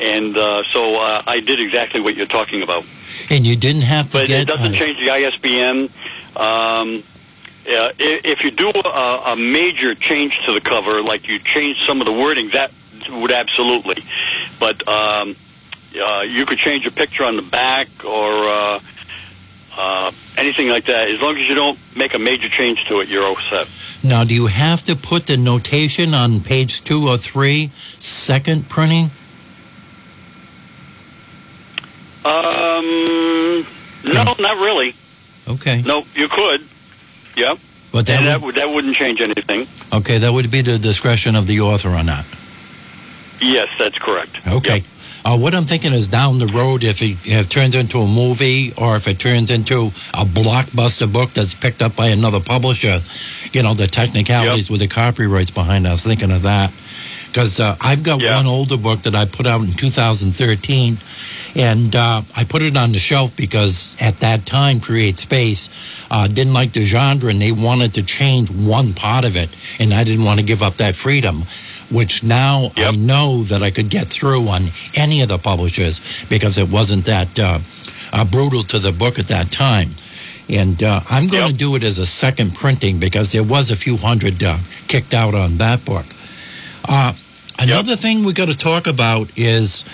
And 0.00 0.36
uh, 0.36 0.62
so 0.64 0.96
uh, 0.96 1.22
I 1.26 1.40
did 1.40 1.60
exactly 1.60 2.00
what 2.00 2.16
you're 2.16 2.26
talking 2.26 2.62
about. 2.62 2.84
And 3.30 3.46
you 3.46 3.56
didn't 3.56 3.82
have 3.82 4.06
to 4.12 4.18
But 4.18 4.30
it 4.30 4.46
doesn't 4.48 4.74
uh, 4.74 4.78
change 4.78 4.98
the 4.98 5.10
ISBN. 5.10 5.88
Um, 6.36 7.02
yeah, 7.66 7.90
i- 8.00 8.20
if 8.24 8.42
you 8.42 8.50
do 8.50 8.70
a, 8.74 9.22
a 9.26 9.36
major 9.36 9.94
change 9.94 10.40
to 10.46 10.52
the 10.52 10.60
cover, 10.60 11.02
like 11.02 11.28
you 11.28 11.38
change 11.38 11.84
some 11.86 12.00
of 12.00 12.06
the 12.06 12.12
wording, 12.12 12.48
that 12.50 12.72
would 13.10 13.30
absolutely. 13.30 14.02
But 14.58 14.86
um, 14.88 15.36
uh, 15.96 16.22
you 16.22 16.46
could 16.46 16.58
change 16.58 16.86
a 16.86 16.90
picture 16.90 17.24
on 17.24 17.36
the 17.36 17.42
back 17.42 17.88
or 18.04 18.30
uh, 18.30 18.80
uh, 19.76 20.10
anything 20.36 20.68
like 20.68 20.84
that. 20.84 21.08
As 21.08 21.20
long 21.20 21.36
as 21.36 21.48
you 21.48 21.54
don't 21.54 21.78
make 21.96 22.14
a 22.14 22.18
major 22.18 22.48
change 22.48 22.86
to 22.86 23.00
it, 23.00 23.08
you're 23.08 23.24
all 23.24 23.36
set. 23.36 23.68
Now, 24.04 24.24
do 24.24 24.34
you 24.34 24.46
have 24.46 24.82
to 24.84 24.96
put 24.96 25.26
the 25.26 25.36
notation 25.36 26.14
on 26.14 26.40
page 26.40 26.82
two 26.82 27.08
or 27.08 27.16
three, 27.16 27.68
second 27.98 28.68
printing? 28.68 29.10
Um, 32.24 33.64
no, 34.04 34.34
not 34.38 34.56
really. 34.58 34.94
Okay. 35.48 35.82
No, 35.82 36.04
you 36.14 36.28
could. 36.28 36.62
Yep. 37.36 37.58
But 37.92 38.06
that, 38.06 38.24
that, 38.24 38.40
would, 38.40 38.54
that 38.54 38.70
wouldn't 38.70 38.96
change 38.96 39.20
anything. 39.20 39.66
okay, 39.92 40.18
that 40.18 40.32
would 40.32 40.50
be 40.50 40.62
the 40.62 40.78
discretion 40.78 41.36
of 41.36 41.46
the 41.46 41.60
author 41.60 41.90
or 41.90 42.02
not. 42.02 42.24
Yes, 43.40 43.68
that's 43.78 43.98
correct. 43.98 44.40
Okay. 44.46 44.76
Yep. 44.76 44.84
Uh, 45.24 45.38
what 45.38 45.54
I'm 45.54 45.66
thinking 45.66 45.92
is 45.92 46.08
down 46.08 46.38
the 46.40 46.48
road, 46.48 46.82
if 46.82 47.00
it, 47.00 47.12
if 47.24 47.46
it 47.46 47.50
turns 47.50 47.76
into 47.76 47.98
a 47.98 48.06
movie 48.08 48.72
or 48.76 48.96
if 48.96 49.06
it 49.06 49.20
turns 49.20 49.50
into 49.52 49.86
a 50.14 50.24
blockbuster 50.24 51.10
book 51.10 51.30
that's 51.30 51.54
picked 51.54 51.80
up 51.80 51.94
by 51.94 52.08
another 52.08 52.40
publisher, 52.40 52.98
you 53.52 53.62
know, 53.62 53.72
the 53.74 53.86
technicalities 53.86 54.68
with 54.68 54.80
the 54.80 54.88
copyrights 54.88 55.50
behind 55.50 55.86
it, 55.86 55.90
I 55.90 55.92
was 55.92 56.04
thinking 56.04 56.32
of 56.32 56.42
that. 56.42 56.70
Because 57.28 57.60
uh, 57.60 57.76
I've 57.80 58.02
got 58.02 58.20
Yeah. 58.20 58.36
one 58.36 58.46
older 58.46 58.76
book 58.76 59.02
that 59.02 59.14
I 59.14 59.24
put 59.24 59.46
out 59.46 59.62
in 59.62 59.72
2013, 59.72 60.98
and 61.54 61.96
uh, 61.96 62.20
I 62.36 62.44
put 62.44 62.60
it 62.60 62.76
on 62.76 62.92
the 62.92 62.98
shelf 62.98 63.34
because 63.36 63.96
at 64.02 64.18
that 64.20 64.44
time, 64.44 64.80
Create 64.80 65.16
Space 65.16 65.70
uh, 66.10 66.26
didn't 66.26 66.52
like 66.52 66.72
the 66.72 66.84
genre 66.84 67.30
and 67.30 67.40
they 67.40 67.52
wanted 67.52 67.94
to 67.94 68.02
change 68.02 68.50
one 68.50 68.92
part 68.92 69.24
of 69.24 69.36
it, 69.36 69.48
and 69.78 69.94
I 69.94 70.04
didn't 70.04 70.26
want 70.26 70.40
to 70.40 70.44
give 70.46 70.62
up 70.62 70.74
that 70.74 70.94
freedom 70.94 71.44
which 71.92 72.22
now 72.22 72.70
I 72.76 72.92
know 72.92 73.42
that 73.44 73.62
I 73.62 73.70
could 73.70 73.90
get 73.90 74.08
through 74.08 74.48
on 74.48 74.64
any 74.96 75.22
of 75.22 75.28
the 75.28 75.38
publishers 75.38 76.00
because 76.28 76.58
it 76.58 76.70
wasn't 76.70 77.04
that 77.04 77.38
uh, 77.38 77.58
uh, 78.12 78.24
brutal 78.24 78.62
to 78.64 78.78
the 78.78 78.92
book 78.92 79.18
at 79.18 79.28
that 79.28 79.50
time. 79.50 79.90
And 80.48 80.82
uh, 80.82 81.00
I'm 81.08 81.28
going 81.28 81.52
to 81.52 81.56
do 81.56 81.76
it 81.76 81.82
as 81.82 81.98
a 81.98 82.06
second 82.06 82.54
printing 82.54 82.98
because 82.98 83.32
there 83.32 83.44
was 83.44 83.70
a 83.70 83.76
few 83.76 83.96
hundred 83.96 84.42
uh, 84.42 84.58
kicked 84.88 85.14
out 85.14 85.34
on 85.34 85.58
that 85.58 85.84
book. 85.84 86.04
Uh, 86.88 87.12
another 87.58 87.96
thing 87.96 88.24
we 88.24 88.32
got 88.32 88.48
to 88.48 88.56
talk 88.56 88.86
about 88.86 89.30
is 89.38 89.84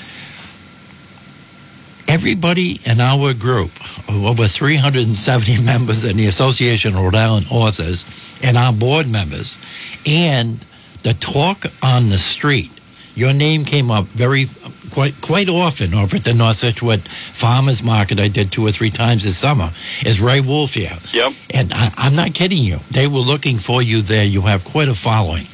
everybody 2.09 2.79
in 2.87 3.01
our 3.01 3.35
group, 3.35 3.71
over 4.09 4.47
370 4.47 5.63
members 5.65 6.05
in 6.05 6.17
the 6.17 6.27
Association 6.27 6.97
of 6.97 7.05
Rhode 7.05 7.15
Island 7.15 7.47
Authors, 7.51 8.05
and 8.43 8.57
our 8.57 8.73
board 8.73 9.09
members, 9.09 9.59
and 10.07 10.59
the 11.03 11.15
talk 11.15 11.65
on 11.83 12.09
the 12.11 12.19
street. 12.19 12.71
Your 13.15 13.33
name 13.33 13.65
came 13.65 13.91
up 13.91 14.05
very 14.07 14.47
quite 14.93 15.21
quite 15.21 15.49
often 15.49 15.93
over 15.95 16.17
at 16.17 16.25
the 16.25 16.35
North 16.35 16.57
Scituate 16.57 17.01
Farmers 17.09 17.83
Market. 17.83 18.21
I 18.21 18.29
did 18.29 18.53
two 18.53 18.65
or 18.67 18.71
three 18.71 18.91
times 18.91 19.25
this 19.25 19.37
summer. 19.37 19.71
Is 20.07 20.21
Ray 20.21 20.41
Wolf 20.41 20.75
here? 20.75 20.97
Yep. 21.13 21.33
And 21.53 21.73
I, 21.75 21.93
I'm 21.97 22.15
not 22.15 22.33
kidding 22.35 22.63
you. 22.63 22.79
They 22.91 23.07
were 23.09 23.19
looking 23.19 23.59
for 23.59 23.83
you 23.83 24.03
there. 24.03 24.25
You 24.25 24.43
have 24.43 24.65
quite 24.65 24.89
a 24.89 24.95
following. 24.95 25.45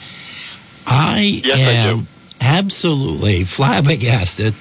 I 0.87 1.41
Yes, 1.43 1.89
I 1.89 1.95
do. 1.95 2.07
absolutely 2.41 3.45
flabbergasted, 3.45 4.55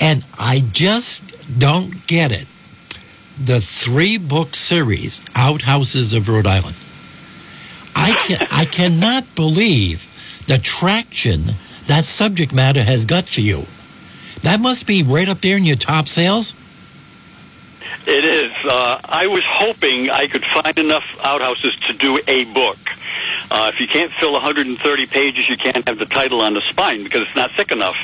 and 0.00 0.24
I 0.38 0.62
just 0.72 1.58
don't 1.58 2.06
get 2.06 2.32
it. 2.32 2.46
The 3.42 3.60
three 3.60 4.16
book 4.16 4.54
series, 4.56 5.20
Outhouses 5.34 6.14
of 6.14 6.28
Rhode 6.28 6.46
Island. 6.46 6.76
I 7.94 8.12
can 8.26 8.46
I 8.50 8.64
cannot 8.64 9.34
believe 9.34 10.06
the 10.50 10.58
traction 10.58 11.54
that 11.86 12.04
subject 12.04 12.52
matter 12.52 12.82
has 12.82 13.04
got 13.04 13.28
for 13.28 13.40
you. 13.40 13.62
That 14.42 14.58
must 14.58 14.84
be 14.84 15.04
right 15.04 15.28
up 15.28 15.40
there 15.42 15.56
in 15.56 15.64
your 15.64 15.76
top 15.76 16.08
sales. 16.08 16.54
It 18.04 18.24
is. 18.24 18.52
Uh, 18.64 19.00
I 19.04 19.28
was 19.28 19.44
hoping 19.46 20.10
I 20.10 20.26
could 20.26 20.44
find 20.44 20.76
enough 20.76 21.04
outhouses 21.22 21.78
to 21.86 21.92
do 21.92 22.18
a 22.26 22.46
book. 22.46 22.78
Uh, 23.48 23.70
if 23.72 23.80
you 23.80 23.86
can't 23.86 24.10
fill 24.10 24.32
130 24.32 25.06
pages, 25.06 25.48
you 25.48 25.56
can't 25.56 25.86
have 25.86 26.00
the 26.00 26.06
title 26.06 26.40
on 26.40 26.54
the 26.54 26.62
spine 26.62 27.04
because 27.04 27.22
it's 27.22 27.36
not 27.36 27.52
thick 27.52 27.70
enough. 27.70 27.96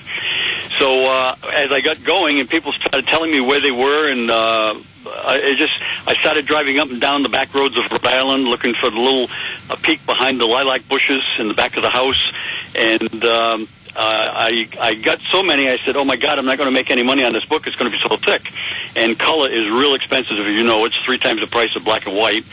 So 0.79 1.11
uh, 1.11 1.35
as 1.53 1.73
I 1.73 1.81
got 1.81 2.05
going 2.05 2.39
and 2.39 2.49
people 2.49 2.71
started 2.71 3.09
telling 3.09 3.33
me 3.33 3.41
where 3.41 3.61
they 3.61 3.73
were, 3.73 4.09
and 4.09 4.31
uh, 4.31 4.75
I 5.07 5.55
just 5.57 5.81
I 6.07 6.15
started 6.15 6.47
driving 6.47 6.79
up 6.79 6.91
and 6.91 7.01
down 7.01 7.23
the 7.23 7.29
back 7.29 7.55
roads 7.55 7.77
of 7.77 7.91
Rhode 7.91 8.07
Island 8.07 8.45
looking 8.45 8.75
for 8.75 8.91
the 8.91 8.99
little 8.99 9.29
uh, 9.71 9.77
peak 9.83 10.05
behind 10.07 10.41
the 10.41 10.47
lilac 10.47 10.89
bushes 10.89 11.23
in 11.39 11.49
the 11.49 11.55
back 11.55 11.77
of 11.77 11.83
the 11.83 11.91
house, 11.91 12.33
and. 12.75 13.25
Um, 13.25 13.69
uh, 13.99 14.31
I 14.35 14.69
I 14.79 14.95
got 14.95 15.21
so 15.21 15.43
many. 15.43 15.71
I 15.71 15.79
said, 15.79 15.97
"Oh 15.97 16.05
my 16.05 16.17
God, 16.17 16.39
I'm 16.39 16.45
not 16.45 16.59
going 16.59 16.67
to 16.67 16.73
make 16.73 16.91
any 16.91 17.03
money 17.03 17.25
on 17.25 17.33
this 17.33 17.47
book. 17.47 17.67
It's 17.67 17.77
going 17.77 17.91
to 17.91 17.97
be 17.97 18.03
so 18.03 18.15
thick." 18.17 18.53
And 18.95 19.19
color 19.19 19.49
is 19.49 19.71
real 19.71 19.95
expensive. 19.95 20.39
As 20.39 20.47
you 20.55 20.65
know, 20.65 20.85
it's 20.85 20.97
three 20.99 21.17
times 21.17 21.41
the 21.41 21.47
price 21.47 21.75
of 21.77 21.85
black 21.85 22.07
and 22.07 22.15
white. 22.15 22.45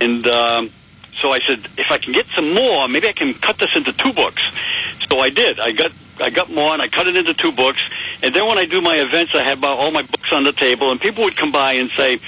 And 0.00 0.26
um, 0.26 0.70
so 1.20 1.32
I 1.32 1.40
said, 1.40 1.58
if 1.78 1.90
I 1.90 1.98
can 1.98 2.12
get 2.12 2.26
some 2.26 2.54
more, 2.54 2.88
maybe 2.88 3.08
I 3.08 3.12
can 3.12 3.34
cut 3.34 3.58
this 3.58 3.76
into 3.76 3.92
two 3.92 4.12
books. 4.12 4.42
So 5.08 5.20
I 5.20 5.30
did. 5.30 5.60
I 5.60 5.72
got 5.72 5.92
I 6.20 6.30
got 6.30 6.48
more, 6.48 6.72
and 6.72 6.80
I 6.80 6.86
cut 6.86 7.08
it 7.08 7.16
into 7.16 7.34
two 7.34 7.50
books. 7.50 7.80
And 8.22 8.32
then 8.32 8.46
when 8.46 8.56
I 8.56 8.66
do 8.66 8.80
my 8.80 8.96
events, 8.96 9.34
I 9.34 9.42
have 9.42 9.64
all 9.64 9.90
my 9.90 10.02
books 10.02 10.32
on 10.32 10.44
the 10.44 10.52
table, 10.52 10.92
and 10.92 11.00
people 11.00 11.24
would 11.24 11.36
come 11.36 11.50
by 11.50 11.72
and 11.72 11.90
say, 11.90 12.20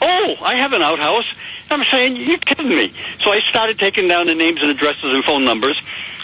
"Oh, 0.00 0.36
I 0.42 0.54
have 0.54 0.72
an 0.72 0.82
outhouse." 0.82 1.26
And 1.68 1.82
I'm 1.82 1.86
saying, 1.88 2.16
"You're 2.16 2.38
kidding 2.38 2.68
me." 2.68 2.92
So 3.20 3.32
I 3.32 3.40
started 3.40 3.80
taking 3.80 4.06
down 4.06 4.26
the 4.26 4.36
names 4.36 4.62
and 4.62 4.70
addresses 4.70 5.12
and 5.12 5.24
phone 5.24 5.44
numbers. 5.44 5.80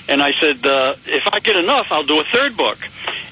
And 0.08 0.22
I 0.22 0.32
said, 0.32 0.64
uh, 0.64 0.94
if 1.06 1.28
I 1.32 1.38
get 1.40 1.56
enough, 1.56 1.92
I'll 1.92 2.02
do 2.02 2.18
a 2.18 2.24
third 2.24 2.56
book. 2.56 2.78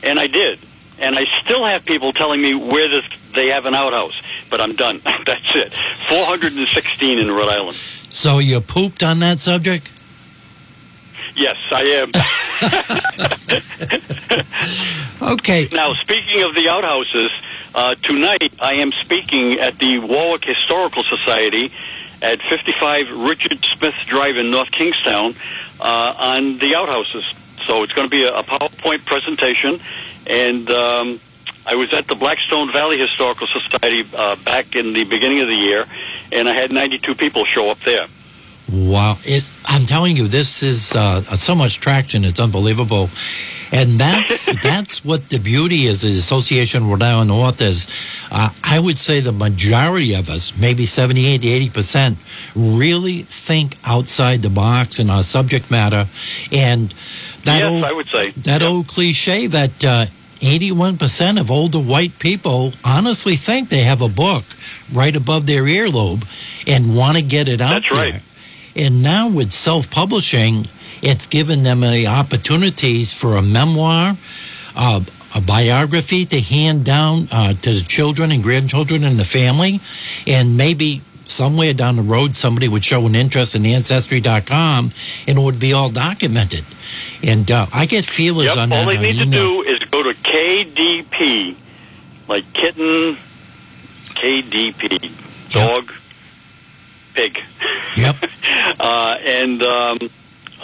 And 0.03 0.21
I 0.21 0.27
did. 0.27 0.59
And 0.99 1.17
I 1.19 1.25
still 1.25 1.65
have 1.65 1.85
people 1.85 2.13
telling 2.13 2.41
me 2.41 2.55
where 2.55 2.89
this, 2.89 3.33
they 3.33 3.49
have 3.49 3.67
an 3.67 3.75
outhouse. 3.75 4.21
But 4.51 4.61
I'm 4.61 4.77
done. 4.77 5.01
That's 5.27 5.57
it. 5.57 5.73
416 5.73 7.19
in 7.19 7.31
Rhode 7.31 7.49
Island. 7.49 7.77
So 8.17 8.39
you 8.39 8.61
pooped 8.63 9.03
on 9.03 9.19
that 9.21 9.41
subject? 9.41 9.91
Yes, 11.35 11.59
I 11.71 11.83
am. 12.01 12.13
Okay. 15.23 15.67
Now, 15.73 15.95
speaking 15.95 16.43
of 16.43 16.55
the 16.55 16.69
outhouses, 16.69 17.33
uh, 17.75 17.95
tonight 17.97 18.53
I 18.61 18.75
am 18.75 18.93
speaking 18.93 19.55
at 19.59 19.79
the 19.79 19.99
Warwick 19.99 20.45
Historical 20.45 21.03
Society 21.03 21.73
at 22.23 22.41
55 22.43 23.11
Richard 23.11 23.65
Smith 23.65 23.95
Drive 24.07 24.37
in 24.37 24.51
North 24.51 24.71
Kingstown 24.71 25.35
uh, 25.81 26.15
on 26.17 26.59
the 26.59 26.77
outhouses. 26.77 27.25
So 27.67 27.83
it's 27.83 27.93
going 27.93 28.09
to 28.09 28.11
be 28.11 28.25
a, 28.25 28.39
a 28.39 28.43
PowerPoint 28.43 29.05
presentation, 29.05 29.81
and 30.29 30.71
um, 30.71 31.21
I 31.67 31.75
was 31.75 31.93
at 31.93 32.07
the 32.07 32.15
Blackstone 32.15 32.71
Valley 32.71 32.99
Historical 32.99 33.47
Society 33.47 34.05
uh, 34.17 34.37
back 34.45 34.77
in 34.77 34.93
the 34.93 35.05
beginning 35.05 35.41
of 35.41 35.49
the 35.49 35.55
year, 35.57 35.85
and 36.33 36.49
I 36.49 36.53
had 36.53 36.71
92 36.71 37.15
people 37.17 37.45
show 37.45 37.71
up 37.71 37.79
there. 37.81 38.07
Wow. 38.73 39.17
It's, 39.23 39.53
I'm 39.69 39.87
telling 39.87 40.17
you, 40.17 40.27
this 40.29 40.63
is 40.63 40.95
uh, 40.95 41.21
so 41.23 41.55
much 41.55 41.79
traction. 41.81 42.25
It's 42.25 42.41
unbelievable. 42.41 43.09
And 43.73 43.91
that's 43.99 44.47
that's 44.63 45.05
what 45.05 45.29
the 45.29 45.39
beauty 45.39 45.87
is. 45.87 46.03
The 46.03 46.11
Association 46.11 46.85
of 46.85 46.89
Rhode 46.91 47.03
Island 47.03 47.31
Authors. 47.33 47.89
Uh, 48.31 48.51
I 48.63 48.79
would 48.79 48.97
say 48.99 49.21
the 49.21 49.33
majority 49.33 50.15
of 50.15 50.31
us, 50.31 50.57
maybe 50.59 50.87
78 50.87 51.43
to 51.43 51.49
80 51.49 51.71
percent, 51.71 52.19
really 52.55 53.23
think 53.23 53.77
outside 53.85 54.43
the 54.43 54.51
box 54.51 54.99
in 55.01 55.11
our 55.11 55.23
subject 55.25 55.71
matter. 55.71 56.07
And 56.53 56.91
that 57.45 57.59
yes, 57.59 57.73
old, 57.73 57.85
I 57.85 57.93
would 57.93 58.07
say 58.09 58.31
that 58.31 58.63
Yep. 58.63 58.71
old 58.71 58.87
cliche 58.89 59.47
that 59.49 59.85
uh, 59.85 60.07
81% 60.47 61.41
of 61.41 61.51
older 61.51 61.79
white 61.79 62.19
people 62.19 62.73
honestly 62.85 63.37
think 63.37 63.69
they 63.69 63.83
have 63.83 64.03
a 64.03 64.09
book 64.09 64.45
right 64.93 65.15
above 65.15 65.47
their 65.47 65.65
earlobe 65.65 66.25
and 66.67 66.97
want 66.97 67.17
to 67.17 67.23
get 67.23 67.49
it 67.49 67.61
out 67.61 67.71
That's 67.71 67.91
right. 67.91 68.13
there. 68.13 68.87
And 68.87 69.03
now 69.03 69.29
with 69.29 69.53
self-publishing, 69.53 70.67
it's 71.03 71.27
given 71.27 71.63
them 71.63 71.81
the 71.81 72.07
opportunities 72.07 73.13
for 73.13 73.37
a 73.37 73.43
memoir, 73.43 74.15
uh, 74.77 75.01
a 75.35 75.41
biography 75.41 76.25
to 76.27 76.41
hand 76.41 76.85
down 76.85 77.29
uh, 77.33 77.53
to 77.55 77.73
the 77.73 77.85
children 77.87 78.33
and 78.33 78.43
grandchildren 78.43 79.05
in 79.05 79.17
the 79.17 79.25
family, 79.25 79.81
and 80.27 80.57
maybe 80.57 81.03
somewhere 81.27 81.75
down 81.75 81.97
the 81.97 82.03
road 82.03 82.35
somebody 82.37 82.69
would 82.69 82.85
show 82.85 83.05
an 83.07 83.15
interest 83.15 83.55
in 83.57 83.67
ancestry.com 83.67 84.91
and 85.27 85.39
it 85.39 85.41
would 85.43 85.59
be 85.61 85.73
all 85.73 85.91
documented. 85.91 86.65
And 87.23 87.51
uh, 87.51 87.67
I 87.75 87.87
get 87.87 88.05
feelers 88.05 88.47
Yep. 88.47 88.57
on 88.57 88.73
All 88.73 88.87
that. 88.87 89.01
they 89.01 89.11
on 89.11 89.17
need 89.17 89.19
to 89.19 89.27
do 89.31 89.63
is 89.63 89.81
go 89.85 90.03
to 90.03 90.11
KDP, 90.15 91.55
like 92.29 92.51
kitten, 92.53 93.17
KDP, 94.15 95.53
dog, 95.53 95.93
pig. 97.15 97.41
Yep. 97.97 98.17
uh, 98.81 99.17
and 99.25 99.63
um, 99.63 99.99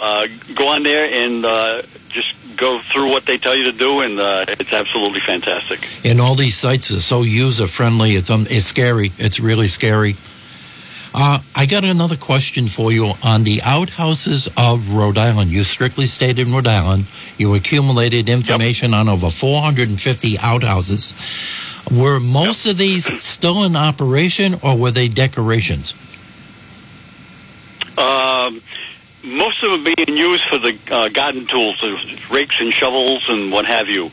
uh, 0.01 0.27
go 0.55 0.69
on 0.69 0.83
there 0.83 1.09
and 1.11 1.45
uh, 1.45 1.81
just 2.09 2.33
go 2.57 2.79
through 2.79 3.09
what 3.09 3.25
they 3.25 3.37
tell 3.37 3.55
you 3.55 3.71
to 3.71 3.77
do, 3.77 3.99
and 4.01 4.19
uh, 4.19 4.45
it's 4.47 4.71
absolutely 4.73 5.19
fantastic. 5.19 5.87
And 6.05 6.21
all 6.21 6.35
these 6.35 6.55
sites 6.55 6.91
are 6.91 7.01
so 7.01 7.23
user 7.23 7.67
friendly. 7.67 8.11
It's 8.11 8.29
um, 8.29 8.45
it's 8.49 8.65
scary. 8.65 9.11
It's 9.17 9.39
really 9.39 9.67
scary. 9.67 10.15
Uh, 11.15 11.39
I 11.55 11.67
got 11.67 11.83
another 11.83 12.15
question 12.15 12.67
for 12.67 12.91
you 12.91 13.13
on 13.23 13.43
the 13.43 13.61
outhouses 13.63 14.49
of 14.57 14.93
Rhode 14.93 15.17
Island. 15.17 15.51
You 15.51 15.63
strictly 15.63 16.07
stayed 16.07 16.39
in 16.39 16.51
Rhode 16.51 16.65
Island. 16.65 17.05
You 17.37 17.53
accumulated 17.53 18.29
information 18.29 18.95
on 18.95 19.07
over 19.07 19.29
450 19.29 20.39
outhouses. 20.39 21.13
Were 21.91 22.19
most 22.19 22.65
of 22.65 22.77
these 22.77 23.05
still 23.23 23.63
in 23.63 23.75
operation, 23.75 24.55
or 24.63 24.75
were 24.75 24.91
they 24.91 25.07
decorations? 25.07 25.93
Um, 27.95 28.61
most 29.23 29.63
of 29.63 29.71
them 29.71 29.93
being 29.95 30.17
used 30.17 30.43
for 30.43 30.57
the 30.57 30.77
uh, 30.91 31.09
garden 31.09 31.45
tools, 31.45 31.81
rakes 32.29 32.59
and 32.59 32.73
shovels 32.73 33.27
and 33.29 33.51
what 33.51 33.65
have 33.65 33.87
you. 33.87 34.05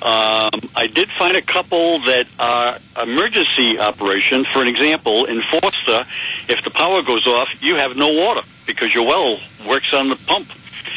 Um, 0.00 0.60
I 0.76 0.90
did 0.92 1.08
find 1.10 1.36
a 1.36 1.42
couple 1.42 2.00
that 2.00 2.26
are 2.38 2.78
emergency 3.02 3.78
operation. 3.78 4.44
For 4.44 4.60
an 4.60 4.68
example, 4.68 5.24
in 5.24 5.40
Foster, 5.40 6.04
if 6.48 6.62
the 6.62 6.70
power 6.70 7.02
goes 7.02 7.26
off, 7.26 7.62
you 7.62 7.76
have 7.76 7.96
no 7.96 8.12
water 8.12 8.42
because 8.66 8.94
your 8.94 9.06
well 9.06 9.38
works 9.66 9.92
on 9.94 10.08
the 10.08 10.16
pump. 10.16 10.46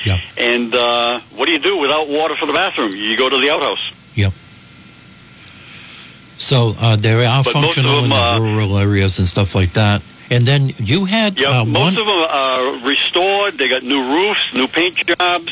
Yep. 0.05 0.19
And 0.37 0.75
uh, 0.75 1.19
what 1.35 1.45
do 1.45 1.51
you 1.51 1.59
do 1.59 1.77
without 1.77 2.09
water 2.09 2.35
for 2.35 2.45
the 2.45 2.53
bathroom? 2.53 2.91
You 2.93 3.17
go 3.17 3.29
to 3.29 3.37
the 3.37 3.49
outhouse. 3.51 4.15
Yep. 4.15 4.33
So 6.37 6.73
uh, 6.79 6.95
they 6.95 7.25
are 7.25 7.43
But 7.43 7.53
functional 7.53 8.03
in 8.03 8.09
the 8.09 8.39
rural 8.41 8.77
areas 8.77 9.19
and 9.19 9.27
stuff 9.27 9.55
like 9.55 9.73
that. 9.73 10.01
And 10.31 10.45
then 10.45 10.71
you 10.77 11.03
had 11.05 11.37
Yeah, 11.37 11.59
uh, 11.61 11.65
most 11.65 11.81
one. 11.83 11.97
of 11.97 12.07
them 12.07 12.25
are 12.29 12.87
restored. 12.87 13.57
They 13.57 13.67
got 13.67 13.83
new 13.83 14.01
roofs, 14.01 14.53
new 14.55 14.67
paint 14.67 14.95
jobs. 14.95 15.51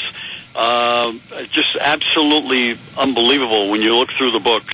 Uh, 0.56 1.14
just 1.52 1.76
absolutely 1.76 2.78
unbelievable 2.98 3.70
when 3.70 3.82
you 3.82 3.96
look 3.96 4.10
through 4.10 4.32
the 4.32 4.40
books. 4.40 4.74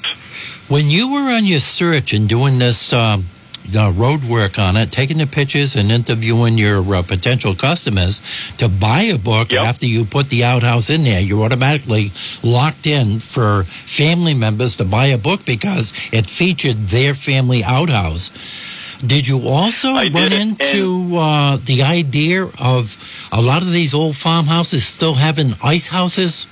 When 0.70 0.90
you 0.90 1.12
were 1.12 1.30
on 1.32 1.46
your 1.46 1.60
search 1.60 2.14
and 2.14 2.30
doing 2.30 2.60
this 2.60 2.94
um, 2.94 3.26
the 3.68 3.92
road 3.92 4.24
work 4.24 4.60
on 4.60 4.78
it, 4.78 4.92
taking 4.92 5.18
the 5.18 5.26
pictures 5.28 5.76
and 5.76 5.92
interviewing 5.92 6.58
your 6.58 6.80
uh, 6.96 7.02
potential 7.02 7.56
customers 7.56 8.22
to 8.58 8.70
buy 8.70 9.02
a 9.02 9.18
book 9.18 9.52
Yep. 9.52 9.66
after 9.66 9.86
you 9.88 10.06
put 10.06 10.30
the 10.30 10.44
outhouse 10.44 10.90
in 10.92 11.04
there, 11.04 11.20
you're 11.20 11.44
automatically 11.44 12.12
locked 12.44 12.86
in 12.86 13.20
for 13.20 13.64
family 13.64 14.34
members 14.36 14.78
to 14.78 14.86
buy 14.86 15.08
a 15.08 15.18
book 15.18 15.46
because 15.46 15.94
it 16.12 16.28
featured 16.30 16.78
their 16.90 17.14
family 17.16 17.64
outhouse. 17.64 18.32
Did 19.00 19.28
you 19.28 19.48
also 19.48 19.90
I 19.90 20.10
run 20.10 20.32
into 20.34 21.16
uh, 21.18 21.58
the 21.58 21.84
idea 21.84 22.44
of 22.44 23.30
a 23.32 23.42
lot 23.42 23.62
of 23.62 23.72
these 23.72 23.94
old 23.94 24.16
farmhouses 24.16 24.86
still 24.86 25.16
having 25.16 25.54
ice 25.64 25.88
houses? 25.90 26.48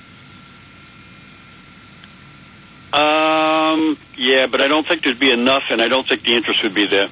Um, 2.92 3.96
yeah, 4.16 4.46
but 4.46 4.60
I 4.60 4.68
don't 4.68 4.86
think 4.86 5.02
there'd 5.02 5.18
be 5.18 5.32
enough, 5.32 5.70
and 5.70 5.82
I 5.82 5.88
don't 5.88 6.06
think 6.06 6.22
the 6.22 6.34
interest 6.34 6.62
would 6.62 6.74
be 6.74 6.86
there. 6.86 7.08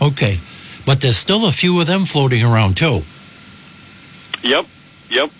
Okay. 0.00 0.38
But 0.84 1.00
there's 1.00 1.16
still 1.16 1.46
a 1.46 1.52
few 1.52 1.80
of 1.80 1.86
them 1.86 2.04
floating 2.04 2.42
around 2.44 2.76
too. 2.76 3.02
Yep, 4.42 4.66
yep. 5.10 5.30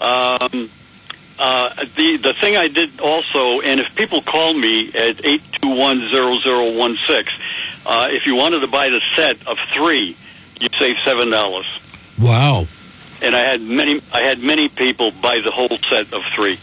Um, 0.00 0.68
uh, 1.38 1.74
the 1.96 2.16
the 2.16 2.32
thing 2.34 2.56
I 2.56 2.68
did 2.68 3.00
also, 3.00 3.60
and 3.60 3.80
if 3.80 3.94
people 3.94 4.22
call 4.22 4.54
me 4.54 4.88
at 4.88 5.24
eight 5.24 5.42
two 5.60 5.74
one 5.76 6.08
zero 6.08 6.38
zero 6.38 6.76
one 6.76 6.96
six, 6.96 7.32
uh, 7.86 8.08
if 8.10 8.26
you 8.26 8.36
wanted 8.36 8.60
to 8.60 8.68
buy 8.68 8.90
the 8.90 9.00
set 9.16 9.46
of 9.46 9.58
three, 9.58 10.16
you'd 10.60 10.74
save 10.74 10.96
seven 11.04 11.30
dollars. 11.30 11.66
Wow. 12.20 12.66
And 13.22 13.34
I 13.34 13.40
had 13.40 13.60
many 13.62 14.00
I 14.12 14.20
had 14.20 14.40
many 14.40 14.68
people 14.68 15.10
buy 15.22 15.40
the 15.40 15.50
whole 15.50 15.76
set 15.78 16.12
of 16.12 16.22
three. 16.34 16.58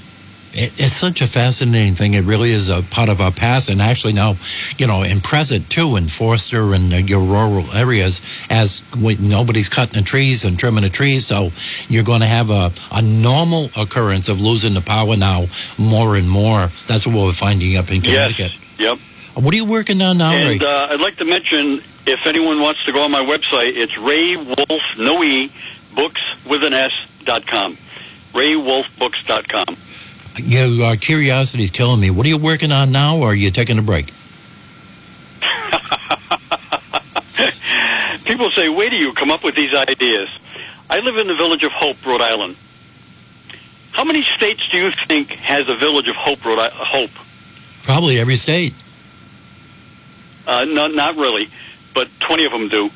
It, 0.53 0.73
it's 0.79 0.93
such 0.93 1.21
a 1.21 1.27
fascinating 1.27 1.95
thing. 1.95 2.13
It 2.13 2.25
really 2.25 2.51
is 2.51 2.69
a 2.69 2.81
part 2.81 3.09
of 3.09 3.21
our 3.21 3.31
past, 3.31 3.69
and 3.69 3.81
actually 3.81 4.13
now, 4.13 4.35
you 4.77 4.87
know, 4.87 5.03
in 5.03 5.21
present 5.21 5.69
too, 5.69 5.95
in 5.95 6.07
Foster 6.07 6.73
and 6.73 6.93
uh, 6.93 6.97
your 6.97 7.21
rural 7.21 7.71
areas, 7.73 8.21
as 8.49 8.83
we, 9.01 9.15
nobody's 9.15 9.69
cutting 9.69 10.01
the 10.01 10.05
trees 10.05 10.45
and 10.45 10.59
trimming 10.59 10.83
the 10.83 10.89
trees, 10.89 11.25
so 11.25 11.51
you're 11.87 12.03
going 12.03 12.21
to 12.21 12.27
have 12.27 12.49
a, 12.49 12.71
a 12.91 13.01
normal 13.01 13.69
occurrence 13.77 14.29
of 14.29 14.41
losing 14.41 14.73
the 14.73 14.81
power 14.81 15.15
now 15.15 15.45
more 15.77 16.15
and 16.15 16.29
more. 16.29 16.67
That's 16.87 17.07
what 17.07 17.15
we're 17.15 17.31
finding 17.33 17.77
up 17.77 17.91
in 17.91 18.01
Connecticut. 18.01 18.51
Yes. 18.77 18.79
Yep. 18.79 19.43
What 19.43 19.53
are 19.53 19.57
you 19.57 19.65
working 19.65 20.01
on 20.01 20.17
now, 20.17 20.31
Ray? 20.31 20.53
And 20.53 20.63
uh, 20.63 20.87
I'd 20.91 20.99
like 20.99 21.15
to 21.17 21.25
mention, 21.25 21.81
if 22.05 22.25
anyone 22.25 22.59
wants 22.59 22.83
to 22.85 22.91
go 22.91 23.03
on 23.03 23.11
my 23.11 23.23
website, 23.23 23.77
it's 23.77 23.97
Ray 23.97 24.35
Wolf 24.35 24.97
No 24.97 25.23
E 25.23 25.49
Books 25.95 26.45
with 26.45 26.63
an 26.65 26.73
S 26.73 26.91
dot 27.23 27.47
com. 27.47 27.77
RayWolfBooks 28.33 29.25
dot 29.27 29.47
com. 29.47 29.75
Your 30.37 30.91
uh, 30.91 30.95
curiosity 30.99 31.63
is 31.63 31.71
killing 31.71 31.99
me. 31.99 32.09
What 32.09 32.25
are 32.25 32.29
you 32.29 32.37
working 32.37 32.71
on 32.71 32.91
now, 32.91 33.17
or 33.17 33.27
are 33.31 33.35
you 33.35 33.51
taking 33.51 33.77
a 33.77 33.81
break? 33.81 34.05
People 38.25 38.49
say, 38.51 38.69
"Where 38.69 38.89
do 38.89 38.95
you 38.95 39.13
come 39.13 39.29
up 39.31 39.43
with 39.43 39.55
these 39.55 39.73
ideas?" 39.73 40.29
I 40.89 40.99
live 40.99 41.17
in 41.17 41.27
the 41.27 41.35
village 41.35 41.63
of 41.63 41.71
Hope, 41.71 42.05
Rhode 42.05 42.21
Island. 42.21 42.55
How 43.91 44.03
many 44.05 44.23
states 44.23 44.69
do 44.69 44.77
you 44.77 44.91
think 44.91 45.31
has 45.31 45.67
a 45.69 45.75
village 45.75 46.07
of 46.07 46.15
Hope, 46.15 46.45
Rhode 46.45 46.59
I- 46.59 46.69
Hope? 46.69 47.11
Probably 47.83 48.19
every 48.19 48.37
state. 48.37 48.73
Uh, 50.47 50.65
not 50.65 50.93
not 50.93 51.15
really, 51.17 51.49
but 51.93 52.07
twenty 52.19 52.45
of 52.45 52.51
them 52.51 52.67
do. 52.69 52.89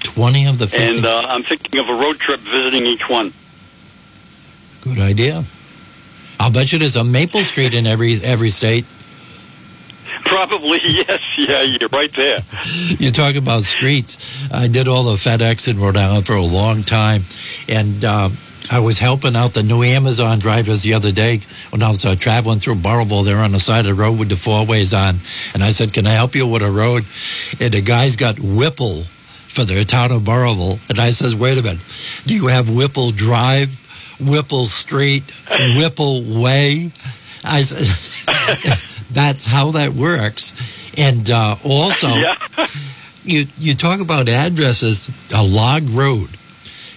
Twenty 0.00 0.46
of 0.46 0.58
the 0.58 0.66
fifty. 0.66 0.96
And 0.96 1.06
uh, 1.06 1.26
I'm 1.28 1.44
thinking 1.44 1.78
of 1.78 1.88
a 1.88 1.94
road 1.94 2.18
trip 2.18 2.40
visiting 2.40 2.86
each 2.86 3.08
one. 3.08 3.32
Good 4.82 4.98
idea. 4.98 5.44
I'll 6.38 6.50
bet 6.50 6.72
you 6.72 6.78
there's 6.78 6.96
a 6.96 7.04
Maple 7.04 7.42
Street 7.42 7.74
in 7.74 7.86
every 7.86 8.20
every 8.22 8.50
state. 8.50 8.84
Probably 10.24 10.80
yes, 10.84 11.20
yeah, 11.36 11.62
you're 11.62 11.88
right 11.90 12.12
there. 12.12 12.40
You 12.98 13.10
talk 13.10 13.36
about 13.36 13.62
streets. 13.62 14.50
I 14.52 14.68
did 14.68 14.88
all 14.88 15.04
the 15.04 15.14
FedEx 15.14 15.68
in 15.68 15.78
Rhode 15.78 15.96
Island 15.96 16.26
for 16.26 16.34
a 16.34 16.42
long 16.42 16.82
time, 16.82 17.22
and 17.68 18.04
uh, 18.04 18.30
I 18.70 18.80
was 18.80 18.98
helping 18.98 19.36
out 19.36 19.52
the 19.52 19.62
new 19.62 19.82
Amazon 19.82 20.38
drivers 20.38 20.82
the 20.82 20.94
other 20.94 21.12
day 21.12 21.40
when 21.70 21.82
I 21.82 21.90
was 21.90 22.04
uh, 22.04 22.16
traveling 22.16 22.60
through 22.60 22.76
Burrillville. 22.76 23.24
They 23.24 23.34
were 23.34 23.40
on 23.40 23.52
the 23.52 23.60
side 23.60 23.80
of 23.80 23.86
the 23.86 24.02
road 24.02 24.18
with 24.18 24.30
the 24.30 24.36
four 24.36 24.64
ways 24.64 24.94
on, 24.94 25.16
and 25.52 25.62
I 25.62 25.70
said, 25.70 25.92
"Can 25.92 26.06
I 26.06 26.12
help 26.12 26.34
you 26.34 26.46
with 26.46 26.62
a 26.62 26.70
road?" 26.70 27.04
And 27.60 27.72
the 27.72 27.82
guy's 27.82 28.16
got 28.16 28.40
Whipple 28.40 29.02
for 29.02 29.64
their 29.64 29.84
town 29.84 30.12
of 30.12 30.22
Burrillville, 30.24 30.78
and 30.88 30.98
I 30.98 31.10
says, 31.10 31.34
"Wait 31.34 31.58
a 31.58 31.62
minute, 31.62 31.82
do 32.26 32.34
you 32.34 32.46
have 32.46 32.74
Whipple 32.74 33.10
Drive?" 33.10 33.83
Whipple 34.20 34.66
Street, 34.66 35.24
Whipple 35.76 36.22
Way. 36.42 36.90
I, 37.44 37.60
s- 37.60 38.24
that's 39.12 39.46
how 39.46 39.72
that 39.72 39.90
works. 39.92 40.54
And 40.98 41.28
uh, 41.30 41.56
also, 41.64 42.08
Yeah. 42.14 42.36
you 43.24 43.46
you 43.58 43.74
talk 43.74 44.00
about 44.00 44.28
addresses. 44.28 45.10
A 45.34 45.42
log 45.42 45.88
road 45.90 46.28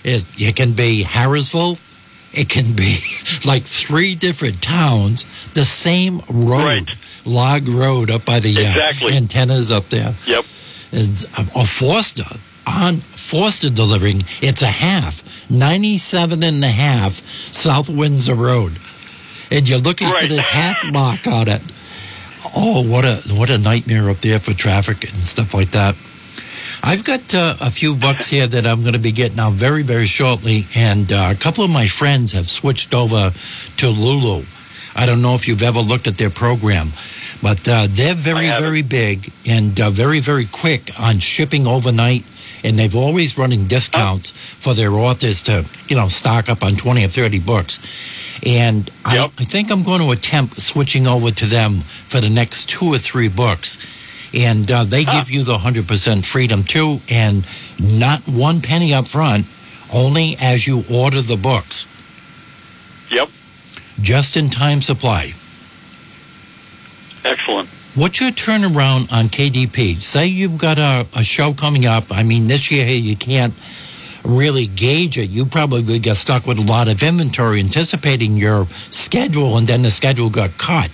is 0.04 0.26
it 0.40 0.56
can 0.56 0.74
be 0.74 1.04
Harrisville, 1.04 1.80
it 2.34 2.50
can 2.50 2.74
be 2.76 2.98
like 3.46 3.64
three 3.64 4.16
different 4.16 4.62
towns, 4.62 5.26
the 5.54 5.66
same 5.66 6.22
road, 6.30 6.64
Right. 6.64 6.90
log 7.26 7.68
road 7.68 8.12
up 8.12 8.24
by 8.26 8.40
the 8.40 8.56
uh, 8.58 8.62
Exactly. 8.70 9.14
antennas 9.14 9.72
up 9.72 9.90
there. 9.90 10.14
Yep. 10.26 10.46
It's 10.94 11.38
um, 11.38 11.48
a 11.56 11.66
Foster 11.66 12.24
on 12.66 12.98
Foster 12.98 13.70
delivering. 13.70 14.24
It's 14.42 14.62
a 14.62 14.68
half, 14.68 15.22
97 15.50 16.44
and 16.44 16.64
a 16.64 16.68
half 16.68 17.22
South 17.54 17.90
Windsor 17.90 18.36
Road, 18.36 18.74
and 19.52 19.68
you're 19.68 19.80
looking 19.80 20.12
for 20.12 20.28
this 20.28 20.50
half 20.50 20.84
mark 20.92 21.26
on 21.28 21.48
it. 21.48 21.62
Oh, 22.56 22.84
what 22.88 23.06
a 23.06 23.16
what 23.34 23.50
a 23.50 23.58
nightmare 23.58 24.10
up 24.10 24.18
there 24.18 24.40
for 24.40 24.54
traffic 24.54 25.04
and 25.04 25.26
stuff 25.26 25.54
like 25.54 25.72
that. 25.72 25.96
I've 26.84 27.04
got 27.04 27.34
uh, 27.34 27.56
a 27.60 27.72
few 27.72 27.96
bucks 27.96 28.30
here 28.30 28.46
that 28.46 28.68
I'm 28.68 28.82
going 28.82 28.94
to 28.94 29.00
be 29.00 29.12
getting 29.12 29.40
out 29.40 29.54
very, 29.54 29.82
very 29.82 30.06
shortly, 30.06 30.66
and 30.76 31.12
uh, 31.12 31.30
a 31.32 31.36
couple 31.36 31.64
of 31.64 31.70
my 31.70 31.88
friends 31.88 32.34
have 32.34 32.48
switched 32.48 32.94
over 32.94 33.32
to 33.78 33.90
Lulu. 33.90 34.44
I 34.96 35.06
don't 35.06 35.22
know 35.22 35.36
if 35.36 35.48
you've 35.48 35.64
ever 35.64 35.80
looked 35.80 36.08
at 36.08 36.18
their 36.18 36.30
program, 36.30 36.90
but 37.42 37.68
uh, 37.68 37.88
they're 37.90 38.16
very, 38.16 38.48
very 38.48 38.82
big 38.84 39.32
and 39.46 39.80
uh, 39.80 39.90
very, 39.90 40.20
very 40.20 40.46
quick 40.46 40.92
on 41.00 41.20
shipping 41.20 41.68
overnight. 41.68 42.24
And 42.64 42.78
they've 42.78 42.96
always 42.96 43.38
running 43.38 43.68
discounts 43.68 44.32
for 44.32 44.74
their 44.74 44.92
authors 44.94 45.44
to, 45.44 45.66
you 45.88 45.96
know, 45.96 46.08
stock 46.08 46.50
up 46.50 46.64
on 46.64 46.76
20 46.76 47.06
or 47.06 47.08
30 47.08 47.40
books. 47.40 47.80
And 48.46 48.90
I, 49.06 49.16
Yep. 49.16 49.32
I 49.40 49.44
think 49.44 49.72
I'm 49.72 49.84
going 49.84 50.02
to 50.02 50.12
attempt 50.12 50.60
switching 50.62 51.08
over 51.08 51.32
to 51.32 51.46
them 51.46 51.82
for 51.82 52.20
the 52.20 52.30
next 52.30 52.70
two 52.70 52.86
or 52.94 52.98
three 52.98 53.30
books. 53.30 53.78
And 54.34 54.70
uh, 54.70 54.84
they 54.84 55.06
give 55.06 55.30
you 55.30 55.44
the 55.44 55.58
100% 55.58 56.26
freedom 56.26 56.64
too, 56.64 57.00
and 57.10 57.46
not 57.80 58.22
one 58.28 58.62
penny 58.62 58.94
up 58.94 59.08
front, 59.08 59.46
only 59.94 60.36
as 60.42 60.68
you 60.68 60.84
order 60.92 61.22
the 61.22 61.38
books. 61.38 61.86
Yep. 63.10 63.30
Just 64.02 64.36
in 64.36 64.50
time 64.50 64.82
supply. 64.82 65.34
Excellent. 67.24 67.70
What's 67.98 68.22
your 68.22 68.30
turnaround 68.30 69.12
on 69.12 69.26
KDP? 69.26 70.00
Say 70.02 70.28
you've 70.28 70.60
got 70.60 70.78
a, 70.78 71.08
a 71.18 71.24
show 71.24 71.54
coming 71.54 71.88
up. 71.88 72.06
I 72.12 72.22
mean, 72.22 72.46
this 72.46 72.70
year 72.70 72.86
you 72.86 73.16
can't 73.16 73.56
really 74.24 74.68
gauge 74.68 75.18
it. 75.18 75.32
You 75.32 75.46
probably 75.46 75.82
would 75.82 76.04
get 76.04 76.16
stuck 76.18 76.46
with 76.46 76.60
a 76.60 76.62
lot 76.62 76.88
of 76.90 77.02
inventory 77.02 77.60
anticipating 77.60 78.34
your 78.38 78.68
schedule, 78.92 79.58
and 79.58 79.68
then 79.68 79.82
the 79.82 79.90
schedule 79.90 80.30
got 80.30 80.56
cut. 80.60 80.92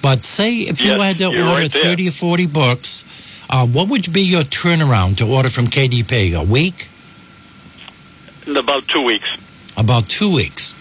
But 0.00 0.24
say 0.24 0.58
if 0.58 0.80
you 0.80 0.90
Yes, 0.92 1.02
had 1.02 1.18
to 1.18 1.26
order 1.26 1.42
right 1.42 1.72
30 1.72 2.08
or 2.08 2.12
40 2.12 2.46
books, 2.46 3.04
uh, 3.50 3.66
what 3.66 3.88
would 3.88 4.12
be 4.12 4.22
your 4.22 4.44
turnaround 4.44 5.16
to 5.16 5.26
order 5.26 5.48
from 5.50 5.66
KDP? 5.66 6.38
A 6.38 6.44
week? 6.44 6.86
In 8.46 8.56
about 8.56 8.86
two 8.86 9.02
weeks. 9.02 9.26
About 9.76 10.08
two 10.08 10.32
weeks. 10.32 10.72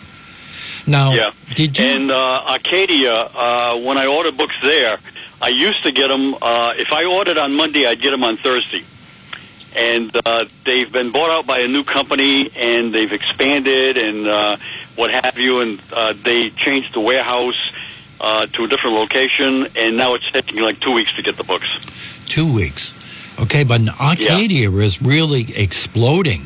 Now, 0.86 1.14
Yeah. 1.14 1.32
did 1.56 1.80
you? 1.80 1.86
And 1.86 2.12
uh, 2.12 2.44
Arcadia, 2.48 3.12
uh, 3.36 3.78
when 3.80 3.98
I 3.98 4.06
order 4.06 4.32
books 4.32 4.56
there, 4.62 5.00
I 5.42 5.50
used 5.50 5.84
to 5.84 5.92
get 5.92 6.08
them. 6.08 6.36
Uh, 6.42 6.74
if 6.78 6.92
I 6.92 7.06
ordered 7.06 7.38
on 7.38 7.54
Monday, 7.56 7.86
I'd 7.86 8.02
get 8.02 8.12
them 8.12 8.24
on 8.24 8.38
Thursday. 8.38 8.84
And 9.76 10.12
uh, 10.26 10.46
they've 10.64 10.92
been 10.92 11.12
bought 11.12 11.30
out 11.30 11.46
by 11.46 11.60
a 11.60 11.68
new 11.68 11.84
company, 11.84 12.50
and 12.56 12.94
they've 12.94 13.12
expanded 13.12 13.98
and 13.98 14.26
uh, 14.26 14.58
what 14.96 15.12
have 15.12 15.38
you. 15.38 15.60
And 15.60 15.80
uh, 15.94 16.14
they 16.24 16.50
changed 16.50 16.94
the 16.94 17.00
warehouse 17.00 17.72
uh, 18.20 18.48
to 18.48 18.64
a 18.64 18.68
different 18.68 18.96
location, 18.96 19.68
and 19.76 19.96
now 19.96 20.16
it's 20.16 20.32
taking 20.32 20.62
like 20.62 20.80
two 20.80 20.94
weeks 20.94 21.16
to 21.18 21.22
get 21.22 21.38
the 21.38 21.44
books. 21.44 21.68
two 22.26 22.52
weeks. 22.54 22.94
Okay, 23.40 23.64
but 23.64 23.82
Arcadia 24.02 24.72
is 24.72 25.00
really 25.00 25.46
exploding 25.56 26.42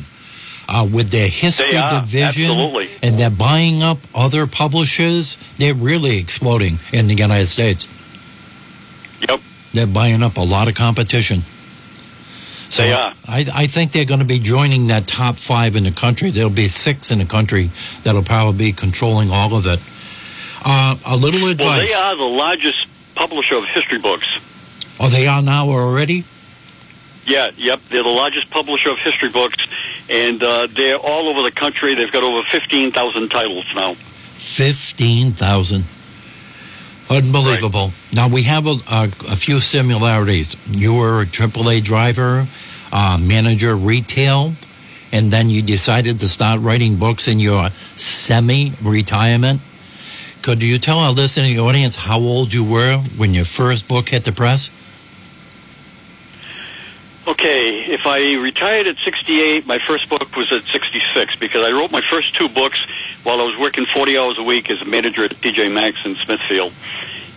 uh, 0.68 0.86
with 0.92 1.10
their 1.10 1.28
history 1.28 1.76
are, 1.76 2.00
division, 2.00 2.50
absolutely. 2.50 2.90
and 3.02 3.18
they're 3.18 3.30
buying 3.30 3.82
up 3.82 3.98
other 4.14 4.46
publishers. 4.46 5.36
They're 5.56 5.74
really 5.74 6.18
exploding 6.18 6.78
in 6.92 7.06
the 7.06 7.14
United 7.14 7.46
States. 7.46 7.86
Yep. 9.28 9.40
They're 9.72 9.86
buying 9.86 10.22
up 10.22 10.36
a 10.36 10.42
lot 10.42 10.68
of 10.68 10.74
competition. 10.74 11.40
So 12.72 12.82
They 12.82 12.92
are. 12.92 13.14
I, 13.28 13.46
I 13.54 13.66
think 13.66 13.92
they're 13.92 14.06
going 14.06 14.20
to 14.20 14.26
be 14.26 14.38
joining 14.38 14.86
that 14.88 15.06
top 15.06 15.36
five 15.36 15.76
in 15.76 15.84
the 15.84 15.90
country. 15.90 16.30
There'll 16.30 16.50
be 16.50 16.68
six 16.68 17.10
in 17.10 17.18
the 17.18 17.26
country 17.26 17.70
that'll 18.02 18.22
probably 18.22 18.56
be 18.56 18.72
controlling 18.72 19.30
all 19.30 19.54
of 19.54 19.66
it. 19.66 19.78
Uh, 20.64 20.96
a 21.06 21.16
little 21.16 21.40
Well, 21.40 21.54
they 21.54 21.92
are 21.92 22.16
the 22.16 22.24
largest 22.24 22.86
publisher 23.14 23.56
of 23.56 23.66
history 23.66 23.98
books. 23.98 24.96
oh, 25.00 25.08
they 25.08 25.26
are 25.26 25.42
now 25.42 25.68
already? 25.68 26.24
Yeah, 27.26 27.50
yep. 27.56 27.80
They're 27.88 28.02
the 28.02 28.08
largest 28.08 28.50
publisher 28.50 28.90
of 28.90 28.98
history 28.98 29.28
books, 29.28 29.66
and 30.08 30.42
uh, 30.42 30.66
they're 30.68 30.96
all 30.96 31.28
over 31.28 31.42
the 31.42 31.52
country. 31.52 31.94
They've 31.94 32.10
got 32.10 32.22
over 32.22 32.42
15,000 32.42 33.28
titles 33.28 33.66
now. 33.74 33.94
15,000. 33.94 35.84
Unbelievable. 37.10 37.92
Now, 38.12 38.28
we 38.28 38.42
have 38.44 38.66
a, 38.66 38.76
a, 38.90 39.04
a 39.04 39.36
few 39.36 39.60
similarities. 39.60 40.56
You 40.70 40.94
were 40.94 41.22
a 41.22 41.26
AAA 41.26 41.84
driver, 41.84 42.46
uh, 42.92 43.18
manager 43.20 43.76
retail, 43.76 44.52
and 45.12 45.30
then 45.30 45.50
you 45.50 45.62
decided 45.62 46.20
to 46.20 46.28
start 46.28 46.60
writing 46.60 46.96
books 46.96 47.28
in 47.28 47.38
your 47.38 47.68
semi 47.96 48.72
retirement. 48.82 49.60
Could 50.42 50.62
you 50.62 50.78
tell 50.78 50.98
our 50.98 51.12
listening 51.12 51.58
audience 51.60 51.94
how 51.94 52.18
old 52.18 52.52
you 52.52 52.64
were 52.64 52.98
when 53.16 53.32
your 53.34 53.44
first 53.44 53.86
book 53.88 54.08
hit 54.08 54.24
the 54.24 54.32
press? 54.32 54.70
Okay, 57.26 57.84
if 57.84 58.04
I 58.04 58.34
retired 58.34 58.88
at 58.88 58.96
68, 58.96 59.64
my 59.64 59.78
first 59.78 60.08
book 60.08 60.36
was 60.36 60.50
at 60.50 60.64
66 60.64 61.36
because 61.36 61.64
I 61.64 61.70
wrote 61.70 61.92
my 61.92 62.00
first 62.00 62.34
two 62.34 62.48
books 62.48 62.84
while 63.22 63.40
I 63.40 63.44
was 63.44 63.56
working 63.56 63.86
40 63.86 64.18
hours 64.18 64.38
a 64.38 64.42
week 64.42 64.70
as 64.70 64.82
a 64.82 64.84
manager 64.84 65.24
at 65.24 65.30
TJ 65.30 65.72
Maxx 65.72 66.04
in 66.04 66.16
Smithfield. 66.16 66.72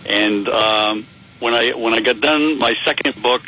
And 0.08 0.48
um, 0.48 1.04
when 1.38 1.54
I 1.54 1.70
when 1.70 1.94
I 1.94 2.00
got 2.00 2.20
done 2.20 2.58
my 2.58 2.74
second 2.84 3.22
book, 3.22 3.42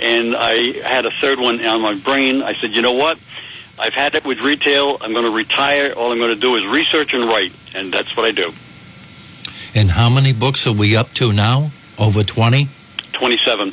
and 0.00 0.34
I 0.34 0.72
had 0.82 1.04
a 1.04 1.10
third 1.10 1.38
one 1.38 1.64
on 1.64 1.82
my 1.82 1.94
brain, 1.94 2.42
I 2.42 2.54
said, 2.54 2.70
you 2.70 2.80
know 2.80 2.92
what? 2.92 3.18
I've 3.78 3.94
had 3.94 4.14
it 4.14 4.24
with 4.24 4.40
retail. 4.40 4.96
I'm 5.02 5.12
going 5.12 5.24
to 5.24 5.36
retire. 5.36 5.92
All 5.92 6.12
I'm 6.12 6.18
going 6.18 6.34
to 6.34 6.40
do 6.40 6.54
is 6.56 6.64
research 6.66 7.12
and 7.12 7.24
write, 7.24 7.52
and 7.74 7.92
that's 7.92 8.16
what 8.16 8.24
I 8.24 8.30
do. 8.30 8.52
And 9.74 9.90
how 9.90 10.08
many 10.08 10.32
books 10.32 10.66
are 10.66 10.72
we 10.72 10.96
up 10.96 11.08
to 11.14 11.32
now? 11.32 11.70
Over 11.98 12.22
20? 12.22 12.68
27. 13.12 13.72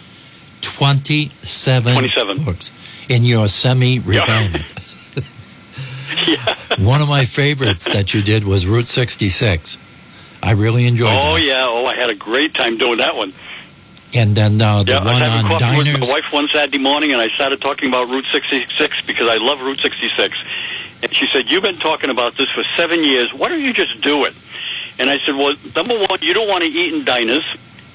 27, 0.61 1.93
27. 1.93 2.43
books 2.43 2.71
in 3.09 3.23
your 3.23 3.47
semi 3.47 3.99
retirement. 3.99 4.63
yeah. 6.27 6.55
One 6.85 7.01
of 7.01 7.09
my 7.09 7.25
favorites 7.25 7.91
that 7.93 8.13
you 8.13 8.21
did 8.21 8.43
was 8.43 8.65
Route 8.67 8.87
66. 8.87 9.77
I 10.43 10.53
really 10.53 10.87
enjoyed 10.87 11.09
it. 11.13 11.19
Oh 11.19 11.35
that. 11.35 11.41
yeah. 11.43 11.65
Oh, 11.67 11.85
I 11.85 11.95
had 11.95 12.09
a 12.09 12.15
great 12.15 12.53
time 12.53 12.77
doing 12.77 12.97
that 12.97 13.15
one. 13.15 13.33
And 14.13 14.35
then 14.35 14.61
uh, 14.61 14.83
the 14.83 14.91
Yeah, 14.91 14.97
I 14.99 15.03
was 15.03 15.11
one 15.13 15.21
having 15.21 15.45
on 15.45 15.59
coffee 15.59 15.77
with 15.77 15.85
diners. 15.87 16.09
my 16.09 16.13
wife 16.15 16.33
one 16.33 16.47
Saturday 16.49 16.79
morning, 16.79 17.11
and 17.13 17.21
I 17.21 17.29
started 17.29 17.61
talking 17.61 17.87
about 17.89 18.09
Route 18.09 18.25
66 18.31 19.05
because 19.05 19.27
I 19.29 19.37
love 19.37 19.61
Route 19.61 19.79
66. 19.79 20.43
And 21.03 21.13
she 21.13 21.27
said, 21.27 21.49
"You've 21.49 21.63
been 21.63 21.77
talking 21.77 22.09
about 22.09 22.35
this 22.35 22.49
for 22.49 22.63
seven 22.75 23.03
years. 23.03 23.33
Why 23.33 23.47
don't 23.49 23.61
you 23.61 23.73
just 23.73 24.01
do 24.01 24.25
it?" 24.25 24.33
And 24.99 25.09
I 25.09 25.17
said, 25.19 25.35
"Well, 25.35 25.55
number 25.75 25.97
one, 25.97 26.19
you 26.21 26.33
don't 26.33 26.47
want 26.49 26.63
to 26.63 26.69
eat 26.69 26.93
in 26.93 27.05
diners, 27.05 27.45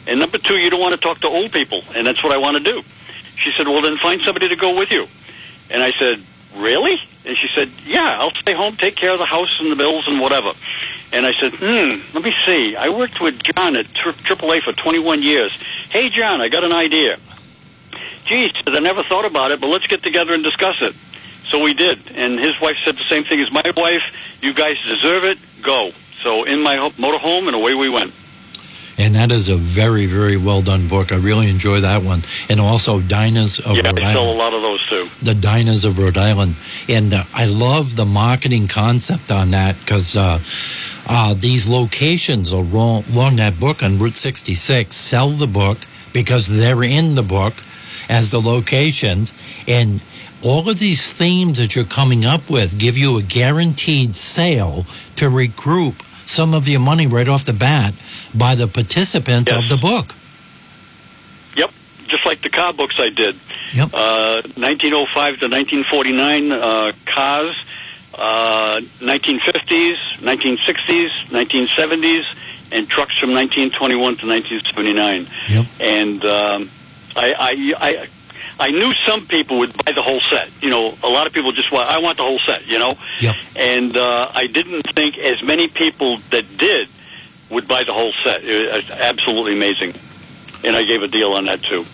and 0.07 0.21
number 0.21 0.39
two, 0.39 0.55
you 0.55 0.71
don't 0.71 0.81
want 0.81 0.95
to 0.95 1.01
talk 1.01 1.19
to 1.21 1.29
old 1.29 1.53
people, 1.53 1.83
and 1.95 2.07
that's 2.07 2.23
what 2.23 2.33
I 2.33 2.39
want 2.39 2.57
to 2.57 2.63
do." 2.63 2.83
She 3.37 3.53
said, 3.53 3.69
"Well, 3.69 3.83
then 3.83 3.97
find 3.97 4.21
somebody 4.23 4.49
to 4.49 4.57
go 4.57 4.75
with 4.77 4.91
you." 4.91 5.07
And 5.71 5.83
I 5.83 5.93
said, 5.93 6.21
"Really?" 6.57 7.01
And 7.25 7.37
she 7.37 7.49
said, 7.49 7.71
"Yeah, 7.87 8.17
I'll 8.19 8.31
stay 8.33 8.53
home, 8.53 8.77
take 8.77 8.97
care 8.97 9.13
of 9.13 9.19
the 9.19 9.27
house 9.27 9.59
and 9.61 9.71
the 9.71 9.77
bills 9.77 10.09
and 10.09 10.21
whatever." 10.21 10.53
And 11.13 11.27
I 11.27 11.33
said, 11.33 11.53
"Hmm, 11.55 12.01
let 12.15 12.25
me 12.25 12.35
see. 12.45 12.77
I 12.77 12.89
worked 12.89 13.21
with 13.21 13.43
John 13.43 13.77
at 13.77 13.93
tri- 13.95 14.13
AAA 14.13 14.61
for 14.61 14.73
21 14.73 15.23
years. 15.23 15.53
Hey, 15.91 16.09
John, 16.09 16.41
I 16.41 16.49
got 16.49 16.65
an 16.65 16.73
idea." 16.73 17.19
Gee, 18.27 18.53
I 18.67 18.81
never 18.81 19.05
thought 19.05 19.25
about 19.25 19.53
it, 19.53 19.61
but 19.61 19.69
let's 19.69 19.87
get 19.87 20.03
together 20.03 20.35
and 20.35 20.43
discuss 20.43 20.83
it. 20.83 20.95
So 21.49 21.63
we 21.63 21.75
did, 21.75 22.01
and 22.17 22.41
his 22.41 22.61
wife 22.61 22.77
said 22.85 22.97
the 22.97 23.05
same 23.05 23.23
thing 23.23 23.41
as 23.41 23.53
my 23.53 23.63
wife. 23.77 24.03
You 24.43 24.53
guys 24.53 24.77
deserve 24.83 25.23
it. 25.25 25.39
Go. 25.63 25.93
So 26.23 26.43
in 26.43 26.61
my 26.61 26.77
ho- 26.77 26.91
motorhome, 26.91 27.47
and 27.47 27.55
away 27.55 27.75
we 27.75 27.89
went. 27.89 28.13
And 28.99 29.15
that 29.15 29.31
is 29.31 29.49
a 29.49 29.57
very, 29.57 30.07
very 30.07 30.37
well 30.37 30.63
done 30.63 30.89
book. 30.89 31.13
I 31.13 31.17
really 31.17 31.51
enjoy 31.51 31.81
that 31.81 32.03
one. 32.03 32.21
And 32.49 32.61
also 32.61 33.01
Diners 33.01 33.59
of 33.59 33.77
yeah, 33.77 33.83
Rhode 33.83 33.99
Island. 33.99 33.99
Yeah, 34.01 34.09
I 34.09 34.15
sell 34.15 34.33
a 34.33 34.39
lot 34.39 34.55
of 34.55 34.63
those 34.63 34.89
too. 34.89 35.09
The 35.23 35.35
Diners 35.35 35.85
of 35.85 35.99
Rhode 35.99 36.17
Island. 36.17 36.55
And 36.89 37.13
uh, 37.13 37.25
I 37.35 37.47
love 37.47 37.97
the 37.97 38.07
marketing 38.07 38.69
concept 38.69 39.31
on 39.31 39.51
that 39.51 39.79
because 39.81 40.17
uh, 40.17 40.39
uh, 41.09 41.35
these 41.35 41.69
locations 41.69 42.53
along, 42.53 43.05
along 43.13 43.37
that 43.37 43.61
book 43.61 43.83
on 43.83 43.99
Route 43.99 44.15
66 44.15 44.97
sell 44.97 45.29
the 45.31 45.47
book 45.47 45.79
because 46.15 46.49
they're 46.49 46.83
in 46.83 47.17
the 47.17 47.23
book 47.23 47.53
as 48.09 48.31
the 48.31 48.41
locations. 48.41 49.35
And 49.69 50.01
all 50.43 50.69
of 50.71 50.79
these 50.79 51.13
themes 51.13 51.59
that 51.59 51.77
you're 51.77 51.85
coming 51.85 52.25
up 52.25 52.49
with 52.49 52.79
give 52.79 52.97
you 52.97 53.19
a 53.19 53.23
guaranteed 53.23 54.15
sale 54.15 54.85
to 55.17 55.29
regroup 55.29 56.03
some 56.27 56.55
of 56.55 56.67
your 56.67 56.81
money 56.81 57.07
right 57.07 57.29
off 57.29 57.45
the 57.45 57.53
bat 57.53 57.95
by 58.35 58.55
the 58.55 58.67
participants 58.67 59.51
Yes. 59.51 59.63
of 59.63 59.69
the 59.69 59.77
book. 59.77 60.15
Yep, 61.57 61.71
just 62.09 62.27
like 62.27 62.41
the 62.43 62.51
car 62.51 62.73
books 62.73 62.99
I 62.99 63.11
did. 63.11 63.37
Yep. 63.75 63.91
Uh, 63.93 64.43
1905 64.57 65.41
to 65.41 65.49
1949 65.49 66.53
uh, 66.53 66.93
cars, 67.07 67.57
uh, 68.15 68.81
1950s, 69.01 69.97
1960s, 70.21 71.11
1970s, 71.31 72.25
and 72.73 72.89
trucks 72.89 73.17
from 73.19 73.33
1921 73.33 74.17
to 74.17 74.27
1979. 74.27 75.27
Yep. 75.49 75.67
And 75.81 76.25
um, 76.25 76.69
I, 77.17 77.35
I, 77.39 77.75
I, 77.89 78.07
I 78.59 78.71
knew 78.71 78.93
some 78.95 79.27
people 79.27 79.59
would 79.59 79.73
buy 79.85 79.93
the 79.93 80.03
whole 80.03 80.21
set. 80.21 80.51
You 80.63 80.71
know, 80.71 80.95
a 81.03 81.09
lot 81.09 81.27
of 81.27 81.33
people 81.33 81.53
just 81.53 81.71
want, 81.71 81.89
I 81.91 81.99
want 81.99 82.17
the 82.17 82.25
whole 82.25 82.39
set. 82.39 82.67
You 82.67 82.79
know. 82.79 82.95
Yep. 83.21 83.35
And 83.57 83.97
uh, 83.97 84.31
I 84.35 84.47
didn't 84.47 84.83
think 84.95 85.19
as 85.19 85.43
many 85.43 85.69
people 85.69 86.17
that 86.31 86.45
did 86.57 86.89
would 87.51 87.69
buy 87.69 87.85
the 87.85 87.93
whole 87.93 88.13
set. 88.13 88.43
It 88.45 88.73
was 88.73 88.91
absolutely 88.91 89.53
amazing. 89.55 89.95
And 90.65 90.77
I 90.77 90.85
gave 90.85 91.03
a 91.03 91.09
deal 91.09 91.33
on 91.33 91.45
that 91.47 91.63
too. 91.63 91.85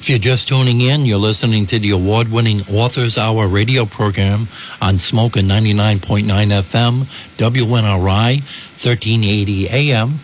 If 0.00 0.08
you're 0.08 0.18
just 0.18 0.48
tuning 0.48 0.80
in, 0.80 1.04
you're 1.04 1.18
listening 1.18 1.66
to 1.66 1.78
the 1.78 1.90
award 1.90 2.32
winning 2.32 2.60
Authors 2.72 3.18
Hour 3.18 3.46
radio 3.46 3.84
program 3.84 4.46
on 4.80 4.96
Smoker 4.96 5.40
99.9 5.40 6.24
FM, 6.24 7.04
WNRI, 7.36 8.40
1380 8.40 9.68
AM. 9.68 10.14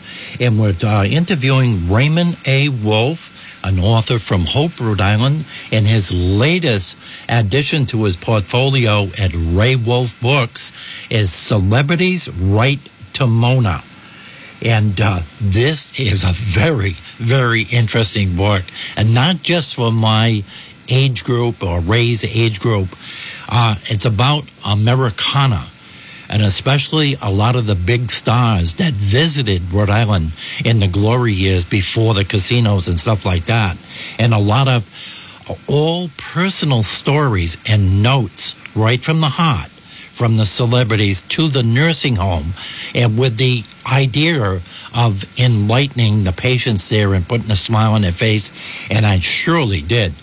And 0.40 0.58
we're 0.58 0.74
uh, 0.82 1.04
interviewing 1.04 1.90
Raymond 1.92 2.38
A. 2.46 2.70
Wolf, 2.70 3.62
an 3.64 3.78
author 3.78 4.18
from 4.18 4.46
Hope, 4.46 4.80
Rhode 4.80 5.02
Island, 5.02 5.44
and 5.70 5.86
his 5.86 6.10
latest 6.10 6.96
addition 7.28 7.84
to 7.86 8.04
his 8.04 8.16
portfolio 8.16 9.08
at 9.18 9.32
Ray 9.34 9.76
Wolf 9.76 10.18
Books 10.22 10.72
is 11.10 11.30
Celebrities 11.30 12.30
Write 12.30 12.80
to 13.12 13.26
Mona. 13.26 13.82
And 14.62 15.00
uh, 15.00 15.20
this 15.40 15.98
is 15.98 16.24
a 16.24 16.32
very, 16.32 16.92
very 17.18 17.62
interesting 17.62 18.36
book. 18.36 18.62
And 18.96 19.14
not 19.14 19.42
just 19.42 19.74
for 19.74 19.92
my 19.92 20.42
age 20.88 21.24
group 21.24 21.62
or 21.62 21.80
Ray's 21.80 22.24
age 22.24 22.60
group. 22.60 22.88
Uh, 23.48 23.76
it's 23.84 24.04
about 24.04 24.44
Americana. 24.66 25.64
And 26.28 26.42
especially 26.42 27.16
a 27.22 27.30
lot 27.30 27.54
of 27.54 27.66
the 27.66 27.76
big 27.76 28.10
stars 28.10 28.74
that 28.76 28.92
visited 28.92 29.72
Rhode 29.72 29.90
Island 29.90 30.32
in 30.64 30.80
the 30.80 30.88
glory 30.88 31.32
years 31.32 31.64
before 31.64 32.14
the 32.14 32.24
casinos 32.24 32.88
and 32.88 32.98
stuff 32.98 33.24
like 33.24 33.44
that. 33.44 33.76
And 34.18 34.34
a 34.34 34.38
lot 34.38 34.66
of 34.66 34.84
all 35.68 36.08
personal 36.18 36.82
stories 36.82 37.56
and 37.68 38.02
notes 38.02 38.56
right 38.74 39.00
from 39.00 39.20
the 39.20 39.28
heart 39.28 39.70
from 40.16 40.38
the 40.38 40.46
celebrities 40.46 41.20
to 41.20 41.48
the 41.48 41.62
nursing 41.62 42.16
home 42.16 42.46
and 42.94 43.18
with 43.18 43.36
the 43.36 43.62
idea 43.86 44.58
of 44.94 45.38
enlightening 45.38 46.24
the 46.24 46.32
patients 46.32 46.88
there 46.88 47.12
and 47.12 47.28
putting 47.28 47.50
a 47.50 47.56
smile 47.56 47.92
on 47.92 48.00
their 48.00 48.12
face 48.12 48.50
and 48.90 49.04
i 49.04 49.18
surely 49.18 49.82
did. 49.82 50.14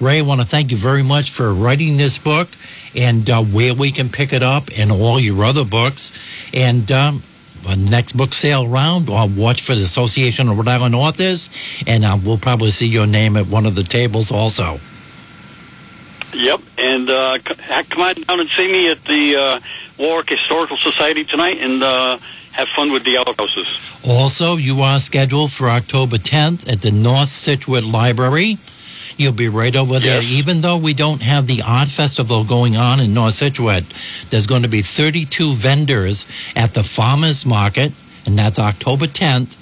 Ray 0.00 0.18
i 0.18 0.22
want 0.22 0.42
to 0.42 0.46
thank 0.46 0.70
you 0.70 0.76
very 0.76 1.02
much 1.02 1.30
for 1.30 1.54
writing 1.54 1.96
this 1.96 2.18
book 2.18 2.48
and 2.94 3.28
uh, 3.30 3.42
where 3.42 3.72
we 3.72 3.90
can 3.90 4.10
pick 4.10 4.34
it 4.34 4.42
up 4.42 4.64
and 4.76 4.92
all 4.92 5.18
your 5.18 5.42
other 5.44 5.64
books. 5.64 6.12
And 6.52 6.92
um, 6.92 7.22
the 7.62 7.76
next 7.76 8.12
book 8.18 8.32
sale 8.32 8.68
round 8.68 9.08
i'll 9.10 9.28
watch 9.28 9.62
for 9.62 9.74
the 9.74 9.82
association 9.82 10.48
of 10.48 10.56
rhode 10.56 10.68
island 10.68 10.94
authors 10.94 11.50
and 11.86 12.04
uh, 12.04 12.16
we'll 12.22 12.38
probably 12.38 12.70
see 12.70 12.86
your 12.86 13.06
name 13.06 13.36
at 13.36 13.46
one 13.46 13.66
of 13.66 13.74
the 13.74 13.82
tables 13.82 14.30
also 14.30 14.78
Yep, 16.34 16.60
and 16.78 17.08
uh, 17.08 17.38
come 17.44 18.02
on 18.02 18.14
down 18.14 18.40
and 18.40 18.48
see 18.50 18.70
me 18.70 18.90
at 18.90 19.02
the 19.04 19.36
uh, 19.36 19.60
Warwick 19.98 20.28
Historical 20.28 20.76
Society 20.76 21.24
tonight, 21.24 21.58
and 21.60 21.82
uh, 21.82 22.18
have 22.52 22.68
fun 22.68 22.92
with 22.92 23.04
the 23.04 23.18
outhouses. 23.18 23.98
Also, 24.06 24.56
you 24.56 24.80
are 24.82 25.00
scheduled 25.00 25.52
for 25.52 25.68
October 25.68 26.16
10th 26.16 26.70
at 26.70 26.82
the 26.82 26.90
North 26.90 27.28
Scituate 27.28 27.84
Library. 27.84 28.58
You'll 29.16 29.32
be 29.32 29.48
right 29.48 29.74
over 29.74 29.98
there. 29.98 30.22
Yes. 30.22 30.30
Even 30.30 30.60
though 30.60 30.76
we 30.76 30.94
don't 30.94 31.22
have 31.22 31.46
the 31.46 31.62
art 31.66 31.88
festival 31.88 32.44
going 32.44 32.76
on 32.76 33.00
in 33.00 33.14
North 33.14 33.34
Scituate, 33.34 33.84
there's 34.30 34.46
going 34.46 34.62
to 34.62 34.68
be 34.68 34.82
32 34.82 35.54
vendors 35.54 36.26
at 36.54 36.74
the 36.74 36.84
farmers 36.84 37.44
market, 37.44 37.92
and 38.28 38.38
that's 38.38 38.58
October 38.58 39.06
10th. 39.06 39.56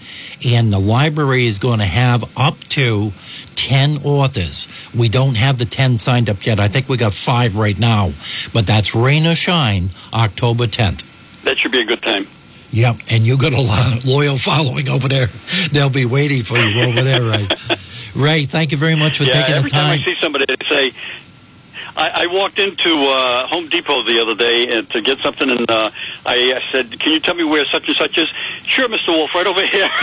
And 0.53 0.73
the 0.73 0.79
library 0.81 1.47
is 1.47 1.61
going 1.61 1.79
to 1.79 1.85
have 1.87 2.25
up 2.37 2.59
to 2.71 3.13
10 3.55 3.99
authors. 3.99 4.67
We 4.93 5.09
don't 5.09 5.37
have 5.37 5.59
the 5.59 5.65
10 5.65 5.99
signed 5.99 6.29
up 6.29 6.45
yet. 6.45 6.59
I 6.59 6.67
think 6.67 6.89
we 6.89 6.97
got 6.97 7.15
five 7.15 7.57
right 7.57 7.79
now, 7.79 8.11
but 8.53 8.67
that's 8.67 8.95
rain 8.95 9.25
or 9.25 9.37
shine, 9.37 9.91
October 10.13 10.67
10th. 10.67 11.43
That 11.45 11.59
should 11.59 11.71
be 11.71 11.81
a 11.81 11.85
good 11.85 12.03
time. 12.03 12.27
Yep, 12.73 12.97
and 13.13 13.23
you 13.23 13.39
got 13.39 13.53
a 13.53 13.61
lo- 13.61 14.01
loyal 14.05 14.37
following 14.37 14.89
over 14.89 15.09
there. 15.09 15.29
They'll 15.71 15.89
be 15.89 16.05
waiting 16.05 16.43
for 16.43 16.59
you 16.59 16.83
over 16.83 17.03
there, 17.03 17.23
Ray. 17.23 17.49
Ray, 18.17 18.47
thank 18.47 18.73
you 18.73 18.79
very 18.79 18.97
much 18.97 19.19
for 19.19 19.25
yeah, 19.25 19.35
taking 19.35 19.53
the 19.53 19.59
every 19.59 19.71
time 19.71 19.93
I 19.93 19.99
see 19.99 20.17
somebody, 20.17 20.47
they 20.47 20.67
say, 20.67 20.93
I, 21.97 22.25
I 22.25 22.27
walked 22.27 22.59
into 22.59 22.91
uh, 22.91 23.47
Home 23.47 23.69
Depot 23.69 24.03
the 24.03 24.21
other 24.21 24.35
day 24.35 24.77
and 24.77 24.89
to 24.91 25.01
get 25.01 25.19
something, 25.19 25.49
and 25.51 25.71
uh, 25.71 25.91
I, 26.27 26.55
I 26.57 26.63
said, 26.71 26.99
"Can 27.01 27.13
you 27.13 27.21
tell 27.21 27.35
me 27.35 27.45
where 27.45 27.65
such 27.65 27.89
and 27.89 27.97
such 27.97 28.19
is?" 28.19 28.29
Sure, 28.29 28.89
Mr. 28.89 29.09
Wolf, 29.09 29.35
right 29.35 29.47
over 29.47 29.65
here. 29.65 29.89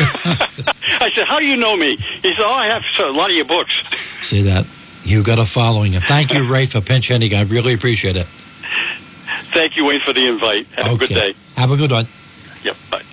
I 0.99 1.11
said, 1.13 1.27
"How 1.27 1.39
do 1.39 1.45
you 1.45 1.57
know 1.57 1.77
me?" 1.77 1.97
He 1.97 2.33
said, 2.33 2.43
"Oh, 2.43 2.53
I 2.53 2.67
have 2.67 2.83
a 2.99 3.11
lot 3.11 3.29
of 3.29 3.35
your 3.35 3.45
books." 3.45 3.83
See 4.21 4.41
that? 4.43 4.65
You 5.03 5.23
got 5.23 5.37
a 5.37 5.45
following. 5.45 5.95
And 5.95 6.03
thank 6.03 6.33
you, 6.33 6.47
Ray, 6.51 6.65
for 6.65 6.81
pinch 6.81 7.09
hitting. 7.09 7.33
I 7.33 7.43
really 7.43 7.73
appreciate 7.73 8.15
it. 8.15 8.25
Thank 9.53 9.77
you, 9.77 9.85
Wayne, 9.85 9.99
for 9.99 10.13
the 10.13 10.27
invite. 10.27 10.65
Have 10.77 10.93
a 10.93 10.97
good 10.97 11.09
day. 11.09 11.35
Have 11.57 11.71
a 11.71 11.77
good 11.77 11.91
one. 11.91 12.07
Yep. 12.63 12.75
Bye. 12.89 13.03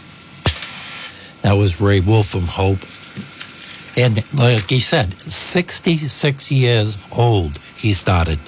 That 1.42 1.54
was 1.54 1.80
Ray 1.80 2.00
Wolf 2.00 2.28
from 2.28 2.42
Hope. 2.42 2.78
And 3.96 4.16
like 4.38 4.70
he 4.70 4.80
said, 4.80 5.12
66 5.12 6.50
years 6.50 7.06
old 7.16 7.58
he 7.76 7.92
started. 7.92 8.38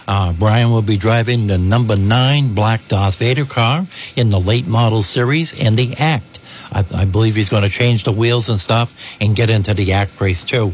Uh, 0.07 0.33
Brian 0.33 0.71
will 0.71 0.81
be 0.81 0.97
driving 0.97 1.45
the 1.47 1.59
number 1.59 1.95
nine 1.95 2.55
Black 2.55 2.87
Darth 2.87 3.19
Vader 3.19 3.45
car 3.45 3.85
in 4.15 4.31
the 4.31 4.39
late 4.39 4.65
model 4.67 5.03
series 5.03 5.53
and 5.63 5.77
the 5.77 5.93
Act. 5.97 6.30
I, 6.71 6.83
I 6.95 7.05
believe 7.05 7.35
he's 7.35 7.49
going 7.49 7.63
to 7.63 7.69
change 7.69 8.03
the 8.03 8.11
wheels 8.11 8.49
and 8.49 8.59
stuff 8.59 9.17
and 9.21 9.35
get 9.35 9.49
into 9.49 9.73
the 9.73 9.93
Act 9.93 10.19
race 10.21 10.43
too. 10.43 10.73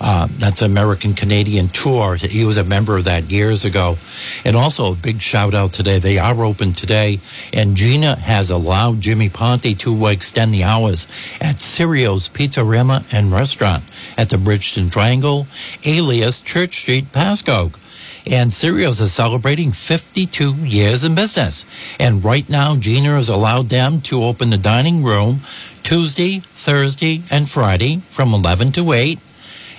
Uh, 0.00 0.26
that's 0.38 0.62
American 0.62 1.14
Canadian 1.14 1.68
Tour. 1.68 2.16
He 2.16 2.44
was 2.44 2.56
a 2.56 2.64
member 2.64 2.96
of 2.96 3.04
that 3.04 3.24
years 3.24 3.64
ago. 3.64 3.96
And 4.44 4.56
also 4.56 4.92
a 4.92 4.96
big 4.96 5.20
shout 5.20 5.54
out 5.54 5.72
today. 5.72 5.98
They 5.98 6.18
are 6.18 6.44
open 6.44 6.72
today, 6.72 7.20
and 7.52 7.76
Gina 7.76 8.16
has 8.16 8.50
allowed 8.50 9.00
Jimmy 9.00 9.28
Ponte 9.28 9.78
to 9.78 10.06
extend 10.06 10.52
the 10.52 10.64
hours 10.64 11.06
at 11.40 11.60
Cirio's 11.60 12.28
Pizzarama 12.28 13.04
and 13.12 13.32
Restaurant 13.32 13.84
at 14.16 14.30
the 14.30 14.38
Bridgeton 14.38 14.90
Triangle, 14.90 15.46
alias 15.84 16.40
Church 16.40 16.80
Street, 16.80 17.12
Pasco. 17.12 17.70
And 18.26 18.52
Cirio's 18.52 19.00
is 19.00 19.12
celebrating 19.12 19.70
52 19.70 20.54
years 20.54 21.04
in 21.04 21.14
business. 21.14 21.66
And 21.98 22.24
right 22.24 22.48
now, 22.48 22.76
Gina 22.76 23.10
has 23.10 23.28
allowed 23.28 23.68
them 23.68 24.00
to 24.02 24.22
open 24.22 24.50
the 24.50 24.58
dining 24.58 25.04
room 25.04 25.40
Tuesday, 25.82 26.40
Thursday, 26.40 27.22
and 27.30 27.48
Friday 27.48 27.98
from 27.98 28.32
11 28.32 28.72
to 28.72 28.92
8, 28.92 29.18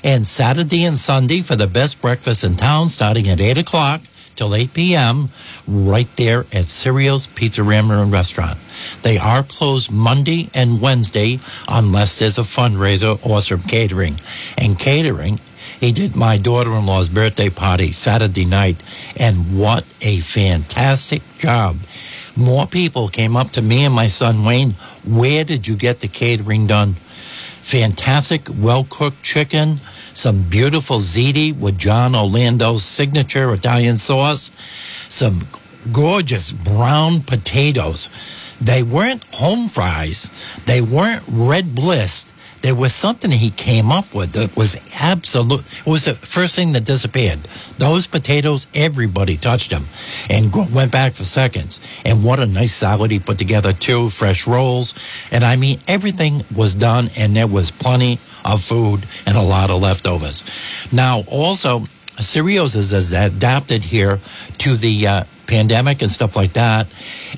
and 0.04 0.26
Saturday 0.26 0.84
and 0.84 0.98
Sunday 0.98 1.42
for 1.42 1.56
the 1.56 1.66
best 1.66 2.00
breakfast 2.02 2.44
in 2.44 2.56
town 2.56 2.90
starting 2.90 3.28
at 3.28 3.42
8 3.42 3.58
o'clock 3.58 4.02
till 4.36 4.54
8 4.54 4.74
p.m. 4.74 5.30
right 5.68 6.08
there 6.18 6.42
at 6.42 6.66
Cirio's 6.66 7.26
Pizzeria 7.26 8.02
and 8.02 8.12
Restaurant. 8.12 8.60
They 9.02 9.18
are 9.18 9.44
closed 9.44 9.92
Monday 9.92 10.50
and 10.54 10.82
Wednesday 10.82 11.40
unless 11.68 12.20
there's 12.20 12.38
a 12.38 12.42
fundraiser 12.42 13.18
or 13.26 13.42
some 13.42 13.62
catering. 13.62 14.16
And 14.58 14.78
catering, 14.78 15.40
he 15.80 15.92
did 15.92 16.16
my 16.16 16.38
daughter-in-law's 16.38 17.10
birthday 17.10 17.50
party 17.50 17.92
Saturday 17.92 18.46
night, 18.46 18.82
and 19.18 19.58
what 19.58 19.84
a 20.02 20.20
fantastic 20.20 21.22
job. 21.38 21.78
More 22.38 22.68
people 22.68 23.08
came 23.08 23.36
up 23.36 23.52
to 23.52 23.62
me 23.62 23.86
and 23.86 23.94
my 23.94 24.08
son 24.08 24.44
Wayne, 24.44 24.72
where 25.08 25.44
did 25.44 25.68
you 25.68 25.76
get 25.76 26.02
the 26.02 26.08
catering 26.08 26.68
done? 26.68 26.94
Fantastic, 26.94 28.48
well-cooked 28.60 29.24
chicken, 29.24 29.78
some 30.14 30.44
beautiful 30.44 30.98
ziti 30.98 31.58
with 31.58 31.78
John 31.78 32.14
Orlando's 32.14 32.84
signature 32.84 33.54
Italian 33.54 33.98
sauce, 33.98 34.52
some 35.08 35.42
gorgeous 35.92 36.52
brown 36.52 37.22
potatoes. 37.22 38.10
They 38.62 38.84
weren't 38.84 39.24
home 39.34 39.68
fries. 39.68 40.30
They 40.66 40.82
weren't 40.82 41.24
red 41.28 41.76
bliss. 41.76 42.34
There 42.66 42.74
was 42.74 42.96
something 42.96 43.30
he 43.30 43.52
came 43.52 43.92
up 43.92 44.12
with 44.16 44.32
that 44.32 44.58
was 44.58 44.76
absolute. 45.00 45.64
It 45.86 45.86
was 45.86 46.06
the 46.06 46.16
first 46.16 46.56
thing 46.56 46.72
that 46.72 46.84
disappeared. 46.84 47.38
Those 47.78 48.08
potatoes, 48.08 48.66
everybody 48.74 49.38
touched 49.38 49.70
them 49.70 49.84
and 50.32 50.52
went 50.74 50.92
back 50.92 51.14
for 51.14 51.26
seconds. 51.26 51.80
And 52.06 52.24
what 52.24 52.40
a 52.40 52.48
nice 52.48 52.74
salad 52.74 53.12
he 53.12 53.20
put 53.20 53.38
together 53.38 53.72
too. 53.72 54.10
Fresh 54.10 54.48
rolls, 54.48 54.96
and 55.32 55.44
I 55.44 55.58
mean 55.58 55.78
everything 55.88 56.42
was 56.56 56.74
done, 56.74 57.10
and 57.20 57.36
there 57.36 57.46
was 57.46 57.70
plenty 57.70 58.14
of 58.44 58.64
food 58.64 59.06
and 59.28 59.38
a 59.38 59.44
lot 59.44 59.70
of 59.70 59.84
leftovers. 59.84 60.92
Now, 60.92 61.22
also, 61.30 61.82
Cirio's 62.18 62.74
is 62.74 63.14
adapted 63.14 63.84
here 63.84 64.18
to 64.58 64.76
the 64.76 65.06
uh, 65.06 65.24
pandemic 65.46 66.02
and 66.02 66.10
stuff 66.10 66.36
like 66.36 66.54
that. 66.54 66.88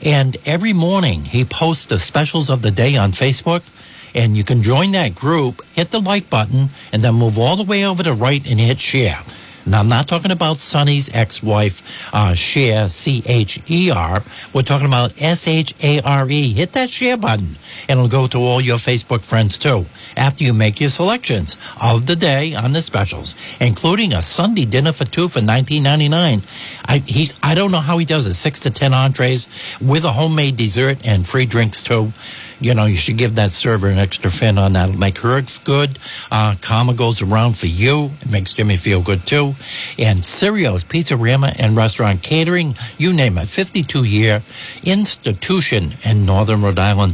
And 0.05 0.37
every 0.45 0.71
morning 0.71 1.25
he 1.25 1.43
posts 1.43 1.87
the 1.87 1.99
specials 1.99 2.49
of 2.49 2.61
the 2.61 2.71
day 2.71 2.95
on 2.95 3.11
Facebook. 3.11 3.73
And 4.17 4.35
you 4.35 4.43
can 4.43 4.63
join 4.63 4.91
that 4.93 5.13
group, 5.15 5.63
hit 5.75 5.91
the 5.91 6.01
like 6.01 6.29
button, 6.29 6.69
and 6.91 7.03
then 7.03 7.13
move 7.15 7.37
all 7.37 7.55
the 7.55 7.63
way 7.63 7.85
over 7.85 8.03
to 8.03 8.13
right 8.13 8.43
and 8.49 8.59
hit 8.59 8.79
share. 8.79 9.19
Now, 9.67 9.81
I'm 9.81 9.89
not 9.89 10.07
talking 10.07 10.31
about 10.31 10.57
Sonny's 10.57 11.13
ex 11.13 11.43
wife, 11.43 12.09
uh, 12.13 12.33
Share, 12.33 12.87
C 12.87 13.21
H 13.25 13.59
E 13.69 13.91
R. 13.91 14.23
We're 14.53 14.61
talking 14.61 14.87
about 14.87 15.21
S 15.21 15.47
H 15.47 15.73
A 15.83 15.99
R 16.01 16.27
E. 16.29 16.53
Hit 16.53 16.73
that 16.73 16.89
share 16.89 17.17
button, 17.17 17.55
and 17.87 17.99
it'll 17.99 18.07
go 18.07 18.27
to 18.27 18.39
all 18.39 18.61
your 18.61 18.77
Facebook 18.77 19.21
friends 19.21 19.57
too 19.57 19.85
after 20.17 20.43
you 20.43 20.53
make 20.53 20.79
your 20.79 20.89
selections 20.89 21.57
of 21.81 22.07
the 22.07 22.15
day 22.15 22.55
on 22.55 22.73
the 22.73 22.81
specials, 22.81 23.35
including 23.61 24.13
a 24.13 24.21
Sunday 24.21 24.65
dinner 24.65 24.91
for 24.91 25.05
two 25.05 25.27
for 25.27 25.39
$19.99. 25.39 26.43
I, 26.89 26.97
he's, 26.99 27.37
I 27.43 27.55
don't 27.55 27.71
know 27.71 27.79
how 27.79 27.97
he 27.97 28.05
does 28.05 28.27
it, 28.27 28.33
six 28.33 28.59
to 28.61 28.71
10 28.71 28.93
entrees 28.93 29.47
with 29.81 30.03
a 30.03 30.11
homemade 30.11 30.57
dessert 30.57 31.07
and 31.07 31.25
free 31.25 31.45
drinks 31.45 31.83
too 31.83 32.11
you 32.59 32.73
know, 32.73 32.85
you 32.85 32.95
should 32.95 33.17
give 33.17 33.35
that 33.35 33.51
server 33.51 33.87
an 33.87 33.97
extra 33.97 34.31
fin 34.31 34.57
on 34.57 34.73
that. 34.73 34.97
Make 34.97 35.19
her 35.19 35.41
good. 35.63 35.97
Uh, 36.31 36.55
karma 36.61 36.93
goes 36.93 37.21
around 37.21 37.55
for 37.55 37.67
you. 37.67 38.11
It 38.21 38.31
makes 38.31 38.53
Jimmy 38.53 38.77
feel 38.77 39.01
good 39.01 39.25
too. 39.25 39.53
And 39.99 40.19
Cirio's, 40.25 40.83
Pizzeria 40.83 41.55
and 41.59 41.75
Restaurant 41.75 42.23
Catering, 42.23 42.75
you 42.97 43.13
name 43.13 43.37
it, 43.37 43.47
52 43.47 44.03
year 44.03 44.41
institution 44.83 45.91
in 46.03 46.25
Northern 46.25 46.61
Rhode 46.61 46.79
Island. 46.79 47.13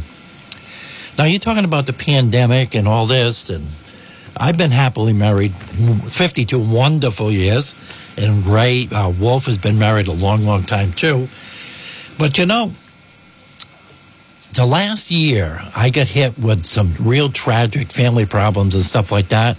Now, 1.16 1.24
you're 1.24 1.40
talking 1.40 1.64
about 1.64 1.86
the 1.86 1.92
pandemic 1.92 2.74
and 2.74 2.88
all 2.88 3.06
this, 3.06 3.50
and 3.50 3.64
I've 4.36 4.58
been 4.58 4.72
happily 4.72 5.12
married 5.12 5.52
52 5.52 6.58
wonderful 6.58 7.30
years. 7.30 7.74
And 8.16 8.46
Ray 8.46 8.88
uh, 8.92 9.12
Wolf 9.18 9.46
has 9.46 9.58
been 9.58 9.78
married 9.78 10.08
a 10.08 10.12
long, 10.12 10.44
long 10.44 10.62
time 10.62 10.92
too. 10.92 11.28
But 12.18 12.38
you 12.38 12.46
know, 12.46 12.70
the 14.54 14.66
last 14.66 15.10
year, 15.10 15.60
I 15.76 15.90
got 15.90 16.08
hit 16.08 16.38
with 16.38 16.64
some 16.64 16.94
real 17.00 17.28
tragic 17.28 17.88
family 17.88 18.24
problems 18.24 18.76
and 18.76 18.84
stuff 18.84 19.10
like 19.10 19.28
that. 19.28 19.56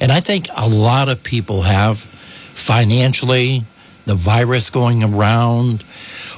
And 0.00 0.12
I 0.12 0.20
think 0.20 0.48
a 0.56 0.68
lot 0.68 1.08
of 1.08 1.22
people 1.22 1.62
have 1.62 1.98
financially, 1.98 3.62
the 4.04 4.14
virus 4.14 4.68
going 4.68 5.02
around, 5.02 5.82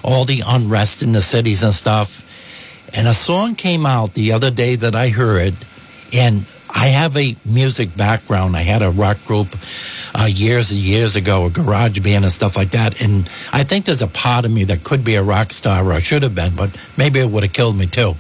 all 0.05 0.25
the 0.25 0.43
unrest 0.47 1.03
in 1.03 1.11
the 1.11 1.23
cities 1.23 1.65
and 1.65 1.75
stuff. 1.75 2.23
And 2.95 3.09
a 3.09 3.15
song 3.15 3.55
came 3.55 3.85
out 3.85 4.15
the 4.15 4.33
other 4.33 4.51
day 4.51 4.77
that 4.77 4.95
I 4.95 5.09
heard, 5.09 5.55
and 6.15 6.47
I 6.75 6.89
have 6.89 7.17
a 7.17 7.37
music 7.45 7.97
background. 7.97 8.57
I 8.57 8.63
had 8.63 8.83
a 8.83 8.91
rock 8.91 9.19
group 9.27 9.49
uh, 10.15 10.27
years 10.27 10.73
and 10.73 10.81
years 10.81 11.17
ago, 11.17 11.47
a 11.47 11.51
garage 11.51 12.01
band 12.01 12.25
and 12.25 12.33
stuff 12.33 12.57
like 12.57 12.71
that. 12.71 13.03
And 13.03 13.29
I 13.53 13.65
think 13.65 13.85
there's 13.85 14.03
a 14.03 14.09
part 14.09 14.45
of 14.45 14.51
me 14.51 14.65
that 14.65 14.85
could 14.85 15.05
be 15.05 15.15
a 15.15 15.23
rock 15.23 15.53
star, 15.53 15.85
or 15.85 15.93
I 15.93 16.01
should 16.01 16.23
have 16.23 16.35
been, 16.35 16.55
but 16.57 16.77
maybe 16.97 17.21
it 17.21 17.29
would 17.29 17.43
have 17.43 17.53
killed 17.53 17.77
me 17.77 17.87
too. 17.87 18.15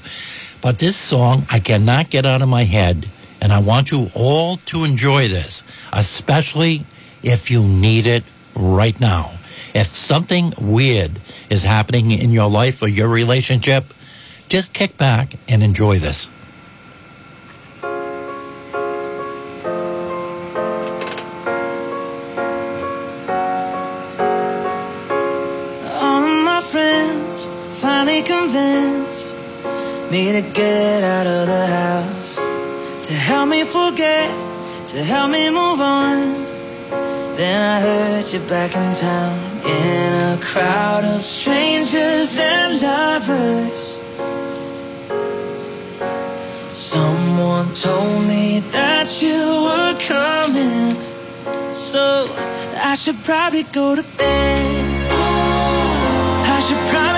But 0.63 0.79
this 0.79 0.97
song, 0.97 1.45
I 1.51 1.59
cannot 1.59 2.11
get 2.11 2.27
out 2.27 2.43
of 2.43 2.49
my 2.49 2.65
head. 2.65 3.07
And 3.41 3.53
I 3.53 3.61
want 3.61 3.93
you 3.93 4.09
all 4.15 4.57
to 4.57 4.85
enjoy 4.85 5.29
this, 5.29 5.63
especially 5.93 6.83
if 7.23 7.51
you 7.51 7.63
need 7.63 8.07
it 8.07 8.25
right 8.57 8.99
now. 8.99 9.31
If 9.75 9.87
something 9.87 10.53
weird 10.59 11.13
is 11.51 11.63
happening 11.63 12.11
in 12.11 12.31
your 12.31 12.51
life 12.51 12.83
or 12.83 12.89
your 12.89 13.09
relationship, 13.09 13.85
just 14.49 14.73
kick 14.73 14.97
back 14.97 15.35
and 15.49 15.63
enjoy 15.63 15.99
this. 15.99 16.31
All 26.01 26.23
my 26.45 26.61
friends 26.63 27.47
finally 27.83 28.23
convinced 28.23 29.37
me 30.13 30.31
to 30.31 30.43
get 30.55 31.03
out 31.03 31.27
of 31.27 31.47
the 31.49 31.67
house, 31.67 32.37
to 33.09 33.13
help 33.13 33.49
me 33.49 33.65
forget, 33.65 34.31
to 34.87 35.03
help 35.03 35.31
me 35.33 35.51
move 35.51 35.81
on. 35.81 36.47
Then 37.37 37.61
I 37.61 37.81
heard 37.81 38.33
you 38.33 38.41
back 38.49 38.75
in 38.77 38.95
town 38.95 39.37
in 39.67 40.39
a 40.39 40.41
crowd 40.41 41.05
of 41.05 41.21
strangers 41.21 42.39
and 42.41 42.81
lovers. 42.81 44.06
Someone 46.87 47.67
told 47.75 48.29
me 48.29 48.61
that 48.71 49.21
you 49.21 49.67
were 49.67 49.95
coming, 50.07 50.95
so 51.73 52.31
I 52.79 52.95
should 52.95 53.19
probably 53.25 53.65
go 53.75 53.97
to 53.97 54.05
bed. 54.17 55.11
I 56.47 56.61
should 56.63 56.79
probably 56.95 57.16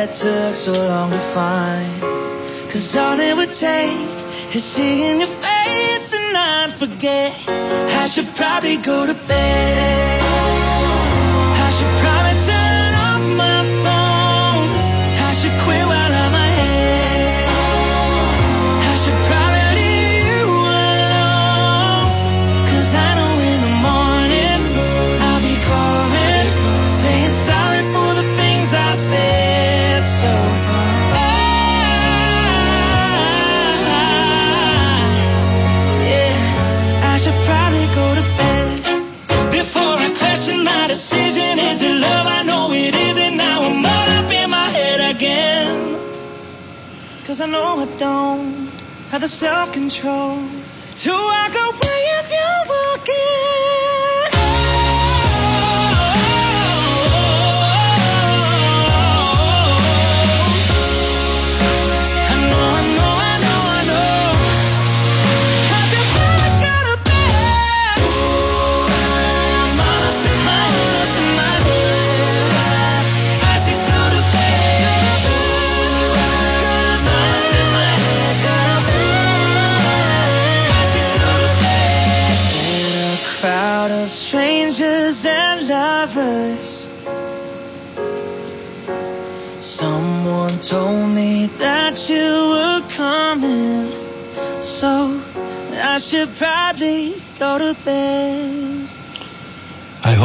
that 0.00 0.08
it 0.08 0.14
took 0.14 0.56
so 0.56 0.72
long 0.72 1.10
to 1.10 1.18
find. 1.18 2.00
Cause 2.72 2.96
all 2.96 3.18
it 3.20 3.36
would 3.36 3.52
take 3.52 3.92
is 4.54 4.64
seeing 4.64 5.18
your 5.18 5.28
face 5.28 6.14
and 6.14 6.32
not 6.32 6.72
forget. 6.72 7.32
I 7.48 8.06
should 8.06 8.28
probably 8.34 8.76
go 8.78 9.06
to 9.06 9.14
bed. 9.28 9.99
I 47.52 47.82
I 47.82 47.96
don't 47.98 48.70
have 49.10 49.20
the 49.20 49.28
self 49.28 49.72
control 49.72 50.36
to 51.02 51.10
walk 51.10 51.54
away 51.54 51.79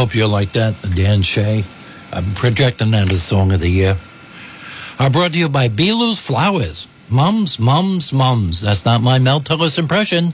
hope 0.05 0.13
you 0.13 0.27
like 0.27 0.51
that, 0.51 0.75
Dan 0.93 1.23
Shea. 1.23 1.63
I'm 2.13 2.35
projecting 2.35 2.91
that 2.91 3.11
as 3.11 3.23
Song 3.23 3.51
of 3.51 3.59
the 3.59 3.69
Year. 3.69 3.97
I 4.99 5.09
brought 5.09 5.33
to 5.33 5.39
you 5.39 5.49
by 5.49 5.67
Belu's 5.67 6.23
Flowers. 6.23 6.87
Mums, 7.09 7.57
mums, 7.57 8.13
mums. 8.13 8.61
That's 8.61 8.85
not 8.85 9.01
my 9.01 9.17
Mel 9.17 9.39
Tillis 9.39 9.79
impression. 9.79 10.25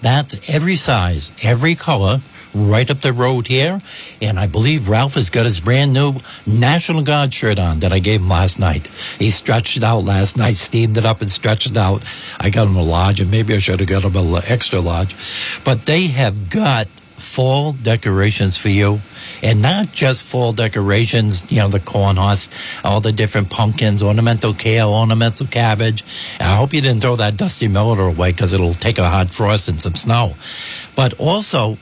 That's 0.00 0.54
every 0.54 0.76
size, 0.76 1.32
every 1.42 1.74
color, 1.74 2.20
right 2.54 2.88
up 2.88 3.00
the 3.00 3.12
road 3.12 3.48
here. 3.48 3.80
And 4.22 4.38
I 4.38 4.46
believe 4.46 4.88
Ralph 4.88 5.14
has 5.14 5.28
got 5.28 5.44
his 5.44 5.58
brand 5.58 5.92
new 5.92 6.14
National 6.46 7.02
Guard 7.02 7.34
shirt 7.34 7.58
on 7.58 7.80
that 7.80 7.92
I 7.92 7.98
gave 7.98 8.20
him 8.20 8.28
last 8.28 8.60
night. 8.60 8.86
He 9.18 9.30
stretched 9.30 9.76
it 9.76 9.82
out 9.82 10.04
last 10.04 10.36
night, 10.36 10.54
steamed 10.54 10.98
it 10.98 11.04
up 11.04 11.20
and 11.20 11.28
stretched 11.28 11.72
it 11.72 11.76
out. 11.76 12.04
I 12.38 12.50
got 12.50 12.68
him 12.68 12.76
a 12.76 12.82
large, 12.82 13.18
and 13.18 13.28
maybe 13.28 13.56
I 13.56 13.58
should 13.58 13.80
have 13.80 13.88
got 13.88 14.04
him 14.04 14.14
a 14.14 14.40
extra 14.46 14.78
large. 14.78 15.16
But 15.64 15.86
they 15.86 16.06
have 16.06 16.48
got 16.48 16.86
fall 17.16 17.72
decorations 17.72 18.56
for 18.56 18.68
you. 18.68 18.98
And 19.42 19.60
not 19.60 19.92
just 19.92 20.24
fall 20.24 20.52
decorations, 20.52 21.50
you 21.52 21.58
know, 21.58 21.68
the 21.68 21.80
corn 21.80 22.16
husk, 22.16 22.52
all 22.84 23.00
the 23.00 23.12
different 23.12 23.50
pumpkins, 23.50 24.02
ornamental 24.02 24.54
kale, 24.54 24.92
ornamental 24.92 25.46
cabbage. 25.46 26.02
And 26.40 26.48
I 26.48 26.56
hope 26.56 26.72
you 26.72 26.80
didn't 26.80 27.00
throw 27.00 27.16
that 27.16 27.36
dusty 27.36 27.68
miller 27.68 28.02
away 28.02 28.32
because 28.32 28.54
it'll 28.54 28.72
take 28.72 28.98
a 28.98 29.08
hard 29.08 29.30
frost 29.30 29.68
and 29.68 29.80
some 29.80 29.94
snow. 29.94 30.32
But 30.94 31.18
also, 31.20 31.76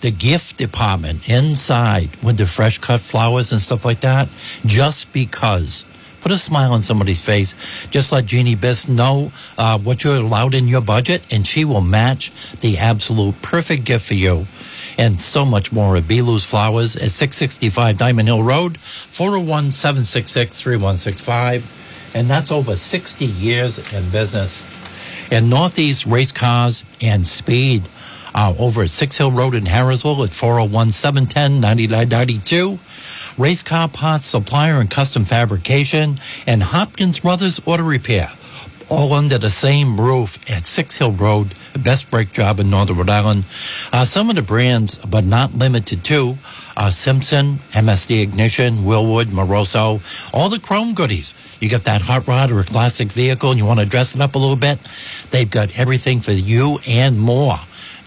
the 0.00 0.10
gift 0.10 0.58
department 0.58 1.28
inside 1.28 2.10
with 2.22 2.36
the 2.36 2.46
fresh 2.46 2.78
cut 2.78 3.00
flowers 3.00 3.52
and 3.52 3.60
stuff 3.60 3.84
like 3.84 4.00
that, 4.00 4.28
just 4.66 5.12
because. 5.12 5.84
Put 6.20 6.32
a 6.32 6.36
smile 6.36 6.72
on 6.72 6.82
somebody's 6.82 7.24
face. 7.24 7.86
Just 7.90 8.10
let 8.10 8.26
Jeannie 8.26 8.56
Biss 8.56 8.88
know 8.88 9.30
uh, 9.56 9.78
what 9.78 10.02
you're 10.02 10.16
allowed 10.16 10.54
in 10.54 10.66
your 10.66 10.80
budget, 10.80 11.24
and 11.32 11.46
she 11.46 11.64
will 11.64 11.80
match 11.80 12.32
the 12.60 12.78
absolute 12.78 13.40
perfect 13.40 13.84
gift 13.84 14.08
for 14.08 14.14
you. 14.14 14.44
And 14.98 15.20
so 15.20 15.44
much 15.44 15.72
more 15.72 15.96
at 15.96 16.08
Belu's 16.08 16.44
Flowers 16.44 16.96
at 16.96 17.10
665 17.10 17.96
Diamond 17.96 18.28
Hill 18.28 18.42
Road, 18.42 18.78
401 18.78 19.70
766 19.70 20.60
3165. 20.60 22.12
And 22.14 22.26
that's 22.26 22.50
over 22.50 22.74
60 22.74 23.24
years 23.24 23.92
in 23.94 24.02
business. 24.10 24.76
And 25.30 25.48
Northeast 25.48 26.06
Race 26.06 26.32
Cars 26.32 26.84
and 27.00 27.26
Speed 27.26 27.82
uh, 28.34 28.54
over 28.58 28.82
at 28.82 28.90
Six 28.90 29.16
Hill 29.18 29.30
Road 29.30 29.54
in 29.54 29.64
Harrisville 29.64 30.24
at 30.24 30.32
401 30.32 30.90
710 30.90 31.60
9992. 31.60 32.78
Race 33.40 33.62
car 33.62 33.88
parts 33.88 34.24
supplier 34.24 34.80
and 34.80 34.90
custom 34.90 35.24
fabrication, 35.24 36.16
and 36.46 36.62
Hopkins 36.62 37.20
Brothers 37.20 37.60
Auto 37.66 37.84
Repair, 37.84 38.26
all 38.90 39.12
under 39.12 39.38
the 39.38 39.50
same 39.50 40.00
roof 40.00 40.38
at 40.50 40.64
Six 40.64 40.98
Hill 40.98 41.12
Road, 41.12 41.48
best 41.82 42.10
brake 42.10 42.32
job 42.32 42.60
in 42.60 42.70
Northern 42.70 42.96
Rhode 42.96 43.10
Island. 43.10 43.44
Uh, 43.92 44.04
some 44.04 44.30
of 44.30 44.36
the 44.36 44.42
brands, 44.42 44.98
but 44.98 45.24
not 45.24 45.54
limited 45.54 46.04
to, 46.04 46.34
uh, 46.76 46.90
Simpson, 46.90 47.56
MSD 47.72 48.22
Ignition, 48.22 48.78
Wilwood, 48.78 49.26
Moroso, 49.26 50.00
all 50.32 50.48
the 50.48 50.58
chrome 50.58 50.94
goodies. 50.94 51.34
You 51.60 51.68
got 51.68 51.84
that 51.84 52.02
hot 52.02 52.26
rod 52.26 52.50
or 52.50 52.60
a 52.60 52.64
classic 52.64 53.08
vehicle 53.08 53.50
and 53.50 53.58
you 53.58 53.66
want 53.66 53.80
to 53.80 53.86
dress 53.86 54.14
it 54.14 54.20
up 54.20 54.34
a 54.34 54.38
little 54.38 54.56
bit? 54.56 54.78
They've 55.30 55.50
got 55.50 55.78
everything 55.78 56.20
for 56.20 56.32
you 56.32 56.78
and 56.88 57.18
more. 57.18 57.56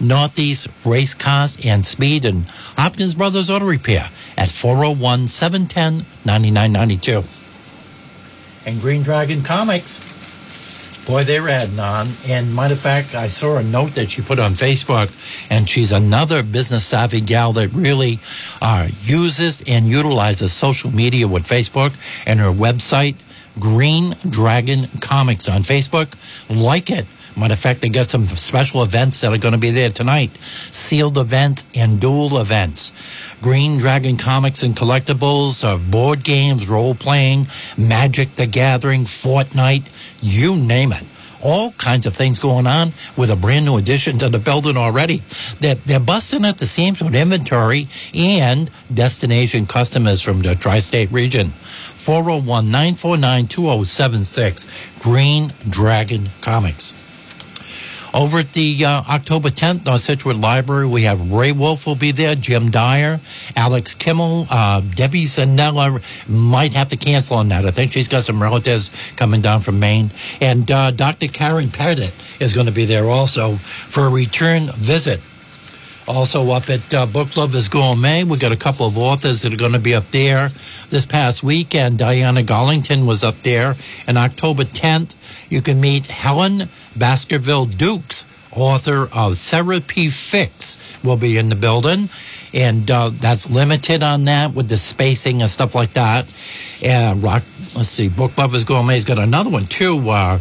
Northeast 0.00 0.68
Race 0.84 1.14
Cars 1.14 1.64
and 1.64 1.84
Speed 1.84 2.24
and 2.24 2.44
Hopkins 2.76 3.14
Brothers 3.14 3.50
Auto 3.50 3.66
Repair 3.66 4.04
at 4.36 4.50
401 4.50 5.28
710 5.28 6.04
9992. 6.24 7.22
And 8.66 8.80
Green 8.80 9.02
Dragon 9.02 9.42
Comics. 9.42 10.11
Boy, 11.06 11.24
they're 11.24 11.48
adding 11.48 11.80
on. 11.80 12.06
And 12.28 12.54
matter 12.54 12.74
of 12.74 12.80
fact, 12.80 13.14
I 13.14 13.26
saw 13.26 13.56
a 13.56 13.62
note 13.62 13.90
that 13.96 14.10
she 14.10 14.22
put 14.22 14.38
on 14.38 14.52
Facebook, 14.52 15.10
and 15.50 15.68
she's 15.68 15.90
another 15.90 16.42
business 16.42 16.84
savvy 16.84 17.20
gal 17.20 17.52
that 17.54 17.72
really 17.72 18.18
uh, 18.60 18.88
uses 19.00 19.62
and 19.66 19.86
utilizes 19.86 20.52
social 20.52 20.92
media 20.92 21.26
with 21.26 21.42
Facebook 21.42 21.92
and 22.26 22.38
her 22.38 22.52
website, 22.52 23.16
Green 23.58 24.14
Dragon 24.30 24.84
Comics 25.00 25.48
on 25.48 25.62
Facebook. 25.62 26.14
Like 26.48 26.90
it. 26.90 27.06
Matter 27.36 27.54
of 27.54 27.60
fact, 27.60 27.80
they 27.80 27.88
got 27.88 28.06
some 28.06 28.26
special 28.26 28.82
events 28.82 29.20
that 29.22 29.32
are 29.32 29.38
going 29.38 29.54
to 29.54 29.60
be 29.60 29.70
there 29.70 29.90
tonight 29.90 30.30
sealed 30.32 31.16
events 31.18 31.64
and 31.74 32.00
dual 32.00 32.38
events. 32.38 32.92
Green 33.40 33.78
Dragon 33.78 34.16
Comics 34.16 34.62
and 34.62 34.74
Collectibles, 34.74 35.64
uh, 35.64 35.78
board 35.90 36.22
games, 36.24 36.68
role 36.68 36.94
playing, 36.94 37.46
Magic 37.78 38.30
the 38.30 38.46
Gathering, 38.46 39.04
Fortnite, 39.04 39.88
you 40.22 40.56
name 40.56 40.92
it. 40.92 41.04
All 41.44 41.72
kinds 41.72 42.06
of 42.06 42.14
things 42.14 42.38
going 42.38 42.68
on 42.68 42.88
with 43.16 43.30
a 43.32 43.36
brand 43.36 43.64
new 43.64 43.76
addition 43.76 44.18
to 44.18 44.28
the 44.28 44.38
building 44.38 44.76
already. 44.76 45.16
They're, 45.58 45.74
they're 45.74 45.98
busting 45.98 46.44
at 46.44 46.58
the 46.58 46.66
seams 46.66 47.02
with 47.02 47.16
inventory 47.16 47.88
and 48.14 48.70
destination 48.94 49.66
customers 49.66 50.22
from 50.22 50.42
the 50.42 50.54
tri 50.54 50.78
state 50.78 51.10
region. 51.10 51.48
401 51.48 52.70
949 52.70 53.46
2076, 53.48 55.00
Green 55.02 55.50
Dragon 55.68 56.26
Comics. 56.42 57.01
Over 58.14 58.40
at 58.40 58.52
the 58.52 58.84
uh, 58.84 59.02
October 59.08 59.48
10th, 59.48 59.86
North 59.86 60.00
Scituate 60.00 60.36
Library, 60.36 60.86
we 60.86 61.04
have 61.04 61.32
Ray 61.32 61.52
Wolf 61.52 61.86
will 61.86 61.96
be 61.96 62.12
there, 62.12 62.34
Jim 62.34 62.70
Dyer, 62.70 63.18
Alex 63.56 63.94
Kimmel, 63.94 64.46
uh, 64.50 64.82
Debbie 64.94 65.24
Zanella 65.24 65.98
might 66.28 66.74
have 66.74 66.90
to 66.90 66.98
cancel 66.98 67.38
on 67.38 67.48
that. 67.48 67.64
I 67.64 67.70
think 67.70 67.92
she's 67.92 68.08
got 68.08 68.22
some 68.22 68.42
relatives 68.42 69.14
coming 69.16 69.40
down 69.40 69.62
from 69.62 69.80
Maine. 69.80 70.10
And 70.42 70.70
uh, 70.70 70.90
Dr. 70.90 71.28
Karen 71.28 71.70
Pettit 71.70 72.12
is 72.38 72.54
going 72.54 72.66
to 72.66 72.72
be 72.72 72.84
there 72.84 73.06
also 73.06 73.52
for 73.54 74.06
a 74.06 74.10
return 74.10 74.64
visit. 74.74 75.20
Also 76.06 76.50
up 76.50 76.68
at 76.68 76.92
uh, 76.92 77.06
Book 77.06 77.34
Lovers 77.36 77.68
Gourmet, 77.68 78.24
we 78.24 78.36
got 78.36 78.52
a 78.52 78.56
couple 78.56 78.86
of 78.86 78.98
authors 78.98 79.40
that 79.42 79.54
are 79.54 79.56
going 79.56 79.72
to 79.72 79.78
be 79.78 79.94
up 79.94 80.04
there 80.06 80.48
this 80.90 81.06
past 81.06 81.42
weekend. 81.42 81.98
Diana 81.98 82.42
Garlington 82.42 83.06
was 83.06 83.24
up 83.24 83.36
there. 83.36 83.74
And 84.06 84.18
October 84.18 84.64
10th, 84.64 85.16
you 85.50 85.62
can 85.62 85.80
meet 85.80 86.06
Helen 86.08 86.68
Baskerville 86.98 87.66
Dukes, 87.66 88.24
author 88.56 89.08
of 89.14 89.38
Therapy 89.38 90.08
Fix, 90.08 91.02
will 91.02 91.16
be 91.16 91.38
in 91.38 91.48
the 91.48 91.54
building. 91.54 92.08
And 92.54 92.90
uh, 92.90 93.10
that's 93.10 93.50
limited 93.50 94.02
on 94.02 94.24
that 94.26 94.54
with 94.54 94.68
the 94.68 94.76
spacing 94.76 95.40
and 95.40 95.50
stuff 95.50 95.74
like 95.74 95.92
that. 95.94 96.26
And 96.84 97.22
rock, 97.22 97.42
let's 97.74 97.88
see, 97.88 98.08
Book 98.08 98.36
Lovers 98.36 98.64
Gourmet's 98.64 99.04
got 99.04 99.18
another 99.18 99.50
one 99.50 99.64
too. 99.64 99.98
Uh, 100.08 100.38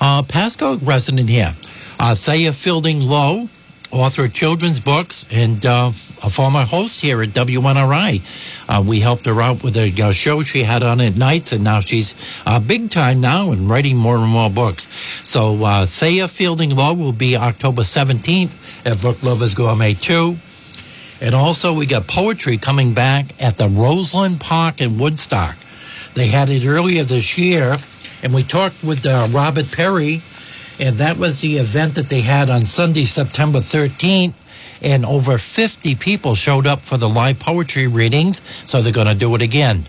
uh, 0.00 0.22
Pasco 0.22 0.76
resident 0.78 1.28
here, 1.28 1.52
uh, 1.98 2.14
Thea 2.14 2.52
Fielding 2.52 3.00
Lowe, 3.00 3.48
author 3.94 4.24
of 4.24 4.34
children's 4.34 4.80
books 4.80 5.24
and 5.32 5.64
uh, 5.64 5.86
a 5.88 6.30
former 6.30 6.64
host 6.64 7.00
here 7.00 7.22
at 7.22 7.30
WNRI. 7.30 8.68
Uh, 8.68 8.82
we 8.82 9.00
helped 9.00 9.24
her 9.26 9.40
out 9.40 9.62
with 9.62 9.76
a 9.76 9.92
uh, 10.02 10.12
show 10.12 10.42
she 10.42 10.64
had 10.64 10.82
on 10.82 11.00
at 11.00 11.16
nights, 11.16 11.52
and 11.52 11.62
now 11.62 11.80
she's 11.80 12.42
uh, 12.44 12.58
big 12.58 12.90
time 12.90 13.20
now 13.20 13.52
and 13.52 13.70
writing 13.70 13.96
more 13.96 14.16
and 14.16 14.30
more 14.30 14.50
books. 14.50 14.88
So 15.26 15.64
uh, 15.64 15.86
Thea 15.86 16.28
Fielding 16.28 16.74
Lowe 16.74 16.94
will 16.94 17.12
be 17.12 17.36
October 17.36 17.82
17th 17.82 18.86
at 18.86 19.00
Book 19.00 19.22
Lovers 19.22 19.54
Gourmet 19.54 19.94
2. 19.94 20.36
And 21.20 21.34
also, 21.34 21.72
we 21.72 21.86
got 21.86 22.06
poetry 22.06 22.58
coming 22.58 22.92
back 22.92 23.26
at 23.40 23.56
the 23.56 23.68
Roseland 23.68 24.40
Park 24.40 24.80
in 24.80 24.98
Woodstock. 24.98 25.56
They 26.14 26.26
had 26.26 26.50
it 26.50 26.66
earlier 26.66 27.04
this 27.04 27.38
year, 27.38 27.74
and 28.22 28.34
we 28.34 28.42
talked 28.42 28.82
with 28.84 29.06
uh, 29.06 29.28
Robert 29.30 29.70
Perry, 29.72 30.20
and 30.80 30.96
that 30.96 31.18
was 31.18 31.40
the 31.40 31.56
event 31.56 31.94
that 31.94 32.08
they 32.08 32.20
had 32.20 32.50
on 32.50 32.62
Sunday, 32.62 33.04
September 33.04 33.58
13th. 33.58 34.34
And 34.82 35.06
over 35.06 35.38
50 35.38 35.94
people 35.94 36.34
showed 36.34 36.66
up 36.66 36.80
for 36.80 36.98
the 36.98 37.08
live 37.08 37.40
poetry 37.40 37.86
readings, 37.86 38.42
so 38.68 38.82
they're 38.82 38.92
going 38.92 39.06
to 39.06 39.14
do 39.14 39.34
it 39.34 39.40
again. 39.40 39.82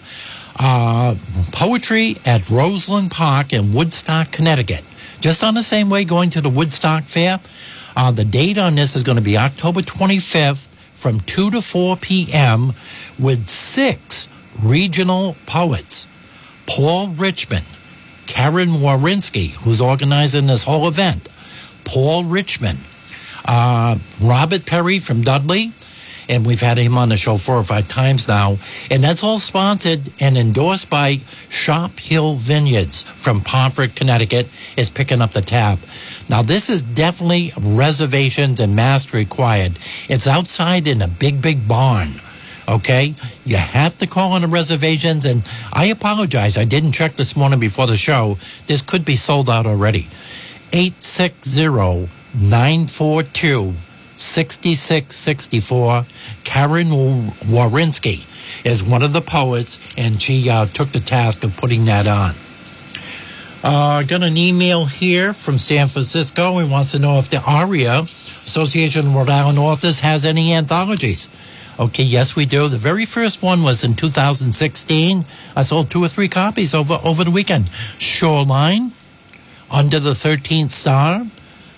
Uh, 0.58 1.16
poetry 1.52 2.16
at 2.26 2.50
Roseland 2.50 3.12
Park 3.12 3.52
in 3.52 3.74
Woodstock, 3.74 4.32
Connecticut. 4.32 4.84
Just 5.20 5.44
on 5.44 5.54
the 5.54 5.64
same 5.64 5.90
way 5.90 6.06
going 6.06 6.30
to 6.30 6.42
the 6.42 6.50
Woodstock 6.50 7.04
Fair. 7.04 7.40
Uh, 7.98 8.12
the 8.12 8.24
date 8.24 8.58
on 8.58 8.76
this 8.76 8.96
is 8.96 9.04
going 9.04 9.18
to 9.18 9.24
be 9.24 9.38
October 9.38 9.82
25th 9.82 10.68
from 10.94 11.20
2 11.22 11.52
to 11.52 11.62
4 11.62 11.98
p.m. 11.98 12.68
with 13.20 13.50
six 13.50 14.30
regional 14.64 15.36
poets 15.46 16.08
Paul 16.68 17.10
Richmond, 17.10 17.66
Karen 18.28 18.70
Warinsky, 18.70 19.52
who's 19.52 19.82
organizing 19.82 20.48
this 20.48 20.64
whole 20.64 20.88
event, 20.88 21.30
Paul 21.86 22.24
Richmond, 22.24 22.80
uh, 23.46 23.98
Robert 24.22 24.66
Perry 24.66 25.00
from 25.00 25.22
Dudley, 25.22 25.72
and 26.28 26.46
we've 26.46 26.62
had 26.62 26.78
him 26.78 26.98
on 26.98 27.10
the 27.10 27.18
show 27.18 27.38
four 27.38 27.56
or 27.56 27.64
five 27.64 27.88
times 27.88 28.28
now. 28.28 28.58
And 28.90 29.04
that's 29.04 29.24
all 29.24 29.40
sponsored 29.40 30.02
and 30.20 30.38
endorsed 30.38 30.90
by 30.90 31.18
Sharpe 31.50 32.00
Hill 32.00 32.36
Vineyards 32.36 33.04
from 33.04 33.42
Pomfret, 33.42 33.96
Connecticut, 33.96 34.48
is 34.78 34.90
picking 34.90 35.22
up 35.22 35.32
the 35.32 35.42
tab. 35.42 35.80
Now, 36.30 36.42
this 36.42 36.70
is 36.70 36.82
definitely 36.82 37.52
reservations 37.60 38.60
and 38.60 38.76
mask 38.76 39.14
required. 39.14 39.74
It's 40.10 40.28
outside 40.28 40.88
in 40.88 41.02
a 41.02 41.08
big, 41.08 41.42
big 41.42 41.68
barn. 41.68 42.10
Okay, 42.68 43.14
you 43.46 43.58
have 43.58 43.96
to 44.00 44.08
call 44.08 44.32
on 44.32 44.42
the 44.42 44.48
reservations, 44.48 45.26
and 45.26 45.44
I 45.72 45.86
apologize. 45.86 46.58
I 46.58 46.66
didn't 46.66 46.94
check 46.94 47.14
this 47.14 47.36
morning 47.36 47.60
before 47.60 47.86
the 47.86 47.96
show. 47.96 48.38
This 48.66 48.82
could 48.82 49.06
be 49.06 49.16
sold 49.16 49.52
out 49.52 49.68
already. 49.68 50.08
860 50.74 52.10
942 52.42 53.74
6664. 54.18 56.06
Karen 56.44 56.88
Warinsky 56.88 58.66
is 58.66 58.84
one 58.84 59.04
of 59.04 59.14
the 59.14 59.22
poets, 59.22 59.96
and 59.98 60.20
she 60.20 60.50
uh, 60.50 60.66
took 60.66 60.90
the 60.90 61.00
task 61.00 61.44
of 61.44 61.56
putting 61.58 61.86
that 61.86 62.08
on. 62.08 62.34
I 63.64 64.00
uh, 64.00 64.04
got 64.04 64.22
an 64.22 64.38
email 64.38 64.86
here 64.86 65.34
from 65.34 65.58
San 65.58 65.88
Francisco. 65.88 66.60
He 66.60 66.70
wants 66.70 66.92
to 66.92 67.00
know 67.00 67.18
if 67.18 67.30
the 67.30 67.42
ARIA, 67.42 68.02
Association 68.02 69.08
of 69.08 69.16
Rhode 69.16 69.30
Island 69.30 69.58
Authors, 69.58 70.02
has 70.02 70.24
any 70.24 70.54
anthologies. 70.54 71.28
Okay, 71.78 72.04
yes, 72.04 72.38
we 72.38 72.46
do. 72.46 72.70
The 72.70 72.78
very 72.78 73.06
first 73.06 73.44
one 73.44 73.62
was 73.62 73.84
in 73.84 73.96
2016. 73.96 75.26
I 75.58 75.62
sold 75.62 75.90
two 75.90 76.02
or 76.04 76.08
three 76.08 76.30
copies 76.30 76.74
over, 76.74 77.00
over 77.04 77.26
the 77.26 77.32
weekend. 77.32 77.68
Shoreline, 77.68 78.92
Under 79.70 80.00
the 80.00 80.12
13th 80.12 80.70
Star, 80.70 81.26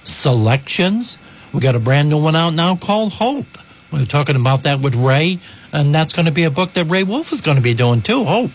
Selections. 0.03 1.17
We 1.51 1.61
got 1.61 1.75
a 1.75 1.79
brand 1.79 2.09
new 2.09 2.21
one 2.21 2.35
out 2.35 2.53
now 2.53 2.75
called 2.75 3.13
Hope. 3.13 3.47
We 3.91 3.99
were 3.99 4.05
talking 4.05 4.35
about 4.35 4.63
that 4.63 4.81
with 4.81 4.95
Ray, 4.95 5.39
and 5.73 5.95
that's 5.95 6.13
going 6.13 6.27
to 6.27 6.31
be 6.33 6.43
a 6.43 6.51
book 6.51 6.73
that 6.73 6.85
Ray 6.85 7.03
Wolf 7.03 7.31
is 7.31 7.41
going 7.41 7.57
to 7.57 7.63
be 7.63 7.73
doing 7.73 8.01
too, 8.01 8.23
Hope. 8.23 8.51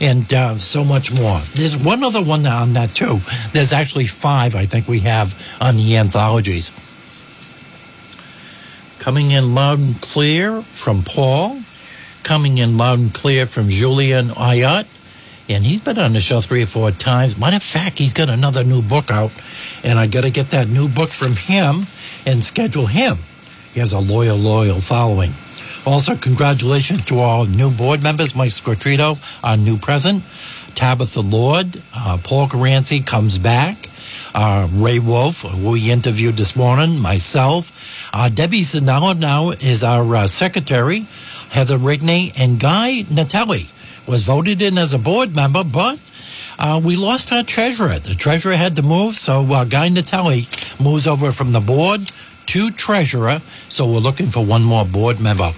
And 0.00 0.32
uh, 0.32 0.58
so 0.58 0.84
much 0.84 1.10
more. 1.12 1.40
There's 1.54 1.76
one 1.76 2.04
other 2.04 2.22
one 2.22 2.46
on 2.46 2.74
that 2.74 2.90
too. 2.90 3.18
There's 3.52 3.72
actually 3.72 4.06
five, 4.06 4.54
I 4.54 4.64
think, 4.64 4.86
we 4.86 5.00
have 5.00 5.34
on 5.60 5.76
the 5.76 5.96
anthologies. 5.96 6.70
Coming 8.98 9.30
in 9.30 9.54
loud 9.54 9.78
and 9.78 10.00
clear 10.00 10.60
from 10.60 11.02
Paul. 11.02 11.60
Coming 12.24 12.58
in 12.58 12.76
loud 12.76 12.98
and 12.98 13.14
clear 13.14 13.46
from 13.46 13.68
Julian 13.68 14.26
Ayat. 14.28 14.86
And 15.50 15.64
he's 15.64 15.80
been 15.80 15.98
on 15.98 16.12
the 16.12 16.20
show 16.20 16.40
three 16.40 16.62
or 16.62 16.66
four 16.66 16.90
times. 16.90 17.38
Matter 17.38 17.56
of 17.56 17.62
fact, 17.62 17.98
he's 17.98 18.12
got 18.12 18.28
another 18.28 18.64
new 18.64 18.82
book 18.82 19.10
out. 19.10 19.32
And 19.84 19.98
I 19.98 20.06
got 20.06 20.24
to 20.24 20.30
get 20.30 20.50
that 20.50 20.68
new 20.68 20.88
book 20.88 21.08
from 21.08 21.32
him 21.36 21.86
and 22.26 22.42
schedule 22.42 22.86
him. 22.86 23.16
He 23.72 23.80
has 23.80 23.92
a 23.92 24.00
loyal, 24.00 24.36
loyal 24.36 24.80
following. 24.80 25.30
Also, 25.86 26.16
congratulations 26.16 27.04
to 27.06 27.18
all 27.18 27.46
new 27.46 27.70
board 27.70 28.02
members 28.02 28.34
Mike 28.34 28.50
Squatrito, 28.50 29.16
our 29.42 29.56
new 29.56 29.78
president, 29.78 30.22
Tabitha 30.74 31.20
Lord, 31.20 31.66
uh, 31.96 32.18
Paul 32.22 32.48
Garancy 32.48 33.04
comes 33.06 33.38
back, 33.38 33.76
uh, 34.38 34.68
Ray 34.72 35.00
Wolf, 35.00 35.42
who 35.42 35.72
we 35.72 35.90
interviewed 35.90 36.36
this 36.36 36.54
morning, 36.54 37.00
myself. 37.00 38.08
Uh, 38.14 38.28
Debbie 38.28 38.60
Zanella 38.60 39.18
now 39.18 39.50
is 39.50 39.82
our 39.82 40.14
uh, 40.14 40.26
secretary. 40.28 41.00
Heather 41.50 41.76
Rigney 41.76 42.38
and 42.40 42.60
Guy 42.60 43.02
Natelli 43.10 43.66
was 44.06 44.22
voted 44.22 44.62
in 44.62 44.78
as 44.78 44.94
a 44.94 44.98
board 44.98 45.34
member, 45.34 45.64
but 45.64 45.98
uh, 46.60 46.80
we 46.84 46.94
lost 46.94 47.32
our 47.32 47.42
treasurer. 47.42 47.98
The 47.98 48.14
treasurer 48.14 48.54
had 48.54 48.76
to 48.76 48.82
move, 48.82 49.16
so 49.16 49.40
uh, 49.50 49.64
Guy 49.64 49.88
Natelli 49.88 50.46
moves 50.80 51.08
over 51.08 51.32
from 51.32 51.50
the 51.50 51.60
board 51.60 52.00
to 52.46 52.70
treasurer. 52.70 53.40
So 53.68 53.90
we're 53.90 53.98
looking 53.98 54.26
for 54.26 54.44
one 54.44 54.62
more 54.62 54.84
board 54.84 55.20
member. 55.20 55.50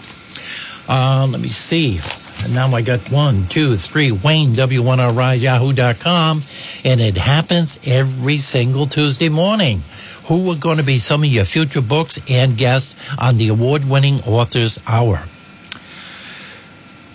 Uh, 0.88 1.28
let 1.30 1.40
me 1.42 1.50
see. 1.50 1.98
And 2.44 2.54
now 2.54 2.68
I 2.68 2.82
got 2.82 3.00
one, 3.12 3.46
two, 3.48 3.76
three, 3.76 4.12
Wayne, 4.12 4.50
W1RI, 4.50 5.40
Yahoo.com. 5.40 6.40
And 6.84 7.00
it 7.00 7.16
happens 7.16 7.78
every 7.86 8.38
single 8.38 8.86
Tuesday 8.86 9.28
morning. 9.28 9.80
Who 10.26 10.50
are 10.50 10.56
going 10.56 10.78
to 10.78 10.84
be 10.84 10.98
some 10.98 11.22
of 11.22 11.28
your 11.28 11.44
future 11.44 11.82
books 11.82 12.18
and 12.30 12.56
guests 12.56 12.96
on 13.18 13.36
the 13.36 13.48
award 13.48 13.88
winning 13.88 14.20
Authors 14.26 14.82
Hour? 14.86 15.18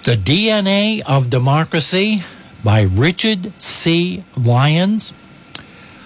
The 0.03 0.15
DNA 0.15 1.01
of 1.09 1.29
Democracy 1.29 2.21
by 2.63 2.83
Richard 2.83 3.51
C. 3.59 4.23
Lyons. 4.37 5.13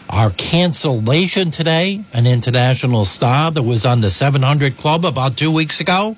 Our 0.09 0.31
cancellation 0.31 1.51
today, 1.51 2.01
an 2.13 2.25
international 2.25 3.05
star 3.05 3.51
that 3.51 3.63
was 3.63 3.85
on 3.85 4.01
the 4.01 4.09
700 4.09 4.77
Club 4.77 5.05
about 5.05 5.37
two 5.37 5.51
weeks 5.51 5.81
ago. 5.81 6.15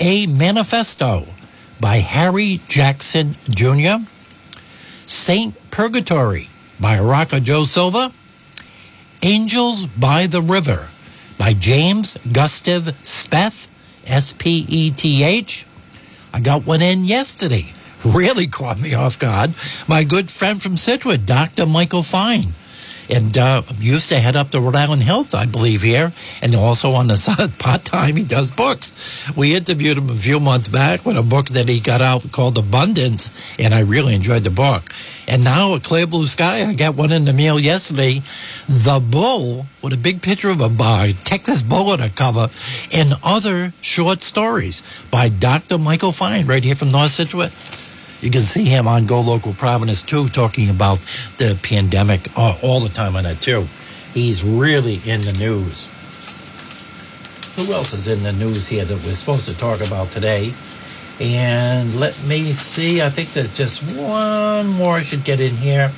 A 0.00 0.26
Manifesto 0.26 1.26
by 1.82 1.96
Harry 1.96 2.60
Jackson 2.68 3.32
Jr., 3.50 4.06
Saint 5.04 5.52
Purgatory 5.72 6.48
by 6.80 7.00
Rocco 7.00 7.40
Joe 7.40 7.64
Silva, 7.64 8.12
Angels 9.22 9.86
by 9.86 10.28
the 10.28 10.40
River 10.40 10.88
by 11.38 11.52
James 11.52 12.16
Gustav 12.32 12.84
Speth, 13.02 13.68
S 14.06 14.32
P 14.32 14.64
E 14.68 14.90
T 14.92 15.24
H. 15.24 15.66
I 16.32 16.38
got 16.40 16.64
one 16.64 16.80
in 16.80 17.04
yesterday. 17.04 17.66
Really 18.04 18.48
caught 18.48 18.80
me 18.80 18.94
off 18.94 19.20
guard. 19.20 19.54
My 19.86 20.02
good 20.02 20.28
friend 20.28 20.60
from 20.60 20.76
Scituate, 20.76 21.24
Dr. 21.24 21.66
Michael 21.66 22.02
Fine 22.02 22.46
and 23.10 23.36
uh, 23.36 23.62
used 23.78 24.08
to 24.08 24.16
head 24.16 24.36
up 24.36 24.50
the 24.50 24.60
Rhode 24.60 24.76
Island 24.76 25.02
Health, 25.02 25.34
I 25.34 25.46
believe, 25.46 25.82
here, 25.82 26.12
and 26.42 26.54
also 26.54 26.92
on 26.92 27.08
the 27.08 27.16
side 27.26 27.58
part 27.58 27.84
time 27.84 28.16
he 28.16 28.24
does 28.24 28.50
books. 28.50 29.30
We 29.36 29.54
interviewed 29.54 29.98
him 29.98 30.10
a 30.10 30.14
few 30.14 30.40
months 30.40 30.68
back 30.68 31.04
with 31.04 31.16
a 31.16 31.22
book 31.22 31.46
that 31.48 31.68
he 31.68 31.80
got 31.80 32.00
out 32.00 32.30
called 32.32 32.58
Abundance, 32.58 33.30
and 33.58 33.74
I 33.74 33.80
really 33.80 34.14
enjoyed 34.14 34.44
the 34.44 34.50
book. 34.50 34.84
And 35.28 35.44
now 35.44 35.74
a 35.74 35.80
clear 35.80 36.06
blue 36.06 36.26
sky, 36.26 36.64
I 36.64 36.74
got 36.74 36.96
one 36.96 37.12
in 37.12 37.24
the 37.24 37.32
mail 37.32 37.58
yesterday, 37.58 38.20
The 38.68 39.02
Bull 39.02 39.66
with 39.82 39.92
a 39.92 39.96
big 39.96 40.22
picture 40.22 40.50
of 40.50 40.60
a 40.60 40.68
bar, 40.68 41.08
Texas 41.24 41.62
Bull 41.62 41.90
on 41.90 42.00
a 42.00 42.08
cover, 42.08 42.48
and 42.92 43.14
other 43.24 43.72
short 43.80 44.22
stories 44.22 44.82
by 45.10 45.28
Dr. 45.28 45.78
Michael 45.78 46.12
Fine 46.12 46.46
right 46.46 46.62
here 46.62 46.74
from 46.74 46.92
North 46.92 47.10
Scituate. 47.10 47.81
You 48.22 48.30
can 48.30 48.42
see 48.42 48.64
him 48.64 48.86
on 48.86 49.06
Go 49.06 49.20
Local 49.20 49.52
Providence 49.52 50.04
too, 50.04 50.28
talking 50.28 50.70
about 50.70 50.98
the 51.38 51.58
pandemic 51.60 52.20
all, 52.38 52.56
all 52.62 52.78
the 52.78 52.88
time 52.88 53.16
on 53.16 53.26
it 53.26 53.40
too. 53.40 53.66
He's 54.14 54.44
really 54.44 55.00
in 55.04 55.22
the 55.22 55.36
news. 55.40 55.90
Who 57.56 57.72
else 57.72 57.92
is 57.92 58.06
in 58.06 58.22
the 58.22 58.32
news 58.32 58.68
here 58.68 58.84
that 58.84 58.94
we're 58.94 59.14
supposed 59.14 59.46
to 59.46 59.58
talk 59.58 59.84
about 59.84 60.06
today? 60.06 60.52
And 61.20 61.98
let 61.98 62.14
me 62.28 62.42
see, 62.42 63.02
I 63.02 63.10
think 63.10 63.30
there's 63.30 63.56
just 63.56 63.82
one 64.00 64.68
more 64.68 64.94
I 64.94 65.02
should 65.02 65.24
get 65.24 65.40
in 65.40 65.56
here, 65.56 65.90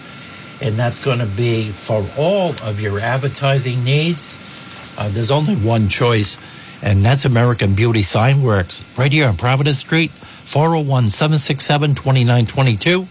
and 0.62 0.76
that's 0.76 1.04
going 1.04 1.18
to 1.18 1.26
be 1.26 1.64
for 1.64 2.02
all 2.18 2.54
of 2.62 2.80
your 2.80 3.00
advertising 3.00 3.84
needs. 3.84 4.96
Uh, 4.98 5.10
there's 5.10 5.30
only 5.30 5.56
one 5.56 5.88
choice, 5.88 6.38
and 6.82 7.04
that's 7.04 7.26
American 7.26 7.74
Beauty 7.74 8.02
Sign 8.02 8.42
Works 8.42 8.98
right 8.98 9.12
here 9.12 9.28
on 9.28 9.36
Providence 9.36 9.78
Street. 9.78 10.10
401 10.54 11.08
767 11.08 11.96
2922. 11.96 13.06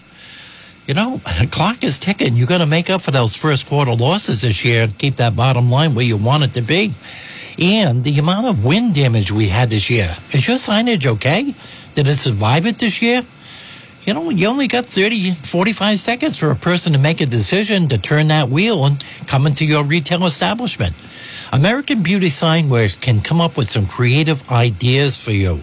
You 0.87 0.93
know, 0.93 1.17
the 1.41 1.47
clock 1.51 1.83
is 1.83 1.99
ticking. 1.99 2.37
You 2.37 2.45
got 2.45 2.59
to 2.59 2.65
make 2.65 2.89
up 2.89 3.01
for 3.01 3.11
those 3.11 3.35
first 3.35 3.67
quarter 3.67 3.93
losses 3.93 4.43
this 4.43 4.63
year 4.63 4.83
and 4.83 4.97
keep 4.97 5.17
that 5.17 5.35
bottom 5.35 5.69
line 5.69 5.93
where 5.93 6.05
you 6.05 6.15
want 6.15 6.43
it 6.43 6.53
to 6.53 6.61
be. 6.61 6.93
And 7.59 8.01
the 8.05 8.17
amount 8.17 8.47
of 8.47 8.63
wind 8.63 8.95
damage 8.95 9.29
we 9.29 9.49
had 9.49 9.69
this 9.69 9.89
year. 9.89 10.07
Is 10.31 10.47
your 10.47 10.55
signage 10.55 11.05
okay? 11.05 11.53
Did 11.95 12.07
it 12.07 12.15
survive 12.15 12.65
it 12.65 12.77
this 12.77 13.01
year? 13.01 13.23
You 14.05 14.13
know, 14.13 14.29
you 14.29 14.47
only 14.47 14.69
got 14.69 14.85
30, 14.85 15.31
45 15.31 15.99
seconds 15.99 16.39
for 16.39 16.49
a 16.49 16.55
person 16.55 16.93
to 16.93 16.99
make 16.99 17.19
a 17.19 17.25
decision 17.25 17.89
to 17.89 17.97
turn 17.97 18.29
that 18.29 18.47
wheel 18.47 18.85
and 18.85 19.03
come 19.27 19.47
into 19.47 19.65
your 19.65 19.83
retail 19.83 20.23
establishment. 20.23 20.93
American 21.51 22.03
Beauty 22.03 22.27
Signworks 22.27 22.99
can 22.99 23.19
come 23.19 23.41
up 23.41 23.57
with 23.57 23.67
some 23.67 23.85
creative 23.85 24.49
ideas 24.49 25.21
for 25.21 25.31
you 25.33 25.59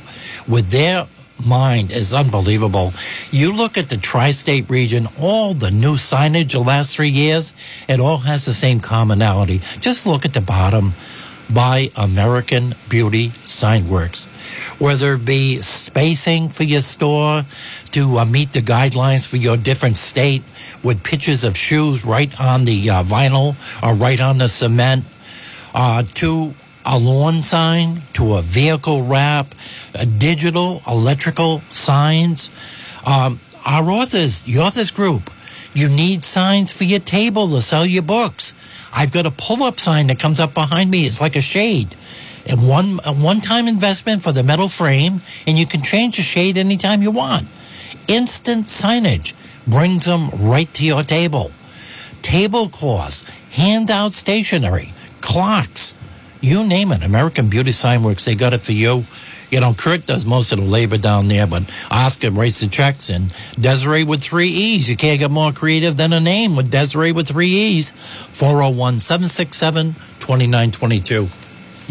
with 0.47 0.68
their 0.68 1.07
mind 1.47 1.93
is 1.93 2.14
unbelievable. 2.14 2.93
You 3.30 3.57
look 3.57 3.78
at 3.78 3.88
the 3.88 3.97
tri 3.97 4.30
state 4.30 4.68
region, 4.70 5.07
all 5.20 5.55
the 5.55 5.70
new 5.70 5.95
signage 5.95 6.53
the 6.53 6.61
last 6.61 6.97
three 6.97 7.09
years, 7.11 7.53
it 7.88 8.01
all 8.01 8.18
has 8.18 8.45
the 8.45 8.53
same 8.53 8.80
commonality. 8.80 9.59
Just 9.80 10.07
look 10.07 10.24
at 10.24 10.34
the 10.34 10.41
bottom. 10.41 10.93
by 11.53 11.91
American 11.97 12.72
Beauty 12.88 13.28
Signworks. 13.28 14.28
Whether 14.80 15.14
it 15.14 15.26
be 15.26 15.61
spacing 15.61 16.49
for 16.49 16.62
your 16.62 16.80
store 16.80 17.43
to 17.91 18.18
uh, 18.18 18.24
meet 18.24 18.53
the 18.53 18.61
guidelines 18.61 19.28
for 19.28 19.36
your 19.36 19.57
different 19.57 19.97
state 19.97 20.43
with 20.82 21.03
pictures 21.03 21.45
of 21.45 21.57
shoes 21.57 22.05
right 22.05 22.30
on 22.41 22.64
the 22.64 22.91
uh, 22.91 23.03
vinyl 23.03 23.55
or 23.82 23.95
right 23.95 24.20
on 24.20 24.38
the 24.38 24.49
cement, 24.49 25.05
uh, 25.74 26.03
to 26.14 26.53
a 26.85 26.99
lawn 26.99 27.43
sign, 27.43 27.99
to 28.14 28.35
a 28.35 28.43
vehicle 28.43 29.05
wrap, 29.05 29.47
a 29.95 30.07
digital, 30.07 30.83
electrical 30.87 31.61
signs. 31.72 32.51
Um, 33.07 33.39
our 33.66 33.91
authors, 33.91 34.45
the 34.45 34.59
authors 34.61 34.91
group, 34.91 35.31
you 35.74 35.89
need 35.89 36.22
signs 36.22 36.72
for 36.72 36.85
your 36.85 37.01
table 37.01 37.49
to 37.49 37.61
sell 37.61 37.87
your 37.87 38.03
books. 38.03 38.55
I've 38.93 39.12
got 39.12 39.26
a 39.26 39.31
pull-up 39.31 39.78
sign 39.78 40.09
that 40.09 40.18
comes 40.18 40.41
up 40.41 40.55
behind 40.55 40.91
me. 40.91 41.07
It's 41.07 41.20
like 41.20 41.37
a 41.37 41.41
shade. 41.41 41.95
And 42.49 42.66
one 42.66 42.99
a 43.05 43.12
one-time 43.12 43.68
investment 43.68 44.22
for 44.22 44.33
the 44.33 44.43
metal 44.43 44.68
frame, 44.68 45.20
and 45.47 45.59
you 45.59 45.66
can 45.66 45.83
change 45.83 46.16
the 46.16 46.22
shade 46.22 46.57
anytime 46.57 47.03
you 47.03 47.11
want. 47.11 47.43
Instant 48.09 48.64
signage 48.64 49.35
brings 49.70 50.07
them 50.07 50.31
right 50.41 50.72
to 50.74 50.85
your 50.85 51.03
table. 51.03 51.53
Tablecloths, 52.22 53.28
handout 53.55 54.12
stationery, 54.12 54.93
clocks, 55.20 55.95
you 56.41 56.66
name 56.66 56.93
it. 56.93 57.03
American 57.03 57.49
Beauty 57.49 57.70
Sign 57.70 58.03
Works, 58.03 58.24
they 58.24 58.34
got 58.34 58.53
it 58.53 58.61
for 58.61 58.72
you. 58.72 59.03
You 59.51 59.61
know, 59.61 59.74
Kurt 59.74 60.07
does 60.07 60.24
most 60.24 60.53
of 60.53 60.59
the 60.59 60.64
labor 60.64 60.97
down 60.97 61.26
there, 61.26 61.47
but 61.47 61.68
Oscar 61.91 62.30
writes 62.30 62.61
the 62.61 62.68
checks 62.68 63.11
and 63.11 63.34
Desiree 63.61 64.05
with 64.05 64.22
three 64.22 64.49
E's. 64.49 64.88
You 64.88 64.97
can't 64.97 65.18
get 65.18 65.30
more 65.30 65.53
creative 65.53 65.97
than 65.97 66.12
a 66.12 66.20
name 66.20 66.55
with 66.55 66.70
Desiree 66.70 67.12
with 67.12 67.28
three 67.28 67.49
E's. 67.49 67.91
401 67.91 69.01
767 69.01 69.95
2922. 70.20 71.26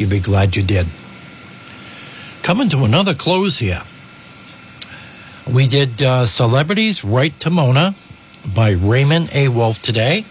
You'd 0.02 0.10
be 0.10 0.20
glad 0.20 0.56
you 0.56 0.64
did. 0.64 0.88
Coming 2.44 2.70
to 2.70 2.86
another 2.86 3.14
close 3.14 3.60
here. 3.60 3.82
We 5.54 5.68
did 5.68 6.02
uh, 6.02 6.26
Celebrities 6.26 7.04
Write 7.04 7.34
to 7.42 7.50
Mona 7.50 7.92
by 8.56 8.72
Raymond 8.72 9.30
A. 9.34 9.50
Wolf 9.50 9.82
today. 9.82 10.24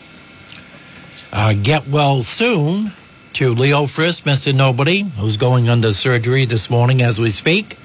Uh, 1.30 1.52
Get 1.62 1.86
Well 1.88 2.22
Soon 2.22 2.90
to 3.34 3.54
Leo 3.54 3.84
Frist, 3.84 4.22
Mr. 4.22 4.54
Nobody, 4.54 5.00
who's 5.00 5.36
going 5.36 5.68
under 5.68 5.92
surgery 5.92 6.44
this 6.44 6.70
morning 6.70 7.02
as 7.02 7.20
we 7.20 7.30
speak. 7.30 7.76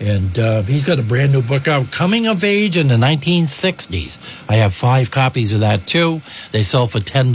And 0.00 0.38
uh, 0.38 0.62
he's 0.62 0.84
got 0.84 0.98
a 0.98 1.02
brand 1.02 1.32
new 1.32 1.42
book 1.42 1.66
out, 1.66 1.90
Coming 1.90 2.26
of 2.28 2.44
Age 2.44 2.76
in 2.76 2.88
the 2.88 2.96
1960s. 2.96 4.48
I 4.48 4.54
have 4.54 4.72
five 4.72 5.10
copies 5.10 5.54
of 5.54 5.60
that 5.60 5.86
too. 5.86 6.20
They 6.52 6.62
sell 6.62 6.86
for 6.86 7.00
$10. 7.00 7.32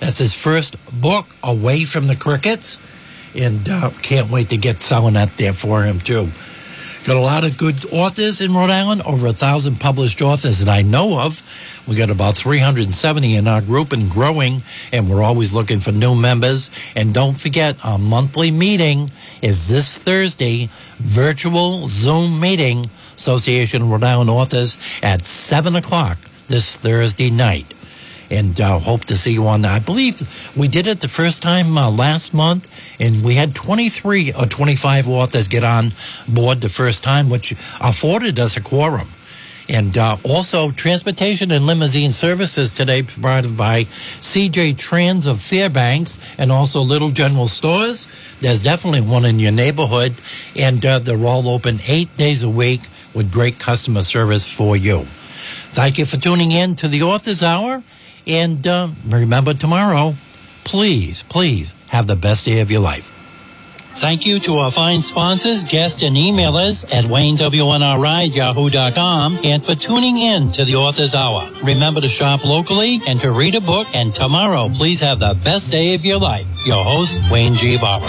That's 0.00 0.18
his 0.18 0.34
first 0.34 1.00
book, 1.00 1.26
Away 1.42 1.84
from 1.84 2.06
the 2.06 2.16
Crickets. 2.16 2.76
And 3.34 3.68
uh, 3.68 3.90
can't 4.02 4.30
wait 4.30 4.50
to 4.50 4.56
get 4.56 4.80
selling 4.80 5.14
that 5.14 5.30
there 5.38 5.52
for 5.52 5.84
him 5.84 5.98
too. 5.98 6.28
Got 7.08 7.16
a 7.16 7.20
lot 7.20 7.46
of 7.46 7.56
good 7.56 7.76
authors 7.90 8.42
in 8.42 8.52
Rhode 8.52 8.68
Island, 8.68 9.00
over 9.06 9.28
a 9.28 9.32
thousand 9.32 9.80
published 9.80 10.20
authors 10.20 10.62
that 10.62 10.70
I 10.70 10.82
know 10.82 11.18
of. 11.18 11.40
We 11.88 11.96
got 11.96 12.10
about 12.10 12.36
370 12.36 13.34
in 13.34 13.48
our 13.48 13.62
group 13.62 13.92
and 13.92 14.10
growing, 14.10 14.60
and 14.92 15.08
we're 15.08 15.22
always 15.22 15.54
looking 15.54 15.80
for 15.80 15.90
new 15.90 16.14
members. 16.14 16.68
And 16.94 17.14
don't 17.14 17.38
forget, 17.38 17.82
our 17.82 17.98
monthly 17.98 18.50
meeting 18.50 19.10
is 19.40 19.70
this 19.70 19.96
Thursday, 19.96 20.68
virtual 20.98 21.88
Zoom 21.88 22.40
meeting, 22.40 22.90
Association 23.16 23.80
of 23.80 23.90
Rhode 23.90 24.04
Island 24.04 24.28
Authors, 24.28 24.76
at 25.02 25.24
7 25.24 25.76
o'clock 25.76 26.18
this 26.48 26.76
Thursday 26.76 27.30
night. 27.30 27.72
And 28.30 28.60
uh, 28.60 28.78
hope 28.78 29.06
to 29.06 29.16
see 29.16 29.32
you 29.32 29.46
on. 29.46 29.64
I 29.64 29.78
believe 29.78 30.20
we 30.56 30.68
did 30.68 30.86
it 30.86 31.00
the 31.00 31.08
first 31.08 31.42
time 31.42 31.78
uh, 31.78 31.90
last 31.90 32.34
month, 32.34 32.68
and 33.00 33.24
we 33.24 33.34
had 33.34 33.54
23 33.54 34.34
or 34.38 34.44
25 34.44 35.08
authors 35.08 35.48
get 35.48 35.64
on 35.64 35.92
board 36.28 36.60
the 36.60 36.68
first 36.68 37.02
time, 37.02 37.30
which 37.30 37.52
afforded 37.80 38.38
us 38.38 38.56
a 38.56 38.60
quorum. 38.60 39.08
And 39.70 39.96
uh, 39.98 40.16
also, 40.24 40.70
transportation 40.70 41.50
and 41.50 41.66
limousine 41.66 42.10
services 42.10 42.72
today 42.72 43.02
provided 43.02 43.56
by 43.56 43.84
CJ 43.84 44.78
Trans 44.78 45.26
of 45.26 45.40
Fairbanks 45.40 46.38
and 46.38 46.50
also 46.50 46.80
Little 46.80 47.10
General 47.10 47.46
Stores. 47.46 48.08
There's 48.40 48.62
definitely 48.62 49.02
one 49.02 49.26
in 49.26 49.38
your 49.38 49.52
neighborhood, 49.52 50.14
and 50.58 50.84
uh, 50.84 51.00
they're 51.00 51.26
all 51.26 51.48
open 51.48 51.76
eight 51.86 52.16
days 52.16 52.44
a 52.44 52.48
week 52.48 52.80
with 53.14 53.30
great 53.30 53.58
customer 53.58 54.00
service 54.00 54.50
for 54.50 54.74
you. 54.74 55.00
Thank 55.00 55.98
you 55.98 56.06
for 56.06 56.16
tuning 56.16 56.52
in 56.52 56.74
to 56.76 56.88
the 56.88 57.02
Author's 57.02 57.42
Hour. 57.42 57.82
And 58.28 58.66
uh, 58.66 58.88
remember 59.08 59.54
tomorrow, 59.54 60.12
please, 60.64 61.22
please 61.24 61.74
have 61.88 62.06
the 62.06 62.16
best 62.16 62.44
day 62.44 62.60
of 62.60 62.70
your 62.70 62.80
life. 62.80 63.14
Thank 63.98 64.26
you 64.26 64.38
to 64.40 64.58
our 64.58 64.70
fine 64.70 65.00
sponsors, 65.00 65.64
guests, 65.64 66.04
and 66.04 66.14
emailers 66.14 66.84
at 66.92 67.06
WayneWNRI 67.06 68.32
yahoo.com 68.32 69.40
and 69.42 69.64
for 69.64 69.74
tuning 69.74 70.18
in 70.18 70.52
to 70.52 70.64
the 70.64 70.76
Author's 70.76 71.16
Hour. 71.16 71.48
Remember 71.64 72.00
to 72.00 72.06
shop 72.06 72.44
locally 72.44 73.00
and 73.08 73.18
to 73.20 73.32
read 73.32 73.56
a 73.56 73.60
book. 73.60 73.88
And 73.94 74.14
tomorrow, 74.14 74.68
please 74.68 75.00
have 75.00 75.18
the 75.18 75.36
best 75.42 75.72
day 75.72 75.94
of 75.94 76.04
your 76.04 76.20
life. 76.20 76.46
Your 76.64 76.84
host, 76.84 77.20
Wayne 77.28 77.54
G. 77.54 77.76
Barber. 77.76 78.06